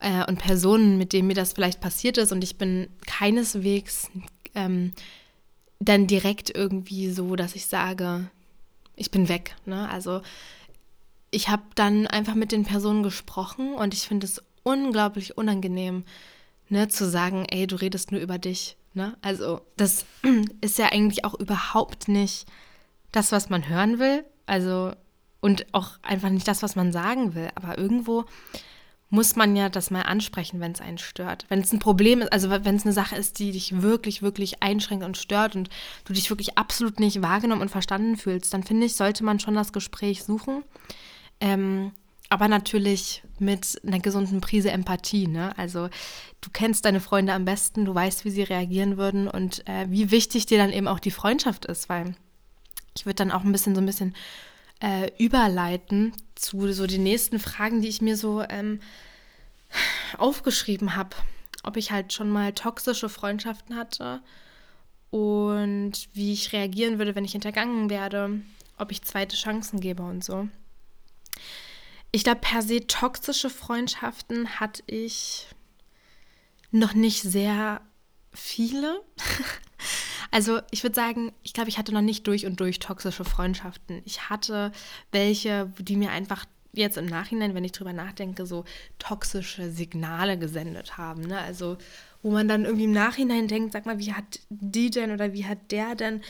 äh, 0.00 0.26
und 0.26 0.40
Personen, 0.40 0.98
mit 0.98 1.12
denen 1.12 1.28
mir 1.28 1.34
das 1.34 1.52
vielleicht 1.52 1.80
passiert 1.80 2.18
ist 2.18 2.32
und 2.32 2.42
ich 2.42 2.56
bin 2.58 2.88
keineswegs 3.06 4.10
ähm, 4.56 4.92
dann 5.78 6.08
direkt 6.08 6.50
irgendwie 6.52 7.10
so, 7.10 7.36
dass 7.36 7.54
ich 7.54 7.66
sage, 7.66 8.28
ich 8.96 9.12
bin 9.12 9.28
weg. 9.28 9.54
Ne? 9.66 9.88
Also 9.88 10.20
ich 11.30 11.48
habe 11.48 11.62
dann 11.76 12.08
einfach 12.08 12.34
mit 12.34 12.50
den 12.50 12.64
Personen 12.64 13.04
gesprochen 13.04 13.74
und 13.74 13.94
ich 13.94 14.08
finde 14.08 14.26
es 14.26 14.42
unglaublich 14.64 15.38
unangenehm, 15.38 16.04
ne, 16.68 16.88
zu 16.88 17.08
sagen, 17.08 17.46
ey, 17.48 17.68
du 17.68 17.76
redest 17.76 18.10
nur 18.10 18.20
über 18.20 18.38
dich. 18.38 18.76
Ne? 18.94 19.16
Also, 19.22 19.60
das 19.76 20.04
ist 20.60 20.78
ja 20.78 20.86
eigentlich 20.86 21.24
auch 21.24 21.34
überhaupt 21.34 22.08
nicht 22.08 22.46
das, 23.12 23.30
was 23.30 23.48
man 23.48 23.68
hören 23.68 24.00
will. 24.00 24.24
Also, 24.46 24.92
und 25.40 25.66
auch 25.72 25.98
einfach 26.02 26.30
nicht 26.30 26.48
das, 26.48 26.62
was 26.62 26.74
man 26.74 26.90
sagen 26.90 27.34
will. 27.34 27.50
Aber 27.54 27.78
irgendwo 27.78 28.24
muss 29.10 29.36
man 29.36 29.54
ja 29.54 29.68
das 29.68 29.90
mal 29.90 30.02
ansprechen, 30.02 30.58
wenn 30.58 30.72
es 30.72 30.80
einen 30.80 30.98
stört. 30.98 31.46
Wenn 31.48 31.60
es 31.60 31.72
ein 31.72 31.78
Problem 31.78 32.22
ist, 32.22 32.32
also 32.32 32.50
wenn 32.50 32.74
es 32.74 32.84
eine 32.84 32.92
Sache 32.92 33.14
ist, 33.14 33.38
die 33.38 33.52
dich 33.52 33.82
wirklich, 33.82 34.22
wirklich 34.22 34.62
einschränkt 34.62 35.04
und 35.04 35.16
stört 35.16 35.54
und 35.54 35.68
du 36.04 36.12
dich 36.12 36.30
wirklich 36.30 36.58
absolut 36.58 36.98
nicht 36.98 37.22
wahrgenommen 37.22 37.62
und 37.62 37.70
verstanden 37.70 38.16
fühlst, 38.16 38.52
dann 38.52 38.64
finde 38.64 38.86
ich, 38.86 38.96
sollte 38.96 39.22
man 39.22 39.38
schon 39.38 39.54
das 39.54 39.72
Gespräch 39.72 40.24
suchen. 40.24 40.64
Ähm, 41.40 41.92
aber 42.34 42.48
natürlich 42.48 43.22
mit 43.38 43.80
einer 43.86 44.00
gesunden 44.00 44.40
Prise 44.40 44.72
Empathie. 44.72 45.28
Ne? 45.28 45.56
Also 45.56 45.88
du 46.40 46.50
kennst 46.52 46.84
deine 46.84 46.98
Freunde 46.98 47.32
am 47.32 47.44
besten, 47.44 47.84
du 47.84 47.94
weißt, 47.94 48.24
wie 48.24 48.30
sie 48.30 48.42
reagieren 48.42 48.96
würden 48.96 49.28
und 49.28 49.64
äh, 49.68 49.86
wie 49.88 50.10
wichtig 50.10 50.44
dir 50.44 50.58
dann 50.58 50.72
eben 50.72 50.88
auch 50.88 50.98
die 50.98 51.12
Freundschaft 51.12 51.64
ist, 51.64 51.88
weil 51.88 52.16
ich 52.96 53.06
würde 53.06 53.14
dann 53.14 53.30
auch 53.30 53.44
ein 53.44 53.52
bisschen 53.52 53.76
so 53.76 53.80
ein 53.80 53.86
bisschen 53.86 54.16
äh, 54.80 55.12
überleiten 55.16 56.12
zu 56.34 56.72
so 56.72 56.88
den 56.88 57.04
nächsten 57.04 57.38
Fragen, 57.38 57.82
die 57.82 57.88
ich 57.88 58.02
mir 58.02 58.16
so 58.16 58.42
ähm, 58.42 58.80
aufgeschrieben 60.18 60.96
habe. 60.96 61.14
Ob 61.62 61.76
ich 61.76 61.92
halt 61.92 62.12
schon 62.12 62.30
mal 62.30 62.52
toxische 62.52 63.08
Freundschaften 63.08 63.76
hatte 63.76 64.22
und 65.10 66.08
wie 66.14 66.32
ich 66.32 66.52
reagieren 66.52 66.98
würde, 66.98 67.14
wenn 67.14 67.24
ich 67.24 67.32
hintergangen 67.32 67.90
werde, 67.90 68.40
ob 68.76 68.90
ich 68.90 69.02
zweite 69.02 69.36
Chancen 69.36 69.78
gebe 69.78 70.02
und 70.02 70.24
so. 70.24 70.48
Ich 72.14 72.22
glaube, 72.22 72.42
per 72.42 72.62
se 72.62 72.86
toxische 72.86 73.50
Freundschaften 73.50 74.60
hatte 74.60 74.84
ich 74.86 75.48
noch 76.70 76.94
nicht 76.94 77.22
sehr 77.22 77.80
viele. 78.32 79.02
Also 80.30 80.60
ich 80.72 80.82
würde 80.82 80.96
sagen, 80.96 81.32
ich 81.44 81.52
glaube, 81.52 81.68
ich 81.68 81.78
hatte 81.78 81.94
noch 81.94 82.00
nicht 82.00 82.26
durch 82.26 82.44
und 82.44 82.58
durch 82.58 82.80
toxische 82.80 83.24
Freundschaften. 83.24 84.02
Ich 84.04 84.30
hatte 84.30 84.72
welche, 85.12 85.72
die 85.78 85.94
mir 85.94 86.10
einfach 86.10 86.44
jetzt 86.72 86.96
im 86.96 87.06
Nachhinein, 87.06 87.54
wenn 87.54 87.62
ich 87.62 87.70
drüber 87.70 87.92
nachdenke, 87.92 88.44
so 88.44 88.64
toxische 88.98 89.70
Signale 89.70 90.36
gesendet 90.36 90.96
haben. 90.96 91.20
Ne? 91.20 91.38
Also 91.38 91.76
wo 92.24 92.30
man 92.30 92.48
dann 92.48 92.64
irgendwie 92.64 92.86
im 92.86 92.92
Nachhinein 92.92 93.46
denkt, 93.46 93.74
sag 93.74 93.86
mal, 93.86 94.00
wie 94.00 94.12
hat 94.12 94.40
die 94.48 94.90
denn 94.90 95.12
oder 95.12 95.34
wie 95.34 95.44
hat 95.44 95.70
der 95.70 95.94
denn 95.94 96.22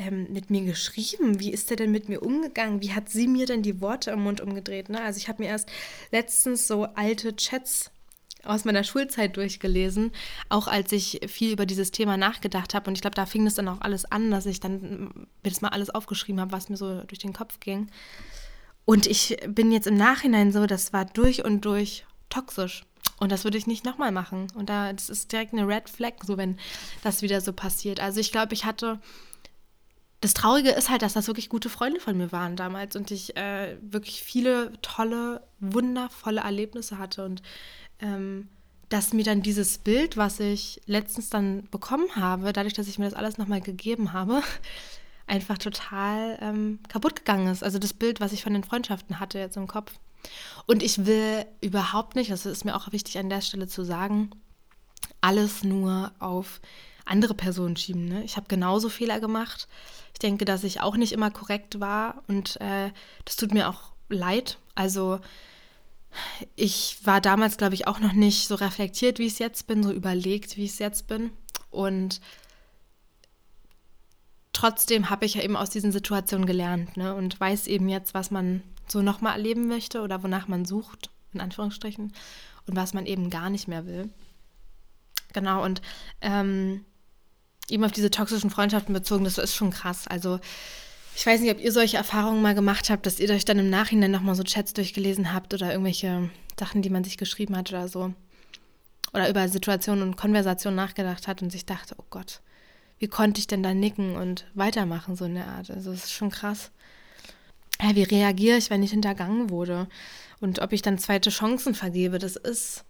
ähm, 0.00 0.26
mit 0.32 0.50
mir 0.50 0.64
geschrieben? 0.64 1.40
Wie 1.40 1.52
ist 1.52 1.70
der 1.70 1.76
denn 1.76 1.90
mit 1.90 2.08
mir 2.08 2.22
umgegangen? 2.22 2.80
Wie 2.82 2.92
hat 2.92 3.08
sie 3.08 3.26
mir 3.26 3.46
denn 3.46 3.62
die 3.62 3.80
Worte 3.80 4.10
im 4.10 4.22
Mund 4.22 4.40
umgedreht? 4.40 4.88
Ne? 4.88 5.00
Also 5.00 5.18
ich 5.18 5.28
habe 5.28 5.42
mir 5.42 5.48
erst 5.48 5.68
letztens 6.10 6.66
so 6.66 6.84
alte 6.94 7.36
Chats 7.36 7.90
aus 8.42 8.64
meiner 8.64 8.84
Schulzeit 8.84 9.36
durchgelesen, 9.36 10.12
auch 10.48 10.66
als 10.66 10.92
ich 10.92 11.20
viel 11.26 11.52
über 11.52 11.66
dieses 11.66 11.90
Thema 11.90 12.16
nachgedacht 12.16 12.72
habe. 12.72 12.88
Und 12.88 12.94
ich 12.94 13.02
glaube, 13.02 13.14
da 13.14 13.26
fing 13.26 13.46
es 13.46 13.54
dann 13.54 13.68
auch 13.68 13.82
alles 13.82 14.10
an, 14.10 14.30
dass 14.30 14.46
ich 14.46 14.60
dann 14.60 15.28
mir 15.42 15.50
das 15.50 15.60
mal 15.60 15.68
alles 15.68 15.90
aufgeschrieben 15.90 16.40
habe, 16.40 16.52
was 16.52 16.70
mir 16.70 16.78
so 16.78 17.02
durch 17.02 17.18
den 17.18 17.34
Kopf 17.34 17.60
ging. 17.60 17.88
Und 18.86 19.06
ich 19.06 19.36
bin 19.46 19.70
jetzt 19.70 19.86
im 19.86 19.96
Nachhinein 19.96 20.52
so, 20.52 20.66
das 20.66 20.94
war 20.94 21.04
durch 21.04 21.44
und 21.44 21.64
durch 21.66 22.06
toxisch. 22.30 22.86
Und 23.18 23.30
das 23.30 23.44
würde 23.44 23.58
ich 23.58 23.66
nicht 23.66 23.84
nochmal 23.84 24.12
machen. 24.12 24.46
Und 24.54 24.70
da, 24.70 24.94
das 24.94 25.10
ist 25.10 25.30
direkt 25.30 25.52
eine 25.52 25.68
Red 25.68 25.90
Flag, 25.90 26.14
so 26.24 26.38
wenn 26.38 26.56
das 27.02 27.20
wieder 27.20 27.42
so 27.42 27.52
passiert. 27.52 28.00
Also 28.00 28.18
ich 28.18 28.32
glaube, 28.32 28.54
ich 28.54 28.64
hatte 28.64 28.98
das 30.20 30.34
Traurige 30.34 30.70
ist 30.70 30.90
halt, 30.90 31.02
dass 31.02 31.14
das 31.14 31.26
wirklich 31.28 31.48
gute 31.48 31.70
Freunde 31.70 32.00
von 32.00 32.16
mir 32.16 32.30
waren 32.30 32.56
damals 32.56 32.94
und 32.94 33.10
ich 33.10 33.36
äh, 33.36 33.76
wirklich 33.80 34.22
viele 34.22 34.72
tolle, 34.82 35.42
wundervolle 35.60 36.42
Erlebnisse 36.42 36.98
hatte 36.98 37.24
und 37.24 37.42
ähm, 38.00 38.48
dass 38.90 39.12
mir 39.12 39.24
dann 39.24 39.40
dieses 39.40 39.78
Bild, 39.78 40.16
was 40.16 40.40
ich 40.40 40.80
letztens 40.84 41.30
dann 41.30 41.68
bekommen 41.70 42.16
habe, 42.16 42.52
dadurch, 42.52 42.74
dass 42.74 42.88
ich 42.88 42.98
mir 42.98 43.04
das 43.04 43.14
alles 43.14 43.38
nochmal 43.38 43.60
gegeben 43.60 44.12
habe, 44.12 44.42
einfach 45.26 45.58
total 45.58 46.38
ähm, 46.42 46.80
kaputt 46.88 47.16
gegangen 47.16 47.46
ist. 47.46 47.62
Also 47.62 47.78
das 47.78 47.94
Bild, 47.94 48.20
was 48.20 48.32
ich 48.32 48.42
von 48.42 48.52
den 48.52 48.64
Freundschaften 48.64 49.20
hatte 49.20 49.38
jetzt 49.38 49.56
im 49.56 49.68
Kopf. 49.68 49.92
Und 50.66 50.82
ich 50.82 51.06
will 51.06 51.46
überhaupt 51.60 52.16
nicht, 52.16 52.30
das 52.30 52.44
ist 52.46 52.64
mir 52.64 52.74
auch 52.74 52.92
wichtig 52.92 53.16
an 53.18 53.30
der 53.30 53.40
Stelle 53.40 53.68
zu 53.68 53.84
sagen, 53.84 54.30
alles 55.20 55.62
nur 55.62 56.12
auf 56.18 56.60
andere 57.10 57.34
Personen 57.34 57.76
schieben. 57.76 58.06
Ne? 58.06 58.24
Ich 58.24 58.36
habe 58.36 58.46
genauso 58.48 58.88
Fehler 58.88 59.20
gemacht. 59.20 59.68
Ich 60.12 60.18
denke, 60.18 60.44
dass 60.44 60.64
ich 60.64 60.80
auch 60.80 60.96
nicht 60.96 61.12
immer 61.12 61.30
korrekt 61.30 61.80
war 61.80 62.22
und 62.28 62.60
äh, 62.60 62.90
das 63.24 63.36
tut 63.36 63.52
mir 63.52 63.68
auch 63.68 63.92
leid. 64.08 64.58
Also 64.74 65.20
ich 66.56 66.98
war 67.04 67.20
damals, 67.20 67.56
glaube 67.56 67.74
ich, 67.74 67.86
auch 67.86 68.00
noch 68.00 68.12
nicht 68.12 68.48
so 68.48 68.54
reflektiert, 68.54 69.18
wie 69.18 69.26
ich 69.26 69.34
es 69.34 69.38
jetzt 69.38 69.66
bin, 69.66 69.82
so 69.82 69.92
überlegt, 69.92 70.56
wie 70.56 70.64
ich 70.64 70.72
es 70.72 70.78
jetzt 70.78 71.06
bin. 71.06 71.30
Und 71.70 72.20
trotzdem 74.52 75.10
habe 75.10 75.26
ich 75.26 75.34
ja 75.34 75.42
eben 75.42 75.56
aus 75.56 75.70
diesen 75.70 75.92
Situationen 75.92 76.46
gelernt 76.46 76.96
ne? 76.96 77.14
und 77.14 77.38
weiß 77.38 77.66
eben 77.68 77.88
jetzt, 77.88 78.14
was 78.14 78.30
man 78.30 78.62
so 78.88 79.02
nochmal 79.02 79.34
erleben 79.34 79.68
möchte 79.68 80.00
oder 80.02 80.22
wonach 80.22 80.48
man 80.48 80.64
sucht, 80.64 81.10
in 81.32 81.40
Anführungsstrichen, 81.40 82.12
und 82.66 82.76
was 82.76 82.92
man 82.92 83.06
eben 83.06 83.30
gar 83.30 83.50
nicht 83.50 83.68
mehr 83.68 83.86
will. 83.86 84.10
Genau, 85.32 85.64
und 85.64 85.80
ähm, 86.20 86.84
eben 87.70 87.84
auf 87.84 87.92
diese 87.92 88.10
toxischen 88.10 88.50
Freundschaften 88.50 88.92
bezogen, 88.92 89.24
das 89.24 89.38
ist 89.38 89.54
schon 89.54 89.70
krass. 89.70 90.06
Also 90.06 90.40
ich 91.14 91.26
weiß 91.26 91.40
nicht, 91.40 91.52
ob 91.52 91.60
ihr 91.60 91.72
solche 91.72 91.96
Erfahrungen 91.96 92.42
mal 92.42 92.54
gemacht 92.54 92.90
habt, 92.90 93.06
dass 93.06 93.20
ihr 93.20 93.30
euch 93.30 93.44
dann 93.44 93.58
im 93.58 93.70
Nachhinein 93.70 94.10
nochmal 94.10 94.34
so 94.34 94.42
Chats 94.42 94.72
durchgelesen 94.72 95.32
habt 95.32 95.52
oder 95.52 95.70
irgendwelche 95.70 96.30
Sachen, 96.58 96.82
die 96.82 96.90
man 96.90 97.04
sich 97.04 97.18
geschrieben 97.18 97.56
hat 97.56 97.70
oder 97.70 97.88
so. 97.88 98.14
Oder 99.12 99.28
über 99.28 99.48
Situationen 99.48 100.02
und 100.02 100.16
Konversationen 100.16 100.76
nachgedacht 100.76 101.26
hat 101.26 101.42
und 101.42 101.50
sich 101.50 101.66
dachte, 101.66 101.94
oh 101.98 102.04
Gott, 102.10 102.40
wie 102.98 103.08
konnte 103.08 103.40
ich 103.40 103.46
denn 103.46 103.62
da 103.62 103.74
nicken 103.74 104.14
und 104.14 104.46
weitermachen, 104.54 105.16
so 105.16 105.24
in 105.24 105.34
der 105.34 105.48
Art. 105.48 105.70
Also 105.70 105.90
es 105.90 106.04
ist 106.04 106.12
schon 106.12 106.30
krass. 106.30 106.70
Ja, 107.82 107.96
wie 107.96 108.02
reagiere 108.02 108.58
ich, 108.58 108.70
wenn 108.70 108.82
ich 108.82 108.90
hintergangen 108.90 109.50
wurde? 109.50 109.88
Und 110.40 110.60
ob 110.60 110.72
ich 110.72 110.82
dann 110.82 110.98
zweite 110.98 111.30
Chancen 111.30 111.74
vergebe, 111.74 112.18
das 112.18 112.36
ist, 112.36 112.84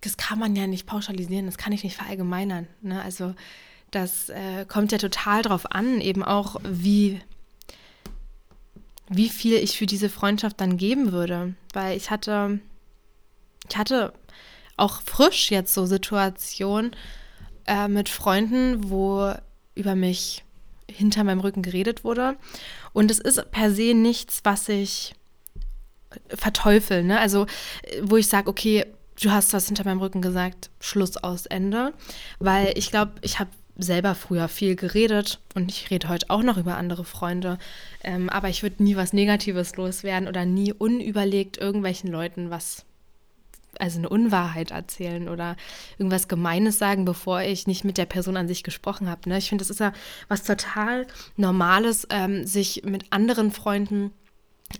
das 0.00 0.16
kann 0.16 0.38
man 0.38 0.54
ja 0.54 0.66
nicht 0.66 0.86
pauschalisieren, 0.86 1.46
das 1.46 1.58
kann 1.58 1.72
ich 1.72 1.84
nicht 1.84 1.96
verallgemeinern. 1.96 2.66
Ne? 2.82 3.02
Also 3.02 3.34
das 3.90 4.28
äh, 4.28 4.64
kommt 4.66 4.92
ja 4.92 4.98
total 4.98 5.42
drauf 5.42 5.70
an, 5.72 6.00
eben 6.00 6.22
auch, 6.22 6.56
wie, 6.64 7.20
wie 9.08 9.28
viel 9.28 9.54
ich 9.54 9.78
für 9.78 9.86
diese 9.86 10.08
Freundschaft 10.08 10.60
dann 10.60 10.76
geben 10.76 11.12
würde. 11.12 11.54
Weil 11.72 11.96
ich 11.96 12.10
hatte, 12.10 12.60
ich 13.68 13.76
hatte 13.76 14.12
auch 14.76 15.00
frisch 15.02 15.50
jetzt 15.50 15.72
so 15.72 15.86
Situationen, 15.86 16.94
äh, 17.66 17.88
mit 17.88 18.08
Freunden, 18.08 18.90
wo 18.90 19.32
über 19.74 19.94
mich 19.94 20.44
hinter 20.88 21.24
meinem 21.24 21.40
Rücken 21.40 21.62
geredet 21.62 22.04
wurde. 22.04 22.36
Und 22.92 23.10
es 23.10 23.18
ist 23.18 23.50
per 23.50 23.72
se 23.72 23.94
nichts, 23.94 24.40
was 24.44 24.68
ich 24.68 25.14
verteufel. 26.28 27.02
Ne? 27.02 27.18
Also, 27.18 27.46
wo 28.02 28.16
ich 28.16 28.28
sage, 28.28 28.48
okay, 28.48 28.86
du 29.20 29.30
hast 29.30 29.52
was 29.52 29.66
hinter 29.66 29.84
meinem 29.84 30.00
Rücken 30.00 30.22
gesagt, 30.22 30.70
Schluss 30.80 31.16
aus 31.16 31.46
Ende. 31.46 31.92
Weil 32.38 32.72
ich 32.76 32.90
glaube, 32.90 33.12
ich 33.22 33.38
habe 33.38 33.50
selber 33.78 34.14
früher 34.14 34.48
viel 34.48 34.74
geredet 34.74 35.40
und 35.54 35.70
ich 35.70 35.90
rede 35.90 36.08
heute 36.08 36.30
auch 36.30 36.42
noch 36.42 36.56
über 36.56 36.76
andere 36.76 37.04
Freunde. 37.04 37.58
Ähm, 38.02 38.30
aber 38.30 38.48
ich 38.48 38.62
würde 38.62 38.82
nie 38.82 38.96
was 38.96 39.12
Negatives 39.12 39.76
loswerden 39.76 40.28
oder 40.28 40.44
nie 40.44 40.72
unüberlegt 40.72 41.58
irgendwelchen 41.58 42.10
Leuten 42.10 42.50
was 42.50 42.84
also 43.78 43.98
eine 43.98 44.08
Unwahrheit 44.08 44.70
erzählen 44.70 45.28
oder 45.28 45.54
irgendwas 45.98 46.28
Gemeines 46.28 46.78
sagen, 46.78 47.04
bevor 47.04 47.42
ich 47.42 47.66
nicht 47.66 47.84
mit 47.84 47.98
der 47.98 48.06
Person 48.06 48.38
an 48.38 48.48
sich 48.48 48.62
gesprochen 48.62 49.10
habe. 49.10 49.28
Ne? 49.28 49.36
Ich 49.36 49.50
finde, 49.50 49.62
das 49.62 49.70
ist 49.70 49.80
ja 49.80 49.92
was 50.28 50.44
total 50.44 51.06
Normales, 51.36 52.06
ähm, 52.08 52.46
sich 52.46 52.84
mit 52.84 53.12
anderen 53.12 53.52
Freunden 53.52 54.12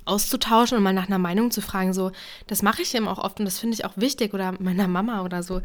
auszutauschen 0.05 0.77
und 0.77 0.85
mal 0.85 0.93
nach 0.93 1.07
einer 1.07 1.19
Meinung 1.19 1.51
zu 1.51 1.61
fragen. 1.61 1.93
So, 1.93 2.13
das 2.47 2.63
mache 2.63 2.83
ich 2.83 2.95
eben 2.95 3.09
auch 3.09 3.19
oft 3.19 3.39
und 3.39 3.45
das 3.45 3.59
finde 3.59 3.75
ich 3.75 3.85
auch 3.85 3.97
wichtig 3.97 4.35
oder 4.35 4.55
meiner 4.61 4.89
Mama 4.89 5.23
oder 5.23 5.43
so. 5.43 5.63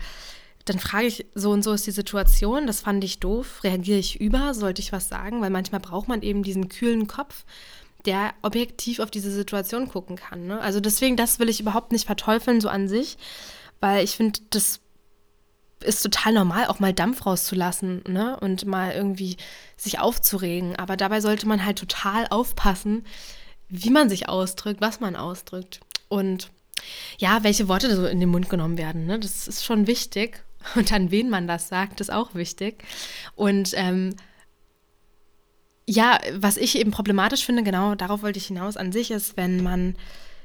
Dann 0.66 0.78
frage 0.78 1.08
ich, 1.08 1.26
so 1.34 1.52
und 1.52 1.64
so 1.64 1.74
ist 1.74 1.88
die 1.88 1.92
Situation, 1.92 2.68
das 2.68 2.82
fand 2.82 3.04
ich 3.04 3.20
doof, 3.20 3.64
reagiere 3.64 3.98
ich 3.98 4.22
über, 4.22 4.54
sollte 4.54 4.82
ich 4.82 4.92
was 4.92 5.10
sagen, 5.10 5.42
weil 5.42 5.50
manchmal 5.50 5.82
braucht 5.82 6.08
man 6.08 6.22
eben 6.22 6.44
diesen 6.44 6.70
kühlen 6.70 7.08
Kopf 7.08 7.46
der 8.06 8.34
objektiv 8.42 9.00
auf 9.00 9.12
diese 9.12 9.32
Situation 9.32 9.88
gucken 9.88 10.16
kann. 10.16 10.48
Ne? 10.48 10.60
Also 10.60 10.80
deswegen, 10.80 11.18
das 11.18 11.40
will 11.40 11.50
ich 11.50 11.60
überhaupt 11.60 11.92
nicht 11.92 12.06
verteufeln, 12.06 12.62
so 12.62 12.70
an 12.70 12.88
sich, 12.88 13.18
weil 13.80 14.04
ich 14.04 14.16
finde, 14.16 14.40
das 14.50 14.80
ist 15.82 16.04
total 16.04 16.34
normal, 16.34 16.68
auch 16.68 16.80
mal 16.80 16.94
Dampf 16.94 17.26
rauszulassen 17.26 18.04
ne? 18.08 18.40
und 18.40 18.66
mal 18.66 18.92
irgendwie 18.92 19.38
sich 19.78 20.00
aufzuregen. 20.00 20.76
Aber 20.76 20.98
dabei 20.98 21.22
sollte 21.22 21.48
man 21.48 21.66
halt 21.66 21.80
total 21.80 22.28
aufpassen, 22.30 23.06
wie 23.72 23.90
man 23.90 24.10
sich 24.10 24.30
ausdrückt, 24.30 24.82
was 24.82 25.00
man 25.00 25.16
ausdrückt. 25.16 25.80
Und 26.10 26.52
ja, 27.18 27.44
welche 27.44 27.68
Worte 27.68 27.96
so 27.96 28.06
in 28.06 28.20
den 28.20 28.30
Mund 28.30 28.50
genommen 28.50 28.78
werden. 28.78 29.06
Ne? 29.06 29.20
Das 29.20 29.48
ist 29.48 29.64
schon 29.64 29.88
wichtig. 29.88 30.44
Und 30.76 30.94
an 30.94 31.10
wen 31.10 31.30
man 31.30 31.48
das 31.48 31.70
sagt, 31.70 32.02
ist 32.02 32.12
auch 32.12 32.36
wichtig. 32.36 32.84
Und 33.36 33.72
ähm, 33.76 34.16
ja, 35.88 36.20
was 36.36 36.58
ich 36.58 36.78
eben 36.78 36.92
problematisch 36.92 37.46
finde, 37.46 37.64
genau 37.64 37.96
darauf 37.96 38.22
wollte 38.22 38.38
ich 38.38 38.48
hinaus 38.48 38.78
an 38.78 38.92
sich, 38.92 39.10
ist, 39.10 39.38
wenn 39.38 39.64
man 39.64 39.96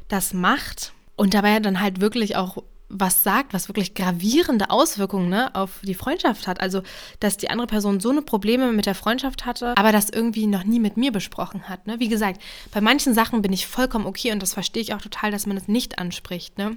das 0.09 0.33
macht 0.33 0.93
und 1.17 1.35
dabei 1.35 1.61
dann 1.61 1.81
halt 1.81 2.01
wirklich 2.01 2.37
auch 2.37 2.63
was 2.89 3.23
sagt, 3.23 3.53
was 3.53 3.69
wirklich 3.69 3.95
gravierende 3.95 4.71
Auswirkungen 4.71 5.29
ne, 5.29 5.55
auf 5.55 5.81
die 5.83 5.95
Freundschaft 5.95 6.47
hat. 6.47 6.61
Also, 6.61 6.83
dass 7.21 7.37
die 7.37 7.51
andere 7.51 7.67
Person 7.67 8.01
so 8.01 8.11
eine 8.11 8.23
Probleme 8.23 8.73
mit 8.73 8.87
der 8.87 8.95
Freundschaft 8.95 9.45
hatte, 9.45 9.75
aber 9.77 9.93
das 9.93 10.11
irgendwie 10.11 10.47
noch 10.47 10.65
nie 10.65 10.81
mit 10.81 10.97
mir 10.97 11.13
besprochen 11.13 11.69
hat. 11.69 11.87
Ne? 11.87 11.99
Wie 11.99 12.09
gesagt, 12.09 12.41
bei 12.73 12.81
manchen 12.81 13.15
Sachen 13.15 13.43
bin 13.43 13.53
ich 13.53 13.67
vollkommen 13.67 14.07
okay 14.07 14.33
und 14.33 14.41
das 14.41 14.55
verstehe 14.55 14.83
ich 14.83 14.95
auch 14.95 15.03
total, 15.03 15.31
dass 15.31 15.47
man 15.47 15.57
es 15.57 15.69
nicht 15.69 15.99
anspricht. 15.99 16.59
Ne? 16.59 16.77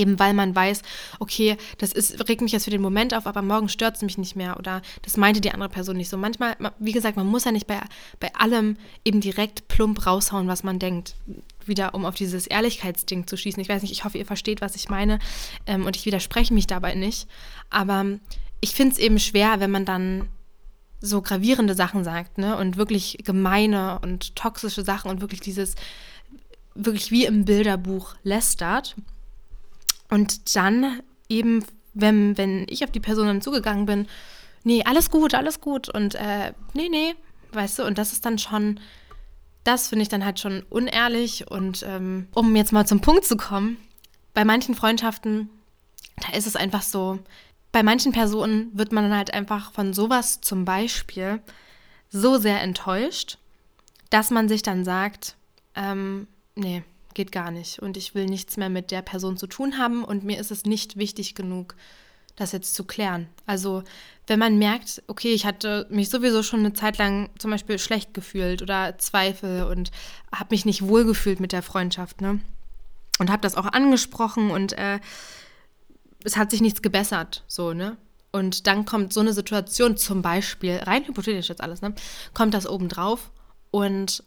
Eben 0.00 0.18
weil 0.18 0.32
man 0.32 0.54
weiß, 0.54 0.80
okay, 1.18 1.56
das 1.76 1.92
ist, 1.92 2.26
regt 2.28 2.40
mich 2.40 2.52
jetzt 2.52 2.64
für 2.64 2.70
den 2.70 2.80
Moment 2.80 3.12
auf, 3.12 3.26
aber 3.26 3.42
morgen 3.42 3.68
stört 3.68 3.96
es 3.96 4.02
mich 4.02 4.16
nicht 4.16 4.34
mehr 4.34 4.58
oder 4.58 4.80
das 5.02 5.18
meinte 5.18 5.42
die 5.42 5.52
andere 5.52 5.68
Person 5.68 5.96
nicht 5.96 6.08
so. 6.08 6.16
Manchmal, 6.16 6.56
wie 6.78 6.92
gesagt, 6.92 7.16
man 7.16 7.26
muss 7.26 7.44
ja 7.44 7.52
nicht 7.52 7.66
bei, 7.66 7.80
bei 8.18 8.34
allem 8.34 8.78
eben 9.04 9.20
direkt 9.20 9.68
plump 9.68 10.06
raushauen, 10.06 10.48
was 10.48 10.62
man 10.62 10.78
denkt. 10.78 11.16
Wieder, 11.66 11.94
um 11.94 12.06
auf 12.06 12.14
dieses 12.14 12.46
Ehrlichkeitsding 12.46 13.26
zu 13.26 13.36
schießen. 13.36 13.60
Ich 13.60 13.68
weiß 13.68 13.82
nicht, 13.82 13.92
ich 13.92 14.04
hoffe, 14.04 14.16
ihr 14.16 14.24
versteht, 14.24 14.62
was 14.62 14.74
ich 14.74 14.88
meine 14.88 15.18
ähm, 15.66 15.84
und 15.84 15.94
ich 15.94 16.06
widerspreche 16.06 16.54
mich 16.54 16.66
dabei 16.66 16.94
nicht. 16.94 17.28
Aber 17.68 18.06
ich 18.62 18.74
finde 18.74 18.94
es 18.94 18.98
eben 18.98 19.18
schwer, 19.18 19.60
wenn 19.60 19.70
man 19.70 19.84
dann 19.84 20.28
so 21.00 21.20
gravierende 21.20 21.74
Sachen 21.74 22.02
sagt, 22.02 22.38
ne? 22.38 22.56
Und 22.56 22.76
wirklich 22.76 23.18
gemeine 23.24 23.98
und 24.00 24.36
toxische 24.36 24.84
Sachen 24.84 25.10
und 25.10 25.20
wirklich 25.20 25.40
dieses, 25.40 25.74
wirklich 26.74 27.10
wie 27.10 27.24
im 27.24 27.44
Bilderbuch 27.44 28.14
lästert. 28.22 28.96
Und 30.10 30.54
dann 30.56 31.00
eben, 31.28 31.64
wenn, 31.94 32.36
wenn 32.36 32.66
ich 32.68 32.84
auf 32.84 32.90
die 32.90 33.00
Person 33.00 33.26
dann 33.26 33.40
zugegangen 33.40 33.86
bin, 33.86 34.06
nee, 34.64 34.82
alles 34.84 35.10
gut, 35.10 35.34
alles 35.34 35.60
gut. 35.60 35.88
Und 35.88 36.14
äh, 36.16 36.52
nee, 36.74 36.88
nee, 36.90 37.14
weißt 37.52 37.78
du, 37.78 37.84
und 37.84 37.98
das 37.98 38.12
ist 38.12 38.24
dann 38.24 38.38
schon, 38.38 38.80
das 39.64 39.88
finde 39.88 40.02
ich 40.02 40.08
dann 40.08 40.24
halt 40.24 40.40
schon 40.40 40.64
unehrlich. 40.68 41.50
Und 41.50 41.84
ähm, 41.86 42.28
um 42.34 42.54
jetzt 42.56 42.72
mal 42.72 42.86
zum 42.86 43.00
Punkt 43.00 43.24
zu 43.24 43.36
kommen, 43.36 43.76
bei 44.34 44.44
manchen 44.44 44.74
Freundschaften, 44.74 45.48
da 46.16 46.36
ist 46.36 46.46
es 46.46 46.56
einfach 46.56 46.82
so, 46.82 47.18
bei 47.72 47.82
manchen 47.82 48.12
Personen 48.12 48.70
wird 48.76 48.92
man 48.92 49.04
dann 49.04 49.16
halt 49.16 49.32
einfach 49.32 49.72
von 49.72 49.94
sowas 49.94 50.40
zum 50.40 50.64
Beispiel 50.64 51.40
so 52.10 52.38
sehr 52.38 52.60
enttäuscht, 52.60 53.38
dass 54.10 54.30
man 54.30 54.48
sich 54.48 54.62
dann 54.62 54.84
sagt, 54.84 55.36
ähm, 55.76 56.26
nee, 56.56 56.82
geht 57.14 57.32
gar 57.32 57.50
nicht 57.50 57.78
und 57.80 57.96
ich 57.96 58.14
will 58.14 58.26
nichts 58.26 58.56
mehr 58.56 58.68
mit 58.68 58.90
der 58.90 59.02
Person 59.02 59.36
zu 59.36 59.46
tun 59.46 59.78
haben 59.78 60.04
und 60.04 60.24
mir 60.24 60.38
ist 60.38 60.50
es 60.50 60.64
nicht 60.64 60.96
wichtig 60.96 61.34
genug, 61.34 61.74
das 62.36 62.52
jetzt 62.52 62.74
zu 62.74 62.84
klären. 62.84 63.28
Also 63.46 63.82
wenn 64.26 64.38
man 64.38 64.58
merkt, 64.58 65.02
okay, 65.08 65.32
ich 65.32 65.44
hatte 65.44 65.86
mich 65.90 66.08
sowieso 66.08 66.42
schon 66.42 66.60
eine 66.60 66.72
Zeit 66.72 66.98
lang 66.98 67.30
zum 67.38 67.50
Beispiel 67.50 67.78
schlecht 67.78 68.14
gefühlt 68.14 68.62
oder 68.62 68.96
Zweifel 68.98 69.64
und 69.64 69.90
habe 70.32 70.54
mich 70.54 70.64
nicht 70.64 70.86
wohlgefühlt 70.86 71.40
mit 71.40 71.52
der 71.52 71.62
Freundschaft, 71.62 72.20
ne? 72.20 72.40
Und 73.18 73.30
habe 73.30 73.42
das 73.42 73.56
auch 73.56 73.66
angesprochen 73.66 74.50
und 74.50 74.72
äh, 74.78 74.98
es 76.24 76.36
hat 76.36 76.50
sich 76.50 76.60
nichts 76.60 76.80
gebessert, 76.80 77.44
so, 77.46 77.74
ne? 77.74 77.96
Und 78.32 78.66
dann 78.66 78.84
kommt 78.84 79.12
so 79.12 79.20
eine 79.20 79.32
Situation 79.32 79.96
zum 79.96 80.22
Beispiel, 80.22 80.76
rein 80.76 81.04
hypothetisch 81.04 81.48
jetzt 81.48 81.60
alles, 81.60 81.82
ne? 81.82 81.94
Kommt 82.32 82.54
das 82.54 82.66
oben 82.66 82.88
drauf 82.88 83.30
und 83.70 84.22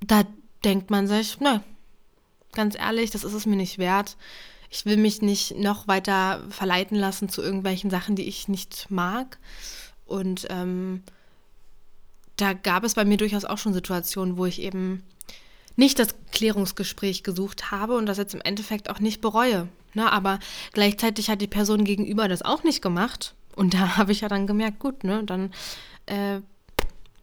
da 0.00 0.24
denkt 0.66 0.90
man 0.90 1.06
sich, 1.06 1.40
ne, 1.40 1.62
ganz 2.52 2.76
ehrlich, 2.76 3.10
das 3.10 3.24
ist 3.24 3.32
es 3.32 3.46
mir 3.46 3.56
nicht 3.56 3.78
wert. 3.78 4.16
Ich 4.68 4.84
will 4.84 4.96
mich 4.96 5.22
nicht 5.22 5.56
noch 5.56 5.86
weiter 5.86 6.42
verleiten 6.50 6.98
lassen 6.98 7.28
zu 7.28 7.40
irgendwelchen 7.40 7.88
Sachen, 7.88 8.16
die 8.16 8.24
ich 8.28 8.48
nicht 8.48 8.90
mag. 8.90 9.38
Und 10.04 10.46
ähm, 10.50 11.02
da 12.36 12.52
gab 12.52 12.84
es 12.84 12.94
bei 12.94 13.04
mir 13.04 13.16
durchaus 13.16 13.44
auch 13.44 13.58
schon 13.58 13.72
Situationen, 13.72 14.36
wo 14.36 14.44
ich 14.44 14.60
eben 14.60 15.02
nicht 15.76 15.98
das 15.98 16.14
Klärungsgespräch 16.32 17.22
gesucht 17.22 17.70
habe 17.70 17.96
und 17.96 18.06
das 18.06 18.18
jetzt 18.18 18.34
im 18.34 18.40
Endeffekt 18.40 18.90
auch 18.90 18.98
nicht 18.98 19.20
bereue. 19.20 19.68
Ne? 19.94 20.10
Aber 20.10 20.40
gleichzeitig 20.72 21.30
hat 21.30 21.40
die 21.40 21.46
Person 21.46 21.84
gegenüber 21.84 22.28
das 22.28 22.42
auch 22.42 22.64
nicht 22.64 22.82
gemacht. 22.82 23.34
Und 23.54 23.74
da 23.74 23.96
habe 23.96 24.12
ich 24.12 24.22
ja 24.22 24.28
dann 24.28 24.46
gemerkt, 24.46 24.80
gut, 24.80 25.04
ne, 25.04 25.22
dann 25.24 25.52
äh, 26.06 26.40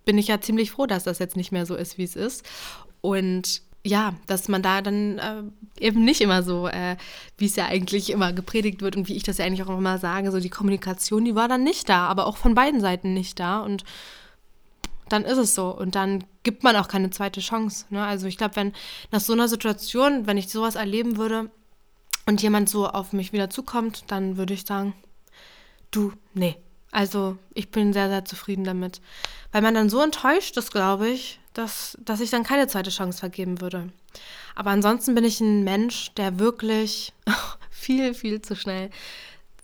bin 0.05 0.17
ich 0.17 0.27
ja 0.27 0.39
ziemlich 0.39 0.71
froh, 0.71 0.85
dass 0.85 1.03
das 1.03 1.19
jetzt 1.19 1.35
nicht 1.35 1.51
mehr 1.51 1.65
so 1.65 1.75
ist, 1.75 1.97
wie 1.97 2.03
es 2.03 2.15
ist. 2.15 2.43
Und 3.03 3.61
ja, 3.85 4.13
dass 4.27 4.47
man 4.47 4.61
da 4.61 4.81
dann 4.81 5.19
äh, 5.19 5.43
eben 5.77 6.05
nicht 6.05 6.21
immer 6.21 6.41
so, 6.41 6.69
äh, 6.69 6.95
wie 7.37 7.47
es 7.47 7.57
ja 7.57 7.65
eigentlich 7.65 8.09
immer 8.11 8.31
gepredigt 8.31 8.81
wird 8.81 8.95
und 8.95 9.09
wie 9.09 9.15
ich 9.17 9.23
das 9.23 9.39
ja 9.39 9.45
eigentlich 9.45 9.61
auch 9.63 9.77
immer 9.77 9.97
sage, 9.97 10.31
so 10.31 10.39
die 10.39 10.49
Kommunikation, 10.49 11.25
die 11.25 11.35
war 11.35 11.49
dann 11.49 11.65
nicht 11.65 11.89
da, 11.89 12.07
aber 12.07 12.27
auch 12.27 12.37
von 12.37 12.55
beiden 12.55 12.79
Seiten 12.79 13.13
nicht 13.13 13.41
da. 13.41 13.59
Und 13.59 13.83
dann 15.09 15.25
ist 15.25 15.37
es 15.37 15.53
so. 15.53 15.67
Und 15.77 15.95
dann 15.95 16.23
gibt 16.43 16.63
man 16.63 16.77
auch 16.77 16.87
keine 16.87 17.09
zweite 17.09 17.41
Chance. 17.41 17.85
Ne? 17.89 18.01
Also 18.01 18.25
ich 18.25 18.37
glaube, 18.37 18.55
wenn 18.55 18.71
nach 19.11 19.19
so 19.19 19.33
einer 19.33 19.49
Situation, 19.49 20.27
wenn 20.27 20.37
ich 20.37 20.47
sowas 20.47 20.75
erleben 20.75 21.17
würde 21.17 21.51
und 22.25 22.41
jemand 22.41 22.69
so 22.69 22.87
auf 22.87 23.11
mich 23.11 23.33
wieder 23.33 23.49
zukommt, 23.49 24.05
dann 24.07 24.37
würde 24.37 24.53
ich 24.53 24.65
sagen, 24.65 24.93
du, 25.91 26.13
nee. 26.33 26.55
Also 26.89 27.37
ich 27.53 27.69
bin 27.69 27.91
sehr, 27.91 28.07
sehr 28.07 28.23
zufrieden 28.23 28.63
damit. 28.63 29.01
Weil 29.51 29.61
man 29.61 29.73
dann 29.73 29.89
so 29.89 29.99
enttäuscht 29.99 30.55
ist, 30.55 30.71
glaube 30.71 31.09
ich, 31.09 31.41
dass, 31.53 31.97
dass 32.03 32.19
ich 32.19 32.29
dann 32.29 32.43
keine 32.43 32.67
zweite 32.67 32.89
Chance 32.89 33.19
vergeben 33.19 33.61
würde. 33.61 33.89
Aber 34.55 34.71
ansonsten 34.71 35.15
bin 35.15 35.23
ich 35.23 35.39
ein 35.39 35.63
Mensch, 35.63 36.11
der 36.15 36.39
wirklich 36.39 37.13
viel, 37.69 38.13
viel 38.13 38.41
zu 38.41 38.55
schnell 38.55 38.89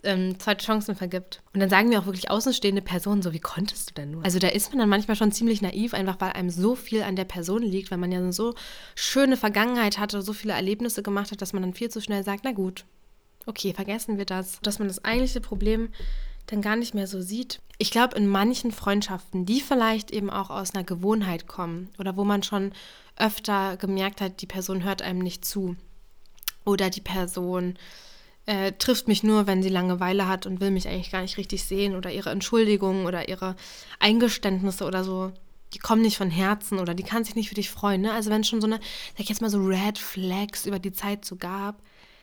ähm, 0.04 0.40
zweite 0.40 0.66
Chancen 0.66 0.96
vergibt. 0.96 1.42
Und 1.54 1.60
dann 1.60 1.70
sagen 1.70 1.90
mir 1.90 2.00
auch 2.00 2.06
wirklich 2.06 2.30
außenstehende 2.30 2.82
Personen 2.82 3.22
so, 3.22 3.34
wie 3.34 3.40
konntest 3.40 3.90
du 3.90 3.94
denn 3.96 4.12
nur? 4.12 4.24
Also 4.24 4.40
da 4.40 4.48
ist 4.48 4.70
man 4.70 4.80
dann 4.80 4.90
manchmal 4.90 5.18
schon 5.18 5.32
ziemlich 5.32 5.62
naiv, 5.62 5.94
einfach 5.94 6.16
weil 6.20 6.32
einem 6.32 6.50
so 6.50 6.76
viel 6.76 7.04
an 7.04 7.16
der 7.16 7.26
Person 7.26 7.62
liegt, 7.62 7.92
weil 7.92 7.98
man 7.98 8.12
ja 8.12 8.32
so 8.32 8.56
schöne 8.96 9.38
Vergangenheit 9.38 9.98
hatte, 9.98 10.22
so 10.22 10.34
viele 10.34 10.54
Erlebnisse 10.54 11.04
gemacht 11.04 11.32
hat, 11.32 11.42
dass 11.42 11.54
man 11.54 11.64
dann 11.64 11.74
viel 11.74 11.90
zu 11.90 12.02
schnell 12.02 12.24
sagt, 12.24 12.44
na 12.44 12.52
gut, 12.52 12.86
okay, 13.46 13.74
vergessen 13.74 14.18
wir 14.18 14.26
das. 14.26 14.60
Dass 14.62 14.80
man 14.80 14.88
das 14.88 15.04
eigentliche 15.04 15.42
Problem 15.42 15.90
dann 16.50 16.62
gar 16.62 16.76
nicht 16.76 16.94
mehr 16.94 17.08
so 17.08 17.22
sieht. 17.22 17.62
ich 17.78 17.92
glaube, 17.92 18.18
in 18.18 18.28
manchen 18.28 18.72
Freundschaften, 18.72 19.46
die 19.46 19.62
vielleicht 19.62 20.12
eben 20.12 20.30
auch 20.30 20.50
aus 20.50 20.74
einer 20.74 20.84
Gewohnheit 20.84 21.48
kommen 21.48 21.90
oder 21.98 22.18
wo 22.18 22.26
man 22.26 22.44
schon 22.44 22.74
öfter 23.16 23.78
gemerkt 23.78 24.20
hat, 24.22 24.42
die 24.42 24.48
Person 24.48 24.84
hört 24.84 25.02
einem 25.02 25.20
nicht 25.20 25.46
zu 25.46 25.76
oder 26.66 26.90
die 26.90 27.02
Person 27.02 27.78
äh, 28.46 28.72
trifft 28.74 29.08
mich 29.08 29.24
nur, 29.24 29.48
wenn 29.48 29.62
sie 29.62 29.70
Langeweile 29.70 30.28
hat 30.28 30.46
und 30.46 30.60
will 30.60 30.72
mich 30.72 30.88
eigentlich 30.88 31.12
gar 31.12 31.22
nicht 31.22 31.38
richtig 31.38 31.64
sehen 31.66 31.96
oder 31.96 32.12
ihre 32.12 32.32
Entschuldigungen 32.32 33.06
oder 33.06 33.30
ihre 33.30 33.56
Eingeständnisse 34.00 34.86
oder 34.86 35.04
so, 35.04 35.32
die 35.74 35.80
kommen 35.80 36.02
nicht 36.02 36.18
von 36.18 36.32
Herzen 36.32 36.80
oder 36.80 36.96
die 36.96 37.04
kann 37.04 37.24
sich 37.24 37.36
nicht 37.36 37.50
für 37.50 37.56
dich 37.56 37.70
freuen. 37.70 38.02
Ne? 38.02 38.12
Also 38.12 38.32
wenn 38.32 38.44
schon 38.44 38.62
so 38.62 38.68
eine, 38.68 38.78
sag 38.78 39.20
ich 39.20 39.30
jetzt 39.30 39.42
mal 39.42 39.50
so 39.52 39.60
Red 39.60 40.00
Flags 40.00 40.66
über 40.66 40.80
die 40.80 40.94
Zeit 40.94 41.26
so 41.26 41.36
gab, 41.36 41.82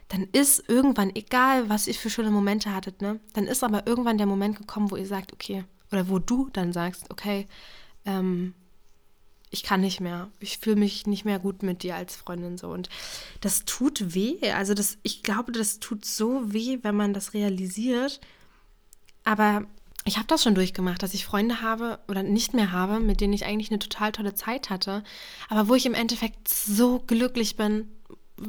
dann 0.09 0.28
ist 0.32 0.68
irgendwann, 0.68 1.14
egal 1.14 1.68
was 1.68 1.88
ihr 1.88 1.94
für 1.94 2.11
schöne 2.11 2.30
Momente 2.30 2.74
hattet, 2.74 3.02
ne, 3.02 3.20
dann 3.32 3.46
ist 3.46 3.64
aber 3.64 3.86
irgendwann 3.86 4.18
der 4.18 4.26
Moment 4.26 4.59
gekommen, 4.59 4.90
wo 4.90 4.96
ihr 4.96 5.07
sagt, 5.07 5.32
okay, 5.32 5.64
oder 5.90 6.09
wo 6.09 6.18
du 6.18 6.48
dann 6.52 6.72
sagst, 6.72 7.11
okay, 7.11 7.46
ähm, 8.04 8.54
ich 9.50 9.62
kann 9.62 9.80
nicht 9.80 10.00
mehr. 10.00 10.28
Ich 10.40 10.59
fühle 10.59 10.76
mich 10.76 11.07
nicht 11.07 11.24
mehr 11.24 11.38
gut 11.38 11.62
mit 11.62 11.82
dir 11.82 11.94
als 11.94 12.16
Freundin 12.16 12.59
so. 12.59 12.68
Und 12.68 12.88
das 13.40 13.64
tut 13.64 14.14
weh. 14.14 14.38
Also 14.52 14.74
das, 14.74 14.98
ich 15.02 15.22
glaube, 15.22 15.52
das 15.52 15.78
tut 15.78 16.04
so 16.04 16.52
weh, 16.52 16.80
wenn 16.82 16.96
man 16.96 17.14
das 17.14 17.32
realisiert. 17.32 18.20
Aber 19.24 19.64
ich 20.04 20.16
habe 20.16 20.28
das 20.28 20.42
schon 20.42 20.54
durchgemacht, 20.54 21.02
dass 21.02 21.14
ich 21.14 21.26
Freunde 21.26 21.62
habe 21.62 21.98
oder 22.07 22.22
nicht 22.22 22.54
mehr 22.54 22.70
habe, 22.70 23.00
mit 23.00 23.20
denen 23.20 23.32
ich 23.32 23.44
eigentlich 23.44 23.70
eine 23.70 23.80
total 23.80 24.12
tolle 24.12 24.34
Zeit 24.34 24.70
hatte, 24.70 25.02
aber 25.48 25.68
wo 25.68 25.74
ich 25.74 25.84
im 25.84 25.94
Endeffekt 25.94 26.48
so 26.48 27.00
glücklich 27.00 27.57
bin, 27.57 27.88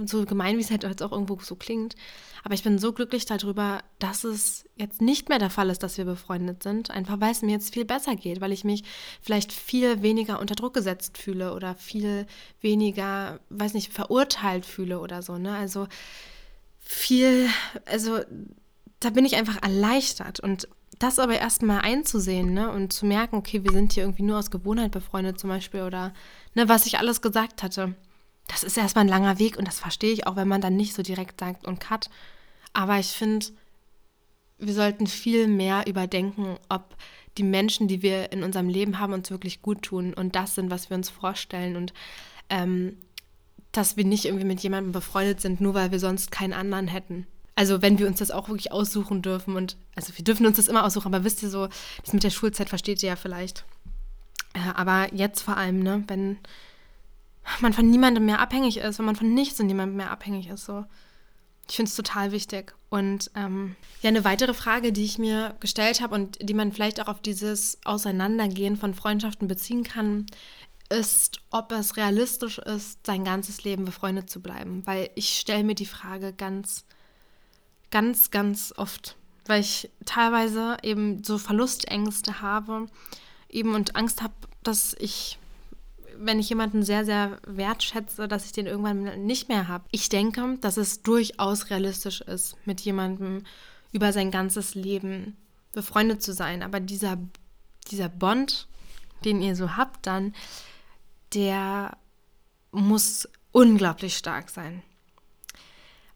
so 0.06 0.26
gemein, 0.26 0.58
wie 0.58 0.62
es 0.62 0.72
halt 0.72 0.84
jetzt 0.84 1.04
auch 1.04 1.12
irgendwo 1.12 1.40
so 1.40 1.56
klingt. 1.56 1.96
Aber 2.44 2.54
ich 2.54 2.64
bin 2.64 2.78
so 2.78 2.94
glücklich 2.94 3.26
darüber, 3.26 3.82
dass 4.00 4.24
es 4.24 4.66
jetzt 4.76 5.02
nicht 5.02 5.30
mehr 5.30 5.40
der 5.40 5.50
Fall 5.50 5.70
ist, 5.70 5.84
dass 5.84 5.98
wir 5.98 6.06
befreundet 6.06 6.64
sind. 6.64 6.92
Einfach 6.92 7.20
weil 7.20 7.32
es 7.32 7.42
mir 7.42 7.52
jetzt 7.52 7.74
viel 7.74 7.86
besser 7.86 8.16
geht, 8.16 8.42
weil 8.42 8.52
ich 8.52 8.64
mich 8.64 8.84
vielleicht 9.22 9.52
viel 9.52 10.02
weniger 10.02 10.40
unter 10.40 10.56
Druck 10.56 10.74
gesetzt 10.74 11.18
fühle 11.18 11.54
oder 11.54 11.76
viel 11.76 12.26
weniger, 12.62 13.40
weiß 13.50 13.74
nicht, 13.74 13.94
verurteilt 13.94 14.66
fühle 14.66 15.00
oder 15.00 15.22
so. 15.22 15.38
Ne? 15.38 15.56
Also 15.56 15.88
viel, 16.80 17.50
also 17.86 18.20
da 19.00 19.10
bin 19.10 19.26
ich 19.26 19.36
einfach 19.36 19.62
erleichtert. 19.62 20.40
Und 20.40 20.68
das 21.00 21.20
aber 21.20 21.38
erstmal 21.38 21.82
einzusehen 21.82 22.54
ne? 22.54 22.72
und 22.72 22.92
zu 22.92 23.06
merken, 23.06 23.36
okay, 23.36 23.64
wir 23.64 23.72
sind 23.72 23.94
hier 23.94 24.04
irgendwie 24.04 24.24
nur 24.24 24.40
aus 24.40 24.52
Gewohnheit 24.52 24.92
befreundet 24.92 25.40
zum 25.40 25.50
Beispiel 25.50 25.84
oder 25.84 26.14
ne, 26.56 26.68
was 26.68 26.88
ich 26.88 26.98
alles 26.98 27.22
gesagt 27.22 27.62
hatte 27.62 27.96
das 28.48 28.64
ist 28.64 28.78
erstmal 28.78 29.06
ein 29.06 29.10
langer 29.10 29.40
Weg 29.40 29.58
und 29.58 29.68
das 29.68 29.80
verstehe 29.80 30.14
ich 30.14 30.26
auch, 30.26 30.36
wenn 30.36 30.48
man 30.48 30.62
dann 30.62 30.76
nicht 30.76 30.94
so 30.94 31.04
direkt 31.04 31.40
sagt 31.40 31.66
und 31.66 31.80
cut. 31.80 32.10
Aber 32.74 32.98
ich 32.98 33.08
finde, 33.08 33.48
wir 34.58 34.74
sollten 34.74 35.08
viel 35.08 35.48
mehr 35.48 35.86
überdenken, 35.88 36.58
ob 36.70 36.96
die 37.38 37.44
Menschen, 37.44 37.88
die 37.88 38.02
wir 38.02 38.32
in 38.32 38.44
unserem 38.44 38.70
Leben 38.70 39.00
haben, 39.00 39.14
uns 39.14 39.30
wirklich 39.30 39.62
gut 39.62 39.84
tun 39.84 40.14
und 40.14 40.36
das 40.36 40.56
sind, 40.56 40.72
was 40.72 40.90
wir 40.90 40.98
uns 40.98 41.10
vorstellen 41.10 41.76
und 41.76 41.94
ähm, 42.50 42.98
dass 43.72 43.98
wir 43.98 44.06
nicht 44.06 44.26
irgendwie 44.26 44.46
mit 44.46 44.62
jemandem 44.62 44.92
befreundet 44.92 45.42
sind, 45.42 45.62
nur 45.62 45.74
weil 45.74 45.92
wir 45.92 46.00
sonst 46.00 46.32
keinen 46.32 46.54
anderen 46.54 46.88
hätten. 46.88 47.28
Also 47.56 47.82
wenn 47.82 48.00
wir 48.00 48.08
uns 48.08 48.20
das 48.20 48.32
auch 48.32 48.50
wirklich 48.50 48.72
aussuchen 48.72 49.22
dürfen 49.22 49.56
und 49.56 49.78
also 49.96 50.16
wir 50.16 50.24
dürfen 50.24 50.46
uns 50.46 50.58
das 50.58 50.68
immer 50.68 50.86
aussuchen, 50.86 51.14
aber 51.14 51.24
wisst 51.24 51.44
ihr 51.44 51.50
so, 51.50 51.68
das 52.04 52.14
mit 52.14 52.24
der 52.24 52.30
Schulzeit 52.30 52.70
versteht 52.70 53.04
ihr 53.04 53.10
ja 53.10 53.16
vielleicht. 53.16 53.66
Äh, 54.54 54.60
aber 54.76 55.14
jetzt 55.14 55.42
vor 55.42 55.58
allem, 55.58 55.80
ne, 55.80 56.04
wenn 56.08 56.38
man 57.60 57.74
von 57.74 57.90
niemandem 57.90 58.26
mehr 58.26 58.40
abhängig 58.40 58.78
ist, 58.78 59.00
wenn 59.00 59.06
man 59.06 59.16
von 59.16 59.34
nichts 59.34 59.60
und 59.60 59.68
niemandem 59.68 59.98
mehr 59.98 60.12
abhängig 60.12 60.48
ist. 60.50 60.66
So. 60.66 60.86
Ich 61.70 61.76
finde 61.76 61.90
es 61.90 61.96
total 61.96 62.32
wichtig. 62.32 62.74
Und 62.90 63.32
ähm, 63.36 63.76
ja, 64.02 64.10
eine 64.10 64.24
weitere 64.24 64.54
Frage, 64.54 64.94
die 64.94 65.04
ich 65.04 65.18
mir 65.18 65.56
gestellt 65.60 66.02
habe 66.02 66.16
und 66.16 66.38
die 66.42 66.54
man 66.54 66.72
vielleicht 66.72 67.02
auch 67.02 67.08
auf 67.08 67.22
dieses 67.22 67.80
Auseinandergehen 67.84 68.78
von 68.78 68.94
Freundschaften 68.94 69.48
beziehen 69.48 69.84
kann, 69.84 70.26
ist, 70.90 71.42
ob 71.52 71.72
es 71.74 71.98
realistisch 71.98 72.60
ist, 72.60 73.06
sein 73.06 73.26
ganzes 73.26 73.64
Leben 73.64 73.84
befreundet 73.86 74.30
zu 74.30 74.42
bleiben. 74.42 74.86
Weil 74.86 75.10
ich 75.16 75.38
stelle 75.38 75.64
mir 75.64 75.76
die 75.76 75.86
Frage 75.86 76.32
ganz, 76.32 76.86
ganz, 77.92 78.32
ganz 78.32 78.74
oft, 78.78 79.18
weil 79.46 79.62
ich 79.62 79.90
teilweise 80.06 80.78
eben 80.84 81.24
so 81.24 81.38
Verlustängste 81.38 82.42
habe, 82.42 82.88
eben 83.50 83.76
und 83.76 83.96
Angst 83.98 84.22
habe, 84.22 84.34
dass 84.64 84.96
ich 85.00 85.38
wenn 86.20 86.40
ich 86.40 86.50
jemanden 86.50 86.84
sehr, 86.84 87.06
sehr 87.06 87.40
wertschätze, 87.46 88.28
dass 88.28 88.46
ich 88.46 88.52
den 88.52 88.68
irgendwann 88.68 89.26
nicht 89.26 89.50
mehr 89.50 89.68
habe. 89.68 89.86
Ich 89.92 90.10
denke, 90.10 90.58
dass 90.62 90.78
es 90.78 91.02
durchaus 91.02 91.70
realistisch 91.70 92.22
ist, 92.22 92.56
mit 92.66 92.82
jemandem 92.82 93.44
über 93.92 94.14
sein 94.14 94.32
ganzes 94.32 94.76
Leben 94.76 95.38
befreundet 95.72 96.22
zu 96.22 96.34
sein. 96.34 96.64
Aber 96.64 96.80
dieser, 96.80 97.18
dieser 97.92 98.10
Bond, 98.10 98.68
den 99.26 99.42
ihr 99.42 99.56
so 99.56 99.76
habt, 99.76 100.06
dann, 100.06 100.34
der 101.34 101.98
muss 102.72 103.28
unglaublich 103.52 104.18
stark 104.18 104.50
sein. 104.50 104.84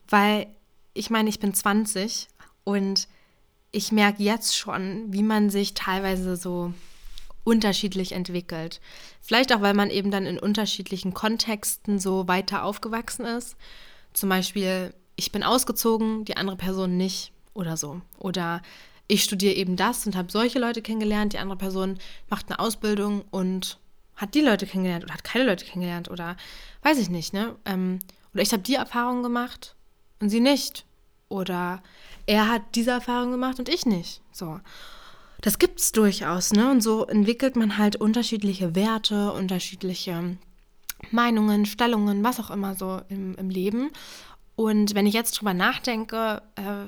Weil 0.09 0.47
ich 0.93 1.09
meine, 1.09 1.29
ich 1.29 1.39
bin 1.39 1.53
20 1.53 2.27
und 2.63 3.07
ich 3.71 3.91
merke 3.91 4.21
jetzt 4.21 4.55
schon, 4.55 5.13
wie 5.13 5.23
man 5.23 5.49
sich 5.49 5.73
teilweise 5.73 6.35
so 6.35 6.73
unterschiedlich 7.43 8.11
entwickelt. 8.11 8.79
Vielleicht 9.21 9.53
auch, 9.53 9.61
weil 9.61 9.73
man 9.73 9.89
eben 9.89 10.11
dann 10.11 10.25
in 10.25 10.39
unterschiedlichen 10.39 11.13
Kontexten 11.13 11.99
so 11.99 12.27
weiter 12.27 12.63
aufgewachsen 12.63 13.25
ist. 13.25 13.55
Zum 14.13 14.29
Beispiel, 14.29 14.93
ich 15.15 15.31
bin 15.31 15.43
ausgezogen, 15.43 16.25
die 16.25 16.37
andere 16.37 16.57
Person 16.57 16.97
nicht 16.97 17.31
oder 17.53 17.77
so. 17.77 18.01
Oder 18.17 18.61
ich 19.07 19.23
studiere 19.23 19.55
eben 19.55 19.75
das 19.75 20.05
und 20.05 20.15
habe 20.15 20.31
solche 20.31 20.59
Leute 20.59 20.81
kennengelernt, 20.81 21.33
die 21.33 21.39
andere 21.39 21.57
Person 21.57 21.97
macht 22.29 22.49
eine 22.49 22.59
Ausbildung 22.59 23.23
und 23.31 23.77
hat 24.15 24.35
die 24.35 24.41
Leute 24.41 24.67
kennengelernt 24.67 25.03
oder 25.03 25.13
hat 25.13 25.23
keine 25.23 25.45
Leute 25.45 25.65
kennengelernt 25.65 26.09
oder 26.09 26.37
weiß 26.83 26.97
ich 26.99 27.09
nicht, 27.09 27.33
ne? 27.33 27.55
Ähm, 27.65 27.99
oder 28.33 28.43
ich 28.43 28.53
habe 28.53 28.63
die 28.63 28.75
Erfahrung 28.75 29.23
gemacht 29.23 29.75
und 30.19 30.29
sie 30.29 30.39
nicht. 30.39 30.85
Oder 31.27 31.81
er 32.25 32.49
hat 32.49 32.61
diese 32.75 32.91
Erfahrung 32.91 33.31
gemacht 33.31 33.59
und 33.59 33.69
ich 33.69 33.85
nicht. 33.85 34.21
So 34.31 34.59
das 35.41 35.59
gibt 35.59 35.79
es 35.79 35.91
durchaus, 35.91 36.53
ne? 36.53 36.69
Und 36.69 36.81
so 36.81 37.05
entwickelt 37.05 37.55
man 37.55 37.77
halt 37.77 37.95
unterschiedliche 37.95 38.75
Werte, 38.75 39.31
unterschiedliche 39.33 40.37
Meinungen, 41.09 41.65
Stellungen, 41.65 42.23
was 42.23 42.39
auch 42.39 42.51
immer 42.51 42.75
so 42.75 43.01
im, 43.09 43.35
im 43.35 43.49
Leben. 43.49 43.89
Und 44.55 44.93
wenn 44.93 45.07
ich 45.07 45.15
jetzt 45.15 45.33
drüber 45.33 45.55
nachdenke, 45.55 46.43
äh, 46.55 46.85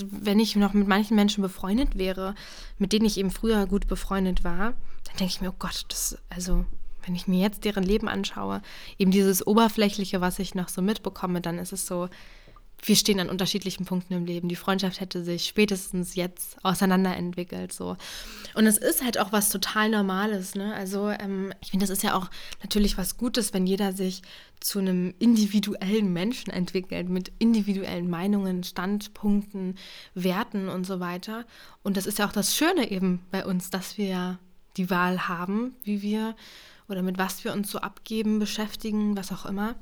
wenn 0.00 0.40
ich 0.40 0.56
noch 0.56 0.72
mit 0.72 0.88
manchen 0.88 1.16
Menschen 1.16 1.42
befreundet 1.42 1.98
wäre, 1.98 2.34
mit 2.78 2.94
denen 2.94 3.04
ich 3.04 3.18
eben 3.18 3.30
früher 3.30 3.66
gut 3.66 3.86
befreundet 3.88 4.42
war, 4.42 4.72
dann 5.04 5.16
denke 5.18 5.34
ich 5.34 5.40
mir, 5.42 5.50
oh 5.50 5.56
Gott, 5.58 5.84
das, 5.88 6.16
also, 6.30 6.64
wenn 7.04 7.14
ich 7.14 7.28
mir 7.28 7.40
jetzt 7.40 7.64
deren 7.64 7.84
Leben 7.84 8.08
anschaue, 8.08 8.62
eben 8.98 9.10
dieses 9.10 9.46
Oberflächliche, 9.46 10.22
was 10.22 10.38
ich 10.38 10.54
noch 10.54 10.68
so 10.68 10.80
mitbekomme, 10.80 11.42
dann 11.42 11.58
ist 11.58 11.72
es 11.72 11.86
so, 11.86 12.08
wir 12.84 12.96
stehen 12.96 13.20
an 13.20 13.30
unterschiedlichen 13.30 13.84
Punkten 13.84 14.12
im 14.12 14.24
Leben. 14.24 14.48
Die 14.48 14.56
Freundschaft 14.56 15.00
hätte 15.00 15.22
sich 15.22 15.46
spätestens 15.46 16.16
jetzt 16.16 16.56
auseinanderentwickelt. 16.64 17.72
So. 17.72 17.96
Und 18.54 18.66
es 18.66 18.76
ist 18.76 19.04
halt 19.04 19.20
auch 19.20 19.30
was 19.30 19.50
total 19.50 19.88
Normales. 19.88 20.56
Ne? 20.56 20.74
Also 20.74 21.08
ähm, 21.08 21.52
ich 21.60 21.70
finde, 21.70 21.86
das 21.86 21.96
ist 21.96 22.02
ja 22.02 22.14
auch 22.14 22.28
natürlich 22.60 22.98
was 22.98 23.16
Gutes, 23.16 23.54
wenn 23.54 23.68
jeder 23.68 23.92
sich 23.92 24.22
zu 24.58 24.80
einem 24.80 25.14
individuellen 25.20 26.12
Menschen 26.12 26.52
entwickelt, 26.52 27.08
mit 27.08 27.30
individuellen 27.38 28.10
Meinungen, 28.10 28.64
Standpunkten, 28.64 29.76
Werten 30.14 30.68
und 30.68 30.84
so 30.84 30.98
weiter. 30.98 31.46
Und 31.84 31.96
das 31.96 32.06
ist 32.06 32.18
ja 32.18 32.26
auch 32.26 32.32
das 32.32 32.56
Schöne 32.56 32.90
eben 32.90 33.20
bei 33.30 33.46
uns, 33.46 33.70
dass 33.70 33.96
wir 33.96 34.40
die 34.76 34.90
Wahl 34.90 35.28
haben, 35.28 35.76
wie 35.84 36.02
wir 36.02 36.34
oder 36.88 37.02
mit 37.02 37.16
was 37.16 37.44
wir 37.44 37.52
uns 37.52 37.70
so 37.70 37.78
abgeben, 37.78 38.40
beschäftigen, 38.40 39.16
was 39.16 39.30
auch 39.30 39.46
immer. 39.46 39.76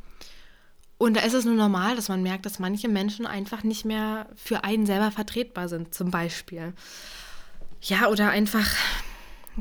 Und 1.01 1.17
da 1.17 1.23
ist 1.23 1.33
es 1.33 1.47
nur 1.47 1.55
normal, 1.55 1.97
dass 1.97 2.11
man 2.11 2.23
merkt, 2.23 2.45
dass 2.45 2.59
manche 2.59 2.87
Menschen 2.87 3.25
einfach 3.25 3.63
nicht 3.63 3.87
mehr 3.87 4.27
für 4.37 4.65
einen 4.65 4.85
selber 4.85 5.11
vertretbar 5.11 5.67
sind, 5.67 5.95
zum 5.95 6.11
Beispiel. 6.11 6.75
Ja, 7.81 8.09
oder 8.09 8.29
einfach 8.29 8.69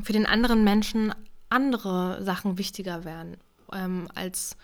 für 0.02 0.12
den 0.12 0.26
anderen 0.26 0.64
Menschen 0.64 1.14
andere 1.48 2.22
Sachen 2.22 2.58
wichtiger 2.58 3.06
werden 3.06 3.38
ähm, 3.72 4.06
als 4.14 4.54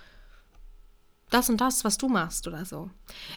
das 1.31 1.49
und 1.49 1.63
das, 1.63 1.83
was 1.83 1.97
du 1.97 2.09
machst 2.09 2.47
oder 2.47 2.67
so. 2.67 2.91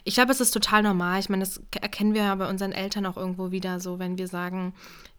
Ich 0.04 0.16
glaube, 0.16 0.32
es 0.32 0.42
ist 0.42 0.50
total 0.50 0.82
normal. 0.82 1.18
Ich 1.20 1.30
meine, 1.30 1.42
das 1.42 1.62
erkennen 1.80 2.12
wir 2.12 2.24
ja 2.24 2.34
bei 2.34 2.46
unseren 2.46 2.72
Eltern 2.72 3.06
auch 3.06 3.16
irgendwo 3.16 3.52
wieder 3.52 3.80
so, 3.80 3.98
wenn 3.98 4.18
wir 4.18 4.28
sagen, 4.28 4.74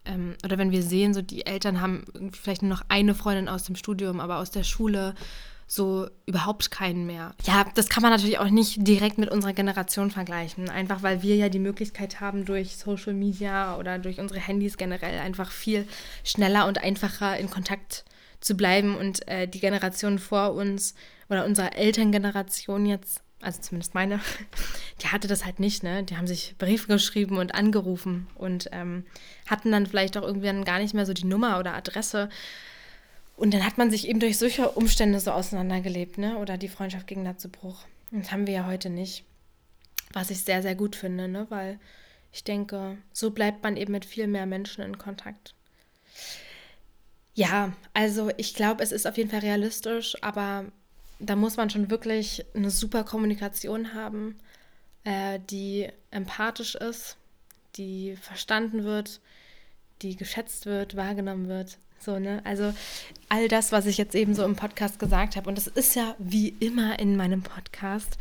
ähm, 0.06 0.36
oder 0.46 0.60
wenn 0.60 0.70
wir 0.70 0.84
sehen, 0.84 1.16
so 1.16 1.24
die 1.24 1.48
Eltern 1.48 1.82
haben 1.82 2.06
vielleicht 2.40 2.62
nur 2.62 2.70
noch 2.70 2.84
eine 2.88 3.16
Freundin 3.16 3.50
aus 3.50 3.64
dem 3.64 3.76
Studium, 3.76 4.20
aber 4.20 4.38
aus 4.38 4.52
der 4.52 4.64
Schule 4.64 5.16
so 5.72 6.10
überhaupt 6.26 6.70
keinen 6.70 7.06
mehr. 7.06 7.34
Ja, 7.46 7.66
das 7.76 7.88
kann 7.88 8.04
man 8.04 8.12
natürlich 8.12 8.40
auch 8.40 8.50
nicht 8.50 8.86
direkt 8.86 9.18
mit 9.18 9.32
unserer 9.32 9.54
Generation 9.54 10.12
vergleichen, 10.12 10.70
einfach 10.70 11.02
weil 11.02 11.22
wir 11.22 11.38
ja 11.38 11.48
die 11.48 11.60
Möglichkeit 11.60 12.20
haben, 12.20 12.44
durch 12.44 12.76
Social 12.76 13.14
Media 13.14 13.78
oder 13.78 13.98
durch 13.98 14.20
unsere 14.20 14.42
Handys 14.42 14.76
generell 14.76 15.18
einfach 15.20 15.50
viel 15.50 15.88
schneller 16.26 16.68
und 16.68 16.84
einfacher 16.84 17.38
in 17.38 17.50
Kontakt 17.50 18.04
zu 18.42 18.56
bleiben 18.56 18.98
und 18.98 19.26
äh, 19.30 19.48
die 19.48 19.62
Generation 19.62 20.20
vor 20.20 20.56
uns 20.56 20.94
oder 21.30 21.46
unsere 21.46 21.74
Elterngeneration 21.74 22.86
jetzt 22.86 23.22
also 23.40 23.62
zumindest 23.62 23.96
meine, 23.96 24.20
die 25.02 25.08
hatte 25.08 25.30
das 25.30 25.46
halt 25.46 25.62
nicht, 25.62 25.84
ne? 25.84 26.04
Die 26.04 26.18
haben 26.18 26.28
sich 26.28 26.56
Briefe 26.58 26.88
geschrieben 26.88 27.38
und 27.38 27.56
angerufen 27.56 28.28
und 28.36 28.70
ähm, 28.74 29.06
hatten 29.48 29.72
dann 29.72 29.88
vielleicht 29.88 30.18
auch 30.18 30.24
irgendwann 30.24 30.66
gar 30.66 30.80
nicht 30.80 30.94
mehr 30.94 31.06
so 31.06 31.14
die 31.14 31.26
Nummer 31.26 31.60
oder 31.60 31.74
Adresse. 31.74 32.30
Und 33.36 33.54
dann 33.54 33.66
hat 33.66 33.78
man 33.78 33.90
sich 33.90 34.08
eben 34.08 34.20
durch 34.20 34.38
solche 34.38 34.70
Umstände 34.72 35.20
so 35.20 35.32
auseinandergelebt, 35.32 36.18
ne? 36.18 36.38
Oder 36.38 36.58
die 36.58 36.68
Freundschaft 36.68 37.08
ging 37.08 37.26
da 37.26 37.38
zu 37.38 37.50
Bruch. 37.50 37.86
Und 38.12 38.24
das 38.24 38.32
haben 38.32 38.46
wir 38.46 38.54
ja 38.54 38.66
heute 38.68 38.90
nicht. 38.90 39.24
Was 40.14 40.30
ich 40.30 40.44
sehr, 40.44 40.62
sehr 40.62 40.76
gut 40.76 40.96
finde, 40.96 41.28
ne? 41.28 41.48
Weil 41.50 41.80
ich 42.32 42.44
denke, 42.44 42.98
so 43.14 43.32
bleibt 43.32 43.64
man 43.64 43.78
eben 43.78 43.92
mit 43.92 44.06
viel 44.06 44.28
mehr 44.28 44.46
Menschen 44.46 44.84
in 44.84 44.98
Kontakt. 44.98 45.54
Ja, 47.34 47.74
also 47.94 48.30
ich 48.38 48.54
glaube, 48.54 48.84
es 48.84 48.92
ist 48.92 49.08
auf 49.08 49.18
jeden 49.18 49.30
Fall 49.30 49.40
realistisch, 49.40 50.16
aber 50.22 50.66
da 51.20 51.36
muss 51.36 51.58
man 51.58 51.70
schon 51.70 51.90
wirklich 51.90 52.46
eine 52.54 52.72
super 52.72 53.04
Kommunikation 53.04 53.94
haben, 53.94 54.38
äh, 55.04 55.40
die 55.50 55.88
empathisch 56.10 56.76
ist, 56.76 57.18
die 57.76 58.18
verstanden 58.18 58.84
wird, 58.84 59.22
die 60.02 60.16
geschätzt 60.16 60.66
wird, 60.66 60.96
wahrgenommen 60.96 61.48
wird. 61.48 61.78
So, 62.04 62.20
ne? 62.20 62.42
Also 62.44 62.74
all 63.30 63.48
das, 63.48 63.72
was 63.72 63.86
ich 63.86 63.98
jetzt 63.98 64.16
eben 64.16 64.34
so 64.34 64.44
im 64.44 64.56
Podcast 64.56 65.00
gesagt 65.00 65.36
habe, 65.36 65.48
und 65.50 65.58
das 65.58 65.68
ist 65.68 65.96
ja 65.96 66.16
wie 66.18 66.50
immer 66.60 67.00
in 67.00 67.16
meinem 67.16 67.44
Podcast 67.44 68.18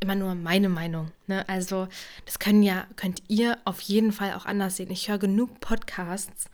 immer 0.00 0.14
nur 0.14 0.34
meine 0.34 0.68
Meinung. 0.68 1.12
Ne? 1.26 1.46
Also, 1.48 1.86
das 2.24 2.38
können 2.38 2.62
ja, 2.62 2.86
könnt 2.96 3.22
ihr 3.28 3.58
auf 3.64 3.80
jeden 3.82 4.12
Fall 4.12 4.32
auch 4.32 4.46
anders 4.46 4.76
sehen. 4.76 4.90
Ich 4.90 5.08
höre 5.08 5.18
genug 5.18 5.60
Podcasts, 5.60 6.48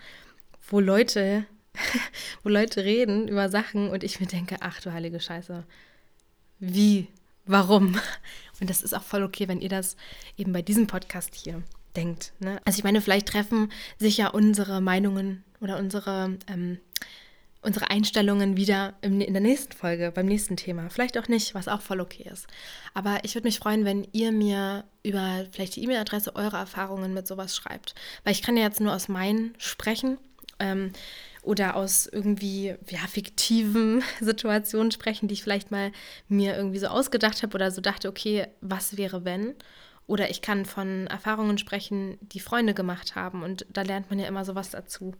wo 0.68 0.80
Leute 0.80 1.46
wo 2.42 2.48
Leute 2.48 2.84
reden 2.84 3.28
über 3.28 3.48
Sachen 3.48 3.90
und 3.90 4.04
ich 4.04 4.20
mir 4.20 4.26
denke, 4.26 4.56
ach 4.60 4.80
du 4.80 4.92
heilige 4.92 5.20
Scheiße, 5.20 5.64
wie, 6.58 7.08
warum? 7.44 7.98
Und 8.60 8.70
das 8.70 8.82
ist 8.82 8.94
auch 8.94 9.02
voll 9.02 9.22
okay, 9.22 9.48
wenn 9.48 9.60
ihr 9.60 9.68
das 9.68 9.96
eben 10.36 10.52
bei 10.52 10.62
diesem 10.62 10.86
Podcast 10.86 11.34
hier 11.34 11.62
denkt. 11.96 12.32
Ne? 12.38 12.60
Also 12.64 12.78
ich 12.78 12.84
meine, 12.84 13.00
vielleicht 13.00 13.28
treffen 13.28 13.72
sich 13.98 14.16
ja 14.16 14.28
unsere 14.28 14.80
Meinungen 14.80 15.44
oder 15.60 15.78
unsere, 15.78 16.38
ähm, 16.48 16.78
unsere 17.62 17.90
Einstellungen 17.90 18.56
wieder 18.56 18.94
in 19.00 19.18
der 19.18 19.40
nächsten 19.40 19.72
Folge, 19.72 20.12
beim 20.14 20.26
nächsten 20.26 20.56
Thema. 20.56 20.88
Vielleicht 20.90 21.18
auch 21.18 21.28
nicht, 21.28 21.54
was 21.54 21.68
auch 21.68 21.80
voll 21.80 22.00
okay 22.00 22.28
ist. 22.32 22.46
Aber 22.94 23.20
ich 23.24 23.34
würde 23.34 23.48
mich 23.48 23.58
freuen, 23.58 23.84
wenn 23.84 24.06
ihr 24.12 24.30
mir 24.30 24.84
über 25.02 25.46
vielleicht 25.50 25.76
die 25.76 25.82
E-Mail-Adresse 25.84 26.36
eure 26.36 26.58
Erfahrungen 26.58 27.12
mit 27.14 27.26
sowas 27.26 27.56
schreibt. 27.56 27.94
Weil 28.22 28.32
ich 28.32 28.42
kann 28.42 28.56
ja 28.56 28.64
jetzt 28.64 28.80
nur 28.80 28.94
aus 28.94 29.08
meinen 29.08 29.54
sprechen. 29.58 30.18
Ähm, 30.58 30.92
oder 31.46 31.76
aus 31.76 32.08
irgendwie 32.10 32.74
ja, 32.90 32.98
fiktiven 33.08 34.02
Situationen 34.20 34.90
sprechen, 34.90 35.28
die 35.28 35.34
ich 35.34 35.42
vielleicht 35.42 35.70
mal 35.70 35.92
mir 36.28 36.56
irgendwie 36.56 36.78
so 36.80 36.88
ausgedacht 36.88 37.42
habe 37.42 37.54
oder 37.54 37.70
so 37.70 37.80
dachte, 37.80 38.08
okay, 38.08 38.48
was 38.60 38.96
wäre 38.96 39.24
wenn? 39.24 39.54
Oder 40.06 40.30
ich 40.30 40.40
kann 40.40 40.64
von 40.64 41.08
Erfahrungen 41.08 41.58
sprechen, 41.58 42.18
die 42.20 42.40
Freunde 42.40 42.74
gemacht 42.74 43.16
haben 43.16 43.42
und 43.42 43.66
da 43.68 43.82
lernt 43.82 44.08
man 44.08 44.18
ja 44.18 44.26
immer 44.26 44.44
sowas 44.44 44.70
dazu. 44.70 45.14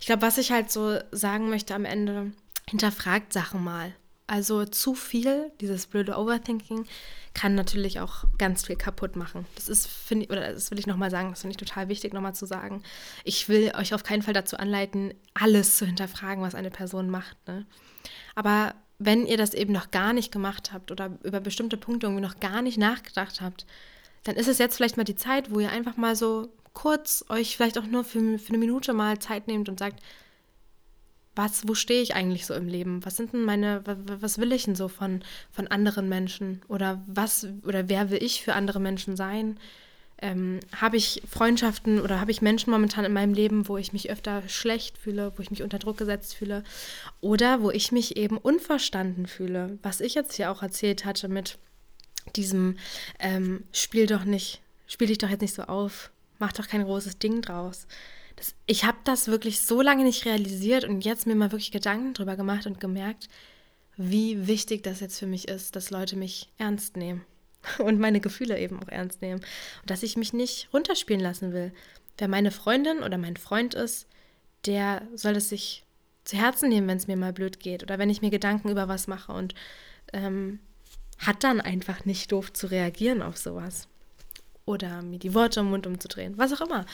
Ich 0.00 0.06
glaube, 0.06 0.22
was 0.22 0.38
ich 0.38 0.52
halt 0.52 0.70
so 0.70 0.98
sagen 1.10 1.50
möchte 1.50 1.74
am 1.74 1.84
Ende, 1.84 2.32
hinterfragt 2.68 3.32
Sachen 3.32 3.62
mal. 3.62 3.94
Also 4.26 4.64
zu 4.64 4.94
viel, 4.94 5.52
dieses 5.60 5.86
blöde 5.86 6.16
Overthinking, 6.16 6.86
kann 7.34 7.54
natürlich 7.54 8.00
auch 8.00 8.24
ganz 8.38 8.64
viel 8.66 8.76
kaputt 8.76 9.16
machen. 9.16 9.46
Das 9.56 9.68
ist, 9.68 9.86
finde 9.86 10.24
ich, 10.24 10.30
oder 10.30 10.52
das 10.52 10.70
will 10.70 10.78
ich 10.78 10.86
nochmal 10.86 11.10
sagen, 11.10 11.30
das 11.30 11.42
finde 11.42 11.52
ich 11.52 11.68
total 11.68 11.88
wichtig, 11.88 12.14
nochmal 12.14 12.34
zu 12.34 12.46
sagen. 12.46 12.82
Ich 13.24 13.50
will 13.50 13.72
euch 13.76 13.92
auf 13.92 14.04
keinen 14.04 14.22
Fall 14.22 14.32
dazu 14.32 14.56
anleiten, 14.56 15.12
alles 15.34 15.76
zu 15.76 15.84
hinterfragen, 15.84 16.42
was 16.42 16.54
eine 16.54 16.70
Person 16.70 17.10
macht. 17.10 17.36
Ne? 17.46 17.66
Aber 18.34 18.74
wenn 18.98 19.26
ihr 19.26 19.36
das 19.36 19.52
eben 19.54 19.72
noch 19.72 19.90
gar 19.90 20.12
nicht 20.12 20.32
gemacht 20.32 20.72
habt 20.72 20.90
oder 20.90 21.18
über 21.24 21.40
bestimmte 21.40 21.76
Punkte 21.76 22.06
irgendwie 22.06 22.24
noch 22.24 22.40
gar 22.40 22.62
nicht 22.62 22.78
nachgedacht 22.78 23.40
habt, 23.40 23.66
dann 24.24 24.36
ist 24.36 24.48
es 24.48 24.58
jetzt 24.58 24.76
vielleicht 24.76 24.96
mal 24.96 25.04
die 25.04 25.16
Zeit, 25.16 25.52
wo 25.52 25.60
ihr 25.60 25.70
einfach 25.70 25.96
mal 25.96 26.16
so 26.16 26.48
kurz 26.72 27.24
euch 27.28 27.56
vielleicht 27.56 27.78
auch 27.78 27.86
nur 27.86 28.04
für, 28.04 28.38
für 28.38 28.48
eine 28.50 28.58
Minute 28.58 28.92
mal 28.92 29.18
Zeit 29.18 29.46
nehmt 29.46 29.68
und 29.68 29.78
sagt, 29.78 30.00
was, 31.34 31.66
wo 31.66 31.74
stehe 31.74 32.02
ich 32.02 32.14
eigentlich 32.14 32.46
so 32.46 32.54
im 32.54 32.68
Leben? 32.68 33.04
Was 33.04 33.16
sind 33.16 33.32
denn 33.32 33.44
meine, 33.44 33.82
was 33.86 34.38
will 34.38 34.52
ich 34.52 34.64
denn 34.64 34.74
so 34.74 34.88
von, 34.88 35.22
von 35.50 35.66
anderen 35.66 36.08
Menschen? 36.08 36.60
Oder 36.68 37.02
was, 37.06 37.46
oder 37.64 37.88
wer 37.88 38.10
will 38.10 38.22
ich 38.22 38.42
für 38.42 38.54
andere 38.54 38.80
Menschen 38.80 39.16
sein? 39.16 39.58
Ähm, 40.18 40.60
habe 40.78 40.98
ich 40.98 41.22
Freundschaften 41.28 42.00
oder 42.00 42.20
habe 42.20 42.30
ich 42.30 42.42
Menschen 42.42 42.70
momentan 42.70 43.04
in 43.04 43.12
meinem 43.12 43.34
Leben, 43.34 43.66
wo 43.66 43.78
ich 43.78 43.92
mich 43.92 44.10
öfter 44.10 44.46
schlecht 44.48 44.98
fühle, 44.98 45.32
wo 45.36 45.42
ich 45.42 45.50
mich 45.50 45.62
unter 45.62 45.78
Druck 45.78 45.96
gesetzt 45.96 46.34
fühle? 46.34 46.64
Oder 47.20 47.62
wo 47.62 47.70
ich 47.70 47.92
mich 47.92 48.16
eben 48.16 48.36
unverstanden 48.36 49.26
fühle? 49.26 49.78
Was 49.82 50.00
ich 50.00 50.14
jetzt 50.14 50.34
hier 50.34 50.50
auch 50.50 50.62
erzählt 50.62 51.06
hatte 51.06 51.28
mit 51.28 51.58
diesem 52.36 52.76
ähm, 53.18 53.64
Spiel 53.72 54.06
doch 54.06 54.24
nicht, 54.24 54.60
spiel 54.86 55.08
dich 55.08 55.18
doch 55.18 55.28
jetzt 55.28 55.40
nicht 55.40 55.54
so 55.54 55.62
auf, 55.62 56.10
mach 56.38 56.52
doch 56.52 56.68
kein 56.68 56.84
großes 56.84 57.18
Ding 57.18 57.42
draus. 57.42 57.86
Das, 58.36 58.54
ich 58.66 58.84
habe 58.84 58.98
das 59.04 59.28
wirklich 59.28 59.60
so 59.60 59.82
lange 59.82 60.04
nicht 60.04 60.24
realisiert 60.24 60.84
und 60.84 61.04
jetzt 61.04 61.26
mir 61.26 61.34
mal 61.34 61.52
wirklich 61.52 61.72
Gedanken 61.72 62.14
drüber 62.14 62.36
gemacht 62.36 62.66
und 62.66 62.80
gemerkt, 62.80 63.28
wie 63.96 64.46
wichtig 64.46 64.82
das 64.82 65.00
jetzt 65.00 65.18
für 65.18 65.26
mich 65.26 65.48
ist, 65.48 65.76
dass 65.76 65.90
Leute 65.90 66.16
mich 66.16 66.48
ernst 66.58 66.96
nehmen 66.96 67.24
und 67.78 67.98
meine 67.98 68.20
Gefühle 68.20 68.58
eben 68.58 68.82
auch 68.82 68.88
ernst 68.88 69.22
nehmen. 69.22 69.40
Und 69.82 69.90
dass 69.90 70.02
ich 70.02 70.16
mich 70.16 70.32
nicht 70.32 70.68
runterspielen 70.72 71.22
lassen 71.22 71.52
will. 71.52 71.72
Wer 72.18 72.28
meine 72.28 72.50
Freundin 72.50 73.02
oder 73.02 73.18
mein 73.18 73.36
Freund 73.36 73.74
ist, 73.74 74.06
der 74.66 75.06
soll 75.14 75.36
es 75.36 75.48
sich 75.48 75.84
zu 76.24 76.36
Herzen 76.36 76.68
nehmen, 76.68 76.86
wenn 76.86 76.98
es 76.98 77.08
mir 77.08 77.16
mal 77.16 77.32
blöd 77.32 77.58
geht 77.58 77.82
oder 77.82 77.98
wenn 77.98 78.10
ich 78.10 78.22
mir 78.22 78.30
Gedanken 78.30 78.68
über 78.68 78.88
was 78.88 79.06
mache. 79.06 79.32
Und 79.32 79.54
ähm, 80.12 80.60
hat 81.22 81.44
dann 81.44 81.60
einfach 81.60 82.04
nicht 82.04 82.32
doof 82.32 82.52
zu 82.52 82.66
reagieren 82.66 83.22
auf 83.22 83.36
sowas. 83.36 83.88
Oder 84.64 85.02
mir 85.02 85.18
die 85.18 85.34
Worte 85.34 85.60
im 85.60 85.70
Mund 85.70 85.86
umzudrehen, 85.86 86.38
was 86.38 86.52
auch 86.52 86.60
immer. 86.60 86.84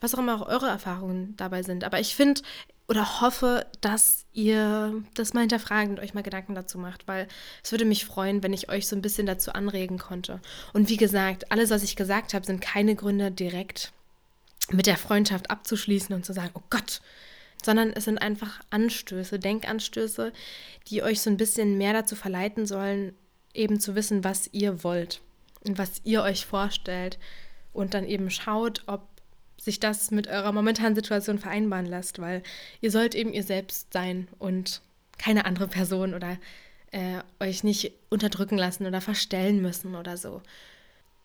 Was 0.00 0.14
auch 0.14 0.18
immer 0.18 0.40
auch 0.40 0.46
eure 0.46 0.68
Erfahrungen 0.68 1.36
dabei 1.36 1.62
sind. 1.62 1.82
Aber 1.82 1.98
ich 1.98 2.14
finde 2.14 2.42
oder 2.88 3.20
hoffe, 3.20 3.66
dass 3.82 4.24
ihr 4.32 5.02
das 5.14 5.34
mal 5.34 5.40
hinterfragt 5.40 5.90
und 5.90 6.00
euch 6.00 6.14
mal 6.14 6.22
Gedanken 6.22 6.54
dazu 6.54 6.78
macht, 6.78 7.06
weil 7.06 7.28
es 7.62 7.70
würde 7.70 7.84
mich 7.84 8.06
freuen, 8.06 8.42
wenn 8.42 8.54
ich 8.54 8.70
euch 8.70 8.88
so 8.88 8.96
ein 8.96 9.02
bisschen 9.02 9.26
dazu 9.26 9.52
anregen 9.52 9.98
konnte. 9.98 10.40
Und 10.72 10.88
wie 10.88 10.96
gesagt, 10.96 11.52
alles, 11.52 11.68
was 11.68 11.82
ich 11.82 11.96
gesagt 11.96 12.32
habe, 12.32 12.46
sind 12.46 12.60
keine 12.60 12.94
Gründe 12.94 13.30
direkt 13.30 13.92
mit 14.70 14.86
der 14.86 14.96
Freundschaft 14.96 15.50
abzuschließen 15.50 16.14
und 16.14 16.24
zu 16.24 16.32
sagen, 16.32 16.50
oh 16.54 16.62
Gott, 16.70 17.02
sondern 17.62 17.92
es 17.92 18.04
sind 18.04 18.18
einfach 18.18 18.60
Anstöße, 18.70 19.38
Denkanstöße, 19.38 20.32
die 20.88 21.02
euch 21.02 21.20
so 21.20 21.28
ein 21.28 21.36
bisschen 21.36 21.76
mehr 21.76 21.92
dazu 21.92 22.16
verleiten 22.16 22.66
sollen, 22.66 23.14
eben 23.54 23.80
zu 23.80 23.94
wissen, 23.94 24.24
was 24.24 24.48
ihr 24.52 24.84
wollt 24.84 25.20
und 25.66 25.78
was 25.78 26.00
ihr 26.04 26.22
euch 26.22 26.46
vorstellt 26.46 27.18
und 27.72 27.94
dann 27.94 28.04
eben 28.04 28.30
schaut, 28.30 28.82
ob 28.86 29.06
sich 29.56 29.80
das 29.80 30.10
mit 30.10 30.28
eurer 30.28 30.52
momentanen 30.52 30.94
Situation 30.94 31.38
vereinbaren 31.38 31.86
lasst, 31.86 32.20
weil 32.20 32.42
ihr 32.80 32.90
sollt 32.90 33.14
eben 33.14 33.32
ihr 33.32 33.42
selbst 33.42 33.92
sein 33.92 34.28
und 34.38 34.80
keine 35.18 35.44
andere 35.44 35.66
Person 35.66 36.14
oder 36.14 36.38
äh, 36.92 37.20
euch 37.40 37.64
nicht 37.64 37.92
unterdrücken 38.08 38.56
lassen 38.56 38.86
oder 38.86 39.00
verstellen 39.00 39.60
müssen 39.60 39.94
oder 39.94 40.16
so. 40.16 40.42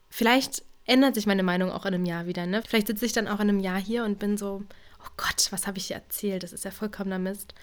Vielleicht 0.10 0.64
ändert 0.86 1.16
sich 1.16 1.26
meine 1.26 1.44
Meinung 1.44 1.72
auch 1.72 1.86
in 1.86 1.94
einem 1.94 2.06
Jahr 2.06 2.26
wieder. 2.26 2.46
Ne? 2.46 2.62
Vielleicht 2.68 2.88
sitze 2.88 3.06
ich 3.06 3.14
dann 3.14 3.28
auch 3.28 3.40
in 3.40 3.50
einem 3.50 3.60
Jahr 3.60 3.80
hier 3.80 4.04
und 4.04 4.20
bin 4.20 4.38
so, 4.38 4.64
oh 5.00 5.10
Gott, 5.16 5.48
was 5.52 5.68
habe 5.68 5.78
ich 5.78 5.88
hier 5.88 5.96
erzählt? 5.96 6.44
Das 6.44 6.54
ist 6.54 6.66
ja 6.66 6.72
vollkommener 6.72 7.20
Mist. 7.20 7.54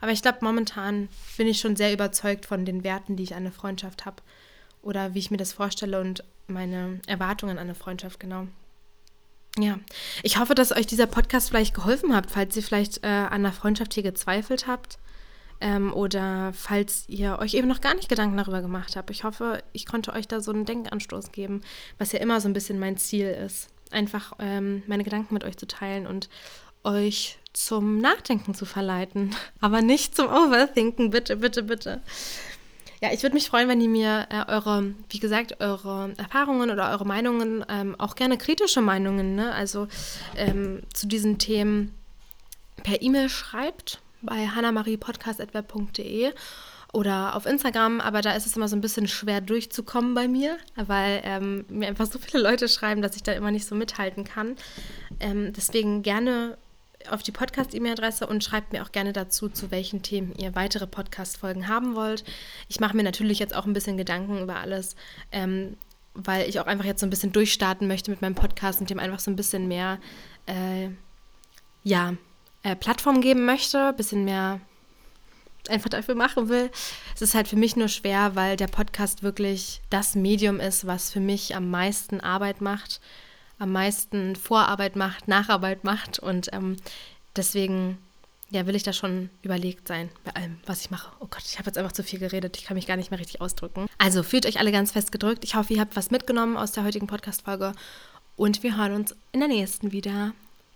Aber 0.00 0.12
ich 0.12 0.22
glaube, 0.22 0.38
momentan 0.42 1.08
bin 1.36 1.46
ich 1.46 1.60
schon 1.60 1.76
sehr 1.76 1.92
überzeugt 1.92 2.46
von 2.46 2.64
den 2.64 2.84
Werten, 2.84 3.16
die 3.16 3.22
ich 3.22 3.32
an 3.32 3.38
eine 3.38 3.52
Freundschaft 3.52 4.06
habe. 4.06 4.22
Oder 4.82 5.14
wie 5.14 5.18
ich 5.18 5.30
mir 5.30 5.36
das 5.36 5.52
vorstelle 5.52 6.00
und 6.00 6.24
meine 6.46 7.00
Erwartungen 7.06 7.58
an 7.58 7.64
eine 7.64 7.74
Freundschaft, 7.74 8.18
genau. 8.18 8.46
Ja, 9.58 9.78
ich 10.22 10.38
hoffe, 10.38 10.54
dass 10.54 10.72
euch 10.72 10.86
dieser 10.86 11.06
Podcast 11.06 11.48
vielleicht 11.48 11.74
geholfen 11.74 12.14
hat, 12.14 12.30
falls 12.30 12.56
ihr 12.56 12.62
vielleicht 12.62 13.04
äh, 13.04 13.08
an 13.08 13.42
der 13.42 13.52
Freundschaft 13.52 13.94
hier 13.94 14.04
gezweifelt 14.04 14.66
habt 14.66 14.98
ähm, 15.60 15.92
oder 15.92 16.52
falls 16.54 17.04
ihr 17.08 17.38
euch 17.38 17.54
eben 17.54 17.68
noch 17.68 17.80
gar 17.80 17.94
nicht 17.94 18.08
Gedanken 18.08 18.36
darüber 18.36 18.62
gemacht 18.62 18.96
habt. 18.96 19.10
Ich 19.10 19.24
hoffe, 19.24 19.62
ich 19.72 19.86
konnte 19.86 20.12
euch 20.12 20.28
da 20.28 20.40
so 20.40 20.52
einen 20.52 20.66
Denkanstoß 20.66 21.32
geben, 21.32 21.62
was 21.98 22.12
ja 22.12 22.20
immer 22.20 22.40
so 22.40 22.48
ein 22.48 22.52
bisschen 22.52 22.78
mein 22.78 22.96
Ziel 22.96 23.26
ist. 23.26 23.68
Einfach 23.90 24.32
ähm, 24.38 24.84
meine 24.86 25.02
Gedanken 25.02 25.34
mit 25.34 25.42
euch 25.42 25.56
zu 25.56 25.66
teilen 25.66 26.06
und 26.06 26.28
euch 26.84 27.38
zum 27.52 27.98
Nachdenken 27.98 28.54
zu 28.54 28.64
verleiten, 28.64 29.34
aber 29.60 29.82
nicht 29.82 30.14
zum 30.14 30.26
Overthinken, 30.26 31.10
bitte, 31.10 31.36
bitte, 31.36 31.62
bitte. 31.62 32.00
Ja, 33.02 33.10
ich 33.12 33.22
würde 33.22 33.34
mich 33.34 33.48
freuen, 33.48 33.68
wenn 33.68 33.80
ihr 33.80 33.88
mir 33.88 34.26
äh, 34.30 34.44
eure, 34.52 34.94
wie 35.08 35.20
gesagt, 35.20 35.60
eure 35.60 36.12
Erfahrungen 36.18 36.70
oder 36.70 36.90
eure 36.90 37.06
Meinungen, 37.06 37.64
ähm, 37.68 37.96
auch 37.98 38.14
gerne 38.14 38.36
kritische 38.36 38.82
Meinungen, 38.82 39.34
ne? 39.34 39.54
also 39.54 39.88
ähm, 40.36 40.82
zu 40.92 41.06
diesen 41.06 41.38
Themen 41.38 41.94
per 42.82 43.00
E-Mail 43.00 43.30
schreibt 43.30 44.00
bei 44.20 44.46
hannamariepodcast.web.de 44.48 46.32
oder 46.92 47.36
auf 47.36 47.46
Instagram, 47.46 48.00
aber 48.00 48.20
da 48.20 48.32
ist 48.32 48.46
es 48.46 48.56
immer 48.56 48.68
so 48.68 48.76
ein 48.76 48.80
bisschen 48.80 49.08
schwer 49.08 49.40
durchzukommen 49.40 50.14
bei 50.14 50.28
mir, 50.28 50.58
weil 50.74 51.22
ähm, 51.24 51.64
mir 51.68 51.88
einfach 51.88 52.06
so 52.06 52.18
viele 52.18 52.42
Leute 52.42 52.68
schreiben, 52.68 53.00
dass 53.00 53.16
ich 53.16 53.22
da 53.22 53.32
immer 53.32 53.50
nicht 53.50 53.66
so 53.66 53.74
mithalten 53.74 54.24
kann. 54.24 54.56
Ähm, 55.20 55.52
deswegen 55.54 56.02
gerne 56.02 56.58
auf 57.08 57.22
die 57.22 57.32
Podcast-E-Mail-Adresse 57.32 58.26
und 58.26 58.44
schreibt 58.44 58.72
mir 58.72 58.82
auch 58.82 58.92
gerne 58.92 59.12
dazu, 59.12 59.48
zu 59.48 59.70
welchen 59.70 60.02
Themen 60.02 60.34
ihr 60.36 60.54
weitere 60.54 60.86
Podcast-Folgen 60.86 61.68
haben 61.68 61.94
wollt. 61.94 62.24
Ich 62.68 62.80
mache 62.80 62.96
mir 62.96 63.02
natürlich 63.02 63.38
jetzt 63.38 63.54
auch 63.54 63.66
ein 63.66 63.72
bisschen 63.72 63.96
Gedanken 63.96 64.40
über 64.42 64.56
alles, 64.56 64.96
ähm, 65.32 65.76
weil 66.14 66.48
ich 66.48 66.60
auch 66.60 66.66
einfach 66.66 66.84
jetzt 66.84 67.00
so 67.00 67.06
ein 67.06 67.10
bisschen 67.10 67.32
durchstarten 67.32 67.86
möchte 67.86 68.10
mit 68.10 68.22
meinem 68.22 68.34
Podcast 68.34 68.80
und 68.80 68.90
dem 68.90 68.98
einfach 68.98 69.20
so 69.20 69.30
ein 69.30 69.36
bisschen 69.36 69.68
mehr, 69.68 69.98
äh, 70.46 70.88
ja, 71.84 72.14
äh, 72.62 72.76
Plattform 72.76 73.20
geben 73.20 73.46
möchte, 73.46 73.88
ein 73.88 73.96
bisschen 73.96 74.24
mehr 74.24 74.60
einfach 75.68 75.90
dafür 75.90 76.14
machen 76.14 76.48
will. 76.48 76.70
Es 77.14 77.22
ist 77.22 77.34
halt 77.34 77.48
für 77.48 77.56
mich 77.56 77.76
nur 77.76 77.88
schwer, 77.88 78.34
weil 78.34 78.56
der 78.56 78.66
Podcast 78.66 79.22
wirklich 79.22 79.80
das 79.90 80.14
Medium 80.14 80.60
ist, 80.60 80.86
was 80.86 81.10
für 81.10 81.20
mich 81.20 81.54
am 81.54 81.70
meisten 81.70 82.20
Arbeit 82.20 82.60
macht, 82.60 83.00
am 83.60 83.72
meisten 83.72 84.34
Vorarbeit 84.34 84.96
macht, 84.96 85.28
Nacharbeit 85.28 85.84
macht 85.84 86.18
und 86.18 86.52
ähm, 86.52 86.76
deswegen 87.36 87.98
ja, 88.50 88.66
will 88.66 88.74
ich 88.74 88.82
da 88.82 88.92
schon 88.92 89.30
überlegt 89.42 89.86
sein 89.86 90.08
bei 90.24 90.34
allem, 90.34 90.58
was 90.66 90.80
ich 90.80 90.90
mache. 90.90 91.12
Oh 91.20 91.26
Gott, 91.30 91.42
ich 91.44 91.58
habe 91.58 91.66
jetzt 91.66 91.78
einfach 91.78 91.92
zu 91.92 92.02
viel 92.02 92.18
geredet. 92.18 92.56
Ich 92.56 92.64
kann 92.64 92.74
mich 92.74 92.86
gar 92.86 92.96
nicht 92.96 93.12
mehr 93.12 93.20
richtig 93.20 93.40
ausdrücken. 93.40 93.86
Also 93.98 94.24
fühlt 94.24 94.44
euch 94.44 94.58
alle 94.58 94.72
ganz 94.72 94.90
fest 94.90 95.12
gedrückt. 95.12 95.44
Ich 95.44 95.54
hoffe, 95.54 95.72
ihr 95.72 95.80
habt 95.80 95.94
was 95.94 96.10
mitgenommen 96.10 96.56
aus 96.56 96.72
der 96.72 96.82
heutigen 96.84 97.06
Podcast-Folge. 97.06 97.72
Und 98.34 98.62
wir 98.64 98.76
hören 98.76 98.94
uns 98.94 99.14
in 99.30 99.40
der 99.40 99.48
nächsten 99.48 99.92
wieder. 99.92 100.32